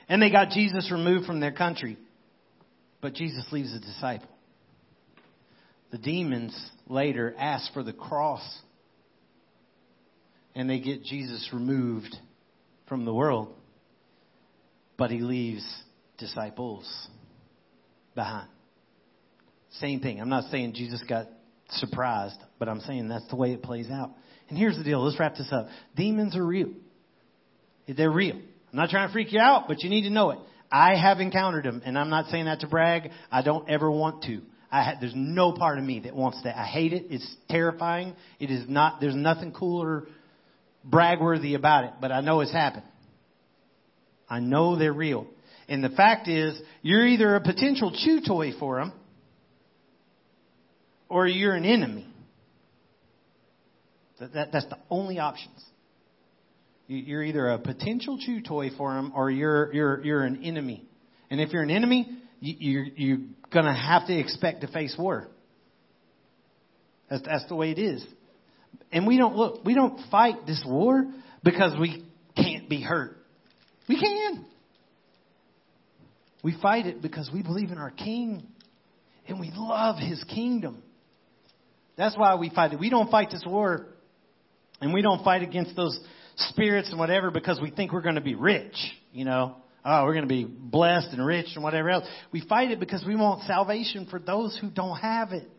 and 0.06 0.20
they 0.20 0.30
got 0.30 0.50
Jesus 0.50 0.92
removed 0.92 1.24
from 1.24 1.40
their 1.40 1.52
country. 1.52 1.96
But 3.00 3.14
Jesus 3.14 3.46
leaves 3.50 3.74
a 3.74 3.80
disciple. 3.80 4.28
The 5.92 5.98
demons 5.98 6.54
later 6.88 7.34
ask 7.38 7.72
for 7.72 7.82
the 7.82 7.94
cross, 7.94 8.46
and 10.54 10.68
they 10.68 10.78
get 10.78 11.04
Jesus 11.04 11.48
removed 11.54 12.14
from 12.86 13.06
the 13.06 13.14
world. 13.14 13.54
But 14.98 15.10
he 15.10 15.20
leaves 15.20 15.64
disciples 16.18 17.08
behind. 18.14 18.48
Same 19.80 20.00
thing. 20.00 20.20
I'm 20.20 20.28
not 20.28 20.50
saying 20.50 20.74
Jesus 20.74 21.02
got 21.08 21.26
surprised, 21.70 22.38
but 22.58 22.68
I'm 22.68 22.80
saying 22.80 23.08
that's 23.08 23.28
the 23.28 23.36
way 23.36 23.52
it 23.52 23.62
plays 23.62 23.90
out. 23.90 24.10
And 24.48 24.56
here's 24.56 24.76
the 24.76 24.84
deal. 24.84 25.04
Let's 25.04 25.18
wrap 25.18 25.36
this 25.36 25.48
up. 25.52 25.68
Demons 25.96 26.36
are 26.36 26.44
real. 26.44 26.70
They're 27.88 28.10
real. 28.10 28.36
I'm 28.36 28.78
not 28.78 28.90
trying 28.90 29.08
to 29.08 29.12
freak 29.12 29.32
you 29.32 29.40
out, 29.40 29.68
but 29.68 29.82
you 29.82 29.90
need 29.90 30.02
to 30.02 30.10
know 30.10 30.30
it. 30.30 30.38
I 30.70 30.96
have 30.96 31.20
encountered 31.20 31.64
them, 31.64 31.82
and 31.84 31.98
I'm 31.98 32.10
not 32.10 32.26
saying 32.26 32.46
that 32.46 32.60
to 32.60 32.66
brag. 32.66 33.10
I 33.30 33.42
don't 33.42 33.68
ever 33.68 33.90
want 33.90 34.24
to. 34.24 34.40
I 34.70 34.82
ha- 34.82 34.96
there's 35.00 35.14
no 35.14 35.52
part 35.52 35.78
of 35.78 35.84
me 35.84 36.00
that 36.00 36.14
wants 36.14 36.42
that. 36.42 36.56
I 36.58 36.64
hate 36.64 36.92
it. 36.92 37.06
It's 37.10 37.36
terrifying. 37.48 38.14
It 38.40 38.50
is 38.50 38.68
not. 38.68 39.00
There's 39.00 39.14
nothing 39.14 39.52
cool 39.52 39.82
cooler, 39.82 40.06
bragworthy 40.88 41.54
about 41.54 41.84
it. 41.84 41.90
But 42.00 42.10
I 42.10 42.20
know 42.20 42.40
it's 42.40 42.52
happened. 42.52 42.82
I 44.28 44.40
know 44.40 44.76
they're 44.76 44.92
real. 44.92 45.28
And 45.68 45.82
the 45.82 45.90
fact 45.90 46.28
is, 46.28 46.60
you're 46.82 47.06
either 47.06 47.34
a 47.34 47.40
potential 47.40 47.92
chew 47.92 48.20
toy 48.26 48.52
for 48.58 48.78
them, 48.78 48.92
or 51.08 51.26
you're 51.26 51.54
an 51.54 51.64
enemy. 51.64 52.06
That, 54.20 54.32
that, 54.34 54.52
that's 54.52 54.66
the 54.66 54.78
only 54.90 55.18
options. 55.18 55.62
You're 56.88 57.24
either 57.24 57.48
a 57.48 57.58
potential 57.58 58.18
chew 58.18 58.40
toy 58.40 58.70
for 58.76 58.94
them, 58.94 59.12
or 59.14 59.28
you're 59.28 59.72
you're 59.72 60.04
you're 60.04 60.22
an 60.22 60.44
enemy. 60.44 60.84
And 61.30 61.40
if 61.40 61.52
you're 61.52 61.62
an 61.62 61.70
enemy, 61.70 62.08
you, 62.38 62.54
you're 62.58 62.84
you're 62.96 63.26
gonna 63.52 63.74
have 63.74 64.06
to 64.06 64.16
expect 64.16 64.60
to 64.60 64.68
face 64.68 64.94
war. 64.96 65.26
That's 67.10 67.22
that's 67.22 67.46
the 67.48 67.56
way 67.56 67.72
it 67.72 67.78
is. 67.80 68.04
And 68.92 69.04
we 69.04 69.18
don't 69.18 69.34
look. 69.34 69.64
We 69.64 69.74
don't 69.74 69.98
fight 70.12 70.46
this 70.46 70.62
war 70.64 71.12
because 71.42 71.76
we 71.78 72.04
can't 72.36 72.68
be 72.68 72.80
hurt. 72.82 73.16
We 73.88 74.00
can. 74.00 74.44
We 76.46 76.56
fight 76.62 76.86
it 76.86 77.02
because 77.02 77.28
we 77.34 77.42
believe 77.42 77.72
in 77.72 77.78
our 77.78 77.90
King 77.90 78.46
and 79.26 79.40
we 79.40 79.50
love 79.52 79.96
His 79.98 80.22
kingdom. 80.32 80.80
That's 81.96 82.16
why 82.16 82.36
we 82.36 82.50
fight 82.50 82.72
it. 82.72 82.78
We 82.78 82.88
don't 82.88 83.10
fight 83.10 83.30
this 83.32 83.42
war 83.44 83.88
and 84.80 84.94
we 84.94 85.02
don't 85.02 85.24
fight 85.24 85.42
against 85.42 85.74
those 85.74 85.98
spirits 86.36 86.90
and 86.90 87.00
whatever 87.00 87.32
because 87.32 87.60
we 87.60 87.72
think 87.72 87.92
we're 87.92 88.00
going 88.00 88.14
to 88.14 88.20
be 88.20 88.36
rich, 88.36 88.76
you 89.12 89.24
know. 89.24 89.56
Oh, 89.84 90.04
we're 90.04 90.12
going 90.12 90.28
to 90.28 90.32
be 90.32 90.44
blessed 90.44 91.08
and 91.10 91.26
rich 91.26 91.46
and 91.56 91.64
whatever 91.64 91.90
else. 91.90 92.06
We 92.30 92.42
fight 92.42 92.70
it 92.70 92.78
because 92.78 93.04
we 93.04 93.16
want 93.16 93.42
salvation 93.48 94.06
for 94.08 94.20
those 94.20 94.56
who 94.60 94.70
don't 94.70 94.98
have 94.98 95.32
it. 95.32 95.50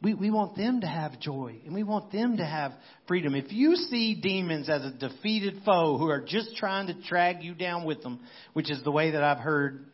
We, 0.00 0.14
we 0.14 0.30
want 0.30 0.56
them 0.56 0.82
to 0.82 0.86
have 0.86 1.18
joy 1.18 1.56
and 1.64 1.74
we 1.74 1.82
want 1.82 2.12
them 2.12 2.36
to 2.36 2.44
have 2.44 2.72
freedom. 3.08 3.34
If 3.34 3.52
you 3.52 3.74
see 3.74 4.14
demons 4.14 4.68
as 4.68 4.84
a 4.84 4.92
defeated 4.92 5.62
foe 5.64 5.98
who 5.98 6.08
are 6.08 6.20
just 6.20 6.56
trying 6.56 6.86
to 6.86 6.94
drag 7.08 7.42
you 7.42 7.54
down 7.54 7.84
with 7.84 8.02
them, 8.02 8.20
which 8.52 8.70
is 8.70 8.82
the 8.84 8.92
way 8.92 9.10
that 9.12 9.24
I've 9.24 9.38
heard 9.38 9.86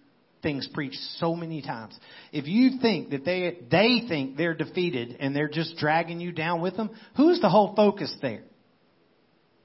things 0.42 0.68
preached 0.74 0.98
so 1.18 1.34
many 1.34 1.62
times. 1.62 1.98
If 2.32 2.46
you 2.46 2.78
think 2.82 3.10
that 3.10 3.24
they, 3.24 3.60
they 3.70 4.06
think 4.06 4.36
they're 4.36 4.54
defeated 4.54 5.16
and 5.20 5.34
they're 5.34 5.48
just 5.48 5.78
dragging 5.78 6.20
you 6.20 6.32
down 6.32 6.60
with 6.60 6.76
them, 6.76 6.90
who's 7.16 7.40
the 7.40 7.48
whole 7.48 7.74
focus 7.74 8.14
there? 8.20 8.42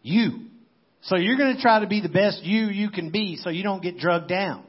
You. 0.02 0.46
So 1.02 1.18
you're 1.18 1.38
going 1.38 1.58
to 1.58 1.62
try 1.62 1.82
to 1.82 1.88
be 1.88 2.02
the 2.02 2.08
best 2.08 2.44
you 2.44 2.68
you 2.68 2.90
can 2.90 3.12
be 3.12 3.36
so 3.36 3.50
you 3.50 3.62
don't 3.62 3.84
get 3.84 3.98
drugged 3.98 4.30
down. 4.30 4.64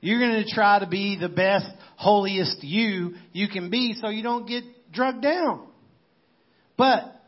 You're 0.00 0.20
going 0.20 0.44
to 0.44 0.50
try 0.50 0.78
to 0.78 0.86
be 0.86 1.18
the 1.18 1.28
best, 1.28 1.66
holiest 1.96 2.62
you 2.62 3.14
you 3.32 3.48
can 3.48 3.70
be 3.70 3.94
so 4.00 4.08
you 4.08 4.22
don't 4.22 4.46
get 4.46 4.64
drugged 4.92 5.22
down. 5.22 5.66
But 6.76 7.20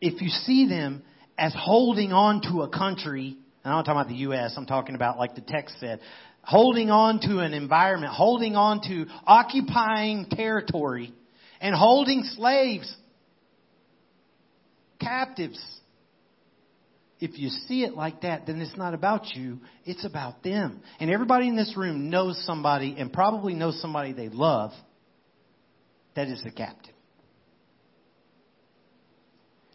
if 0.00 0.20
you 0.20 0.28
see 0.28 0.68
them 0.68 1.02
as 1.38 1.54
holding 1.56 2.12
on 2.12 2.42
to 2.42 2.62
a 2.62 2.68
country, 2.68 3.36
and 3.64 3.72
I'm 3.72 3.78
not 3.78 3.86
talking 3.86 4.00
about 4.00 4.08
the 4.08 4.16
U.S., 4.16 4.54
I'm 4.56 4.66
talking 4.66 4.94
about 4.94 5.18
like 5.18 5.34
the 5.34 5.40
text 5.40 5.76
said, 5.80 6.00
holding 6.42 6.90
on 6.90 7.20
to 7.20 7.38
an 7.38 7.54
environment, 7.54 8.12
holding 8.12 8.54
on 8.54 8.82
to 8.82 9.06
occupying 9.26 10.26
territory, 10.30 11.12
and 11.60 11.74
holding 11.74 12.22
slaves, 12.24 12.94
captives. 15.00 15.62
If 17.24 17.38
you 17.38 17.48
see 17.48 17.84
it 17.84 17.94
like 17.94 18.20
that, 18.20 18.44
then 18.46 18.60
it's 18.60 18.76
not 18.76 18.92
about 18.92 19.34
you, 19.34 19.60
it's 19.86 20.04
about 20.04 20.42
them. 20.42 20.82
And 21.00 21.10
everybody 21.10 21.48
in 21.48 21.56
this 21.56 21.74
room 21.74 22.10
knows 22.10 22.38
somebody 22.44 22.96
and 22.98 23.10
probably 23.10 23.54
knows 23.54 23.80
somebody 23.80 24.12
they 24.12 24.28
love 24.28 24.72
that 26.14 26.28
is 26.28 26.42
the 26.44 26.50
captive. 26.50 26.92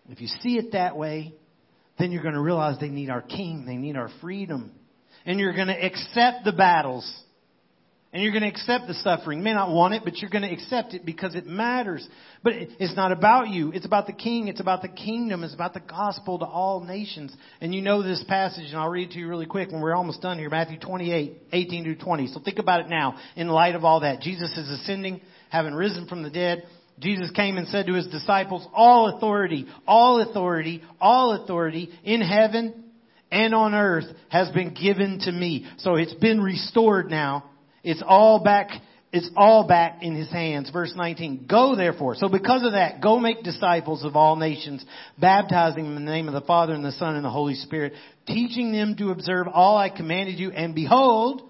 If 0.10 0.22
you 0.22 0.28
see 0.28 0.60
it 0.60 0.74
that 0.74 0.96
way, 0.96 1.34
then 1.98 2.12
you're 2.12 2.22
going 2.22 2.36
to 2.36 2.40
realize 2.40 2.78
they 2.80 2.88
need 2.88 3.10
our 3.10 3.24
king, 3.24 3.66
they 3.66 3.78
need 3.78 3.96
our 3.96 4.12
freedom. 4.22 4.72
And 5.26 5.40
you're 5.40 5.56
going 5.56 5.70
to 5.70 5.86
accept 5.86 6.46
the 6.46 6.52
battles 6.52 7.12
and 8.12 8.24
you're 8.24 8.32
going 8.32 8.44
to 8.44 8.50
accept 8.50 8.88
the 8.88 8.96
suffering. 8.96 9.38
You 9.38 9.44
may 9.44 9.54
not 9.54 9.70
want 9.72 9.94
it, 9.94 10.02
but 10.04 10.18
you're 10.18 10.32
going 10.32 10.42
to 10.42 10.52
accept 10.52 10.96
it 10.96 11.06
because 11.06 11.36
it 11.36 11.46
matters. 11.46 12.08
But 12.44 12.54
it's 12.56 12.96
not 12.96 13.12
about 13.12 13.50
you. 13.50 13.72
It's 13.72 13.86
about 13.86 14.08
the 14.08 14.14
king. 14.14 14.48
It's 14.48 14.60
about 14.60 14.82
the 14.82 14.88
kingdom. 14.88 15.44
It's 15.44 15.54
about 15.54 15.76
the 15.76 15.80
gospel 15.80 16.40
to 16.40 16.46
all 16.46 16.84
nations. 16.84 17.36
And 17.62 17.74
you 17.74 17.84
know 17.84 18.02
this 18.02 18.24
passage, 18.28 18.66
and 18.70 18.78
I'll 18.78 18.90
read 18.90 19.10
it 19.10 19.14
to 19.14 19.20
you 19.20 19.28
really 19.28 19.46
quick 19.46 19.72
when 19.72 19.80
we're 19.80 19.96
almost 19.96 20.24
done 20.24 20.40
here. 20.40 20.50
Matthew 20.50 20.80
28, 20.80 21.38
18 21.54 21.84
to 21.84 21.96
20. 21.96 22.28
So 22.28 22.40
think 22.40 22.58
about 22.58 22.80
it 22.80 22.90
now 22.90 23.16
in 23.36 23.48
light 23.48 23.76
of 23.76 23.86
all 23.86 24.00
that. 24.00 24.22
Jesus 24.22 24.58
is 24.58 24.70
ascending, 24.72 25.22
having 25.50 25.76
risen 25.76 26.08
from 26.08 26.24
the 26.24 26.32
dead. 26.32 26.64
Jesus 26.98 27.30
came 27.32 27.58
and 27.58 27.68
said 27.68 27.86
to 27.86 27.94
his 27.94 28.08
disciples, 28.08 28.68
all 28.74 29.16
authority, 29.16 29.68
all 29.88 30.20
authority, 30.20 30.82
all 31.00 31.44
authority 31.44 31.92
in 32.04 32.22
heaven 32.22 32.86
and 33.32 33.54
on 33.54 33.76
earth 33.76 34.06
has 34.30 34.50
been 34.50 34.74
given 34.74 35.20
to 35.20 35.32
me. 35.32 35.70
So 35.78 35.96
it's 35.96 36.16
been 36.16 36.42
restored 36.42 37.12
now 37.12 37.46
it's 37.84 38.04
all 38.06 38.44
back, 38.44 38.70
it's 39.12 39.30
all 39.36 39.68
back 39.68 40.04
in 40.04 40.16
his 40.16 40.30
hands. 40.30 40.70
Verse 40.70 40.94
19. 40.96 41.46
Go 41.48 41.76
therefore. 41.76 42.16
So 42.16 42.30
because 42.30 42.64
of 42.64 42.74
that, 42.74 43.02
go 43.02 43.20
make 43.20 43.44
disciples 43.44 44.04
of 44.04 44.16
all 44.16 44.36
nations, 44.36 44.86
baptizing 45.18 45.86
them 45.86 45.98
in 45.98 46.06
the 46.06 46.12
name 46.12 46.28
of 46.28 46.34
the 46.34 46.42
Father 46.42 46.74
and 46.74 46.84
the 46.84 46.92
Son 46.94 47.16
and 47.16 47.26
the 47.26 47.30
Holy 47.30 47.56
Spirit, 47.56 47.94
teaching 48.28 48.72
them 48.72 48.96
to 48.98 49.12
observe 49.12 49.48
all 49.48 49.78
I 49.78 49.90
commanded 49.90 50.40
you. 50.40 50.52
And 50.52 50.76
behold, 50.76 51.42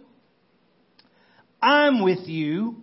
I'm 1.62 2.04
with 2.04 2.28
you 2.28 2.78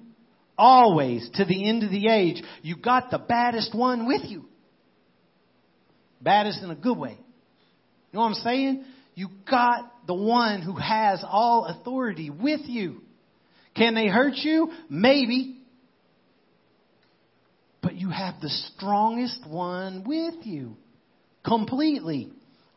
always 0.59 1.29
to 1.35 1.45
the 1.45 1.69
end 1.69 1.83
of 1.83 1.91
the 1.91 2.09
age. 2.09 2.43
You 2.63 2.77
got 2.77 3.11
the 3.11 3.19
baddest 3.19 3.75
one 3.75 4.07
with 4.07 4.23
you. 4.25 4.45
Baddest 6.21 6.63
in 6.63 6.71
a 6.71 6.75
good 6.75 6.97
way. 6.97 7.13
You 7.13 8.17
know 8.19 8.21
what 8.21 8.29
I'm 8.29 8.35
saying? 8.35 8.85
You 9.15 9.29
got 9.51 9.93
the 10.07 10.15
one 10.15 10.63
who 10.63 10.75
has 10.75 11.25
all 11.27 11.67
authority 11.67 12.31
with 12.31 12.61
you. 12.65 13.03
Can 13.77 13.95
they 13.95 14.09
hurt 14.09 14.35
you? 14.37 14.73
Maybe. 14.89 15.59
But 17.83 17.95
you 17.95 18.11
have 18.11 18.41
the 18.41 18.49
strongest 18.49 19.47
one 19.47 20.05
with 20.07 20.47
you. 20.47 20.77
Completely. 21.45 22.31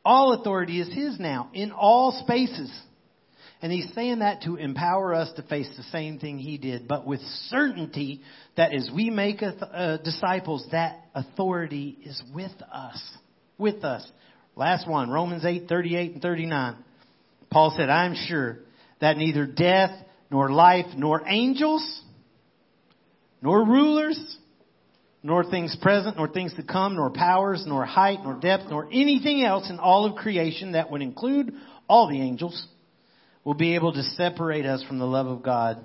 All 0.05 0.33
authority 0.33 0.79
is 0.79 0.93
His 0.93 1.19
now, 1.19 1.49
in 1.53 1.71
all 1.71 2.11
spaces. 2.23 2.71
And 3.61 3.71
He's 3.71 3.91
saying 3.93 4.19
that 4.19 4.43
to 4.43 4.55
empower 4.55 5.13
us 5.13 5.31
to 5.35 5.43
face 5.43 5.69
the 5.75 5.83
same 5.83 6.19
thing 6.19 6.37
He 6.37 6.57
did, 6.57 6.87
but 6.87 7.05
with 7.05 7.21
certainty 7.47 8.21
that 8.55 8.73
as 8.73 8.89
we 8.93 9.09
make 9.09 9.41
uh, 9.41 9.97
disciples, 9.97 10.65
that 10.71 10.99
authority 11.15 11.97
is 12.03 12.21
with 12.33 12.51
us. 12.71 13.01
With 13.57 13.83
us. 13.83 14.09
Last 14.55 14.87
one, 14.87 15.09
Romans 15.09 15.45
8, 15.45 15.67
38 15.67 16.13
and 16.13 16.21
39. 16.21 16.75
Paul 17.49 17.73
said, 17.75 17.89
I 17.89 18.05
am 18.05 18.15
sure 18.27 18.59
that 19.01 19.17
neither 19.17 19.45
death, 19.45 19.91
nor 20.29 20.51
life, 20.51 20.85
nor 20.95 21.23
angels, 21.27 22.01
nor 23.41 23.63
rulers, 23.65 24.37
nor 25.23 25.43
things 25.43 25.75
present, 25.81 26.17
nor 26.17 26.27
things 26.27 26.53
to 26.55 26.63
come, 26.63 26.95
nor 26.95 27.09
powers, 27.09 27.63
nor 27.67 27.85
height, 27.85 28.19
nor 28.23 28.35
depth, 28.35 28.65
nor 28.69 28.87
anything 28.91 29.43
else 29.43 29.69
in 29.69 29.79
all 29.79 30.05
of 30.05 30.15
creation 30.15 30.73
that 30.73 30.91
would 30.91 31.01
include 31.01 31.53
all 31.87 32.07
the 32.07 32.21
angels 32.21 32.67
will 33.43 33.53
be 33.53 33.75
able 33.75 33.93
to 33.93 34.03
separate 34.03 34.65
us 34.65 34.83
from 34.83 34.99
the 34.99 35.05
love 35.05 35.27
of 35.27 35.41
God 35.41 35.83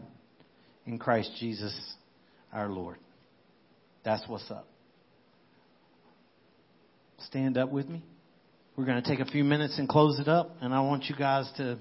in 0.86 0.98
Christ 0.98 1.30
Jesus 1.38 1.74
our 2.52 2.68
Lord. 2.68 2.98
That's 4.04 4.22
what's 4.28 4.50
up. 4.50 4.68
Stand 7.18 7.56
up 7.56 7.70
with 7.70 7.88
me. 7.88 8.02
We're 8.76 8.84
going 8.84 9.02
to 9.02 9.08
take 9.08 9.20
a 9.20 9.30
few 9.30 9.44
minutes 9.44 9.78
and 9.78 9.88
close 9.88 10.18
it 10.18 10.28
up, 10.28 10.56
and 10.60 10.74
I 10.74 10.80
want 10.80 11.04
you 11.04 11.16
guys 11.16 11.50
to 11.56 11.78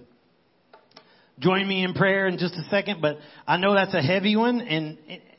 join 1.40 1.68
me 1.68 1.84
in 1.84 1.94
prayer 1.94 2.28
in 2.28 2.38
just 2.38 2.56
a 2.56 2.64
second, 2.70 3.02
but 3.02 3.18
I 3.48 3.58
know 3.58 3.74
that's 3.74 3.94
a 3.94 4.02
heavy 4.02 4.36
one, 4.36 4.62
and 4.62 4.98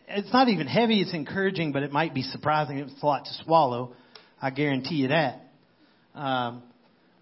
it's 0.09 0.33
not 0.33 0.49
even 0.49 0.67
heavy, 0.67 1.01
it's 1.01 1.15
encouraging, 1.15 1.73
but 1.73 1.83
it 1.83 1.93
might 1.93 2.15
be 2.15 2.23
surprising. 2.23 2.79
It's 2.79 3.03
a 3.03 3.07
lot 3.07 3.25
to 3.25 3.45
swallow. 3.45 3.95
I 4.41 4.51
guarantee 4.51 4.97
you 4.97 5.09
that. 5.09 5.41
Um, 6.15 6.63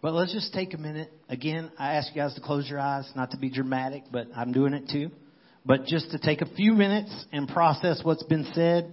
but 0.00 0.14
let's 0.14 0.32
just 0.32 0.52
take 0.52 0.74
a 0.74 0.78
minute. 0.78 1.12
Again, 1.28 1.70
I 1.78 1.94
ask 1.94 2.14
you 2.14 2.20
guys 2.20 2.34
to 2.34 2.40
close 2.40 2.68
your 2.68 2.80
eyes, 2.80 3.08
not 3.14 3.30
to 3.30 3.36
be 3.36 3.50
dramatic, 3.50 4.04
but 4.10 4.26
I'm 4.34 4.52
doing 4.52 4.74
it 4.74 4.88
too. 4.90 5.10
But 5.64 5.86
just 5.86 6.10
to 6.10 6.18
take 6.18 6.40
a 6.40 6.54
few 6.54 6.72
minutes 6.72 7.24
and 7.30 7.46
process 7.46 8.00
what's 8.02 8.24
been 8.24 8.46
said, 8.52 8.92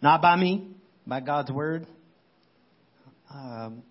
not 0.00 0.22
by 0.22 0.36
me, 0.36 0.68
by 1.06 1.20
God's 1.20 1.50
word. 1.50 1.86
Um, 3.32 3.82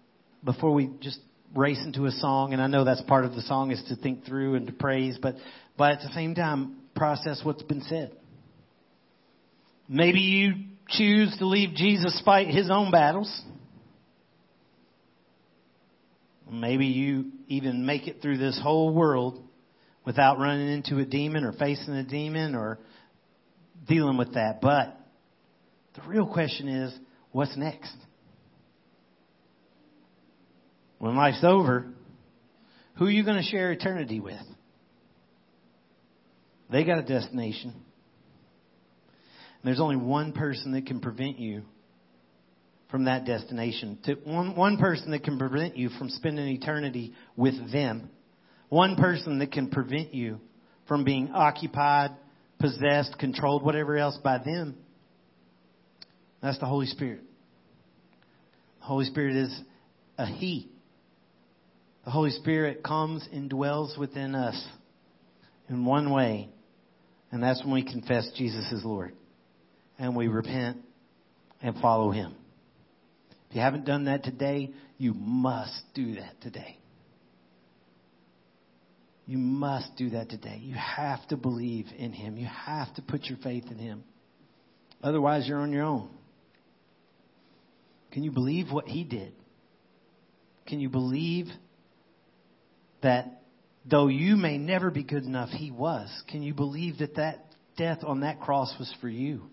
before 0.43 0.73
we 0.73 0.89
just 1.01 1.19
race 1.55 1.81
into 1.85 2.05
a 2.05 2.11
song, 2.11 2.53
and 2.53 2.61
I 2.61 2.67
know 2.67 2.83
that's 2.83 3.01
part 3.01 3.25
of 3.25 3.35
the 3.35 3.41
song 3.41 3.71
is 3.71 3.83
to 3.89 3.95
think 3.95 4.25
through 4.25 4.55
and 4.55 4.67
to 4.67 4.73
praise, 4.73 5.17
but 5.21 5.35
but 5.77 5.91
at 5.91 5.99
the 5.99 6.13
same 6.13 6.35
time 6.35 6.77
process 6.95 7.41
what's 7.43 7.63
been 7.63 7.81
said. 7.81 8.15
Maybe 9.87 10.19
you 10.19 10.53
choose 10.89 11.35
to 11.39 11.45
leave 11.45 11.75
Jesus 11.75 12.21
fight 12.23 12.47
his 12.47 12.69
own 12.69 12.91
battles. 12.91 13.41
Maybe 16.49 16.85
you 16.87 17.31
even 17.47 17.85
make 17.85 18.07
it 18.07 18.21
through 18.21 18.37
this 18.37 18.59
whole 18.61 18.93
world 18.93 19.43
without 20.05 20.39
running 20.39 20.69
into 20.69 20.99
a 20.99 21.05
demon 21.05 21.43
or 21.43 21.53
facing 21.53 21.93
a 21.95 22.03
demon 22.03 22.53
or 22.55 22.79
dealing 23.87 24.17
with 24.17 24.35
that. 24.35 24.61
But 24.61 24.97
the 25.95 26.07
real 26.07 26.27
question 26.27 26.67
is, 26.67 26.97
what's 27.31 27.57
next? 27.57 27.95
When 31.03 31.17
life's 31.17 31.43
over, 31.43 31.85
who 32.95 33.07
are 33.07 33.11
you 33.11 33.25
going 33.25 33.35
to 33.35 33.43
share 33.43 33.73
eternity 33.73 34.21
with? 34.21 34.39
They 36.71 36.85
got 36.85 36.97
a 36.97 37.01
destination. 37.03 37.71
And 37.71 39.65
there's 39.65 39.81
only 39.81 39.97
one 39.97 40.31
person 40.31 40.71
that 40.71 40.85
can 40.85 41.01
prevent 41.01 41.39
you 41.39 41.63
from 42.89 43.03
that 43.03 43.25
destination. 43.25 43.99
To 44.05 44.13
one, 44.23 44.55
one 44.55 44.77
person 44.77 45.11
that 45.11 45.25
can 45.25 45.37
prevent 45.37 45.75
you 45.75 45.89
from 45.89 46.07
spending 46.07 46.47
eternity 46.47 47.11
with 47.35 47.73
them. 47.73 48.09
One 48.69 48.95
person 48.95 49.39
that 49.39 49.51
can 49.51 49.71
prevent 49.71 50.13
you 50.13 50.39
from 50.87 51.03
being 51.03 51.31
occupied, 51.33 52.11
possessed, 52.59 53.19
controlled, 53.19 53.61
whatever 53.61 53.97
else 53.97 54.17
by 54.23 54.37
them. 54.37 54.77
That's 56.41 56.59
the 56.59 56.65
Holy 56.65 56.87
Spirit. 56.87 57.23
The 58.79 58.85
Holy 58.85 59.03
Spirit 59.03 59.35
is 59.35 59.61
a 60.17 60.25
He. 60.25 60.69
The 62.05 62.11
Holy 62.11 62.31
Spirit 62.31 62.83
comes 62.83 63.27
and 63.31 63.49
dwells 63.49 63.97
within 63.97 64.35
us 64.35 64.61
in 65.69 65.85
one 65.85 66.11
way, 66.11 66.49
and 67.31 67.41
that's 67.41 67.63
when 67.63 67.73
we 67.73 67.83
confess 67.83 68.29
Jesus 68.37 68.71
is 68.71 68.83
Lord 68.83 69.13
and 69.97 70.15
we 70.15 70.27
repent 70.27 70.77
and 71.61 71.77
follow 71.77 72.11
Him. 72.11 72.35
If 73.49 73.55
you 73.55 73.61
haven't 73.61 73.85
done 73.85 74.05
that 74.05 74.23
today, 74.23 74.71
you 74.97 75.13
must 75.13 75.81
do 75.93 76.15
that 76.15 76.41
today. 76.41 76.77
You 79.25 79.37
must 79.37 79.95
do 79.95 80.09
that 80.11 80.29
today. 80.29 80.59
You 80.61 80.75
have 80.75 81.25
to 81.29 81.37
believe 81.37 81.85
in 81.97 82.11
Him. 82.11 82.35
You 82.35 82.47
have 82.47 82.93
to 82.95 83.01
put 83.01 83.25
your 83.25 83.37
faith 83.37 83.65
in 83.71 83.77
Him. 83.77 84.03
Otherwise, 85.01 85.47
you're 85.47 85.59
on 85.59 85.71
your 85.71 85.85
own. 85.85 86.09
Can 88.11 88.23
you 88.23 88.31
believe 88.31 88.71
what 88.71 88.87
He 88.87 89.05
did? 89.05 89.33
Can 90.67 90.81
you 90.81 90.89
believe 90.89 91.47
that 93.03 93.43
though 93.89 94.07
you 94.07 94.35
may 94.35 94.57
never 94.57 94.89
be 94.89 95.03
good 95.03 95.23
enough, 95.23 95.49
He 95.49 95.71
was? 95.71 96.09
Can 96.29 96.41
you 96.41 96.53
believe 96.53 96.99
that 96.99 97.15
that 97.15 97.45
death 97.77 97.99
on 98.03 98.21
that 98.21 98.39
cross 98.41 98.73
was 98.79 98.93
for 99.01 99.09
you? 99.09 99.43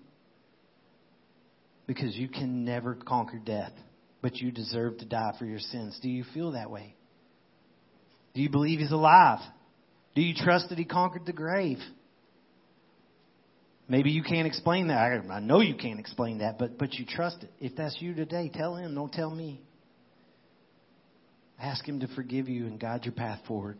Because 1.87 2.17
you 2.17 2.29
can 2.29 2.65
never 2.65 2.95
conquer 2.95 3.39
death, 3.39 3.73
but 4.23 4.37
you 4.37 4.51
deserve 4.53 4.99
to 4.99 5.05
die 5.05 5.35
for 5.39 5.45
your 5.45 5.59
sins. 5.59 5.99
Do 6.03 6.09
you 6.09 6.25
feel 6.35 6.53
that 6.53 6.71
way? 6.71 6.95
Do 8.35 8.43
you 8.43 8.51
believe 8.51 8.79
He's 8.79 8.93
alive? 8.93 9.41
Do 10.15 10.23
you 10.23 10.35
trust 10.35 10.69
that 10.69 10.79
He 10.79 10.85
conquered 10.85 11.27
the 11.27 11.33
grave? 11.33 11.79
Maybe 13.89 14.11
you 14.11 14.23
can't 14.23 14.47
explain 14.47 14.87
that. 14.89 15.25
I, 15.29 15.41
know 15.41 15.61
you 15.61 15.75
can't 15.75 15.99
explain 15.99 16.39
that, 16.39 16.59
but, 16.61 16.79
but 16.79 16.95
you 16.95 17.05
trust 17.05 17.43
it. 17.43 17.51
If 17.59 17.75
that's 17.75 17.97
you 18.01 18.15
today, 18.15 18.49
tell 18.55 18.77
Him, 18.77 18.95
don't 18.95 19.13
tell 19.13 19.31
me. 19.31 19.61
Ask 21.61 21.87
Him 21.87 22.01
to 22.01 22.09
forgive 22.09 22.49
you 22.49 22.67
and 22.67 22.81
guide 22.81 23.05
your 23.05 23.13
path 23.13 23.41
forward. 23.47 23.79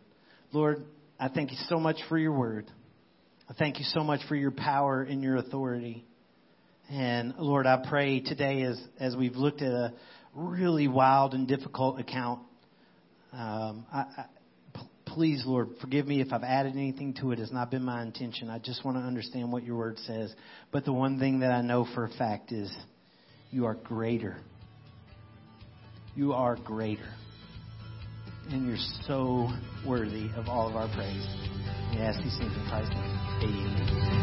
Lord, 0.51 0.83
I 1.19 1.29
thank 1.29 1.51
you 1.51 1.57
so 1.67 1.79
much 1.79 1.97
for 2.09 2.17
your 2.17 2.33
word. 2.33 2.69
I 3.49 3.53
thank 3.53 3.79
you 3.79 3.85
so 3.85 4.03
much 4.03 4.21
for 4.27 4.35
your 4.35 4.51
power 4.51 5.01
and 5.01 5.23
your 5.23 5.37
authority. 5.37 6.05
And 6.89 7.33
Lord, 7.37 7.65
I 7.65 7.83
pray 7.89 8.19
today 8.19 8.63
as, 8.63 8.81
as 8.99 9.15
we've 9.15 9.35
looked 9.35 9.61
at 9.61 9.71
a 9.71 9.93
really 10.35 10.87
wild 10.87 11.33
and 11.33 11.47
difficult 11.47 11.99
account, 11.99 12.39
um, 13.33 13.85
I, 13.91 13.99
I, 13.99 14.25
p- 14.73 14.81
please, 15.05 15.43
Lord, 15.45 15.69
forgive 15.79 16.05
me 16.05 16.21
if 16.21 16.33
I've 16.33 16.43
added 16.43 16.73
anything 16.73 17.13
to 17.15 17.31
it. 17.31 17.39
It's 17.39 17.51
not 17.51 17.71
been 17.71 17.83
my 17.83 18.03
intention. 18.03 18.49
I 18.49 18.59
just 18.59 18.85
want 18.85 18.97
to 18.97 19.01
understand 19.01 19.51
what 19.51 19.63
your 19.63 19.77
word 19.77 19.97
says. 19.99 20.33
But 20.71 20.85
the 20.85 20.93
one 20.93 21.17
thing 21.17 21.39
that 21.39 21.51
I 21.51 21.61
know 21.61 21.87
for 21.95 22.05
a 22.05 22.09
fact 22.09 22.51
is 22.51 22.71
you 23.51 23.65
are 23.65 23.75
greater. 23.75 24.37
You 26.15 26.33
are 26.33 26.57
greater 26.57 27.09
and 28.51 28.67
you're 28.67 28.77
so 29.07 29.49
worthy 29.87 30.29
of 30.35 30.47
all 30.47 30.67
of 30.67 30.75
our 30.75 30.87
praise. 30.93 31.25
We 31.91 31.99
ask 31.99 32.21
these 32.21 32.37
things 32.37 32.53
in 32.55 32.65
Christ's 32.69 32.93
name. 32.93 33.17
Amen. 33.43 34.20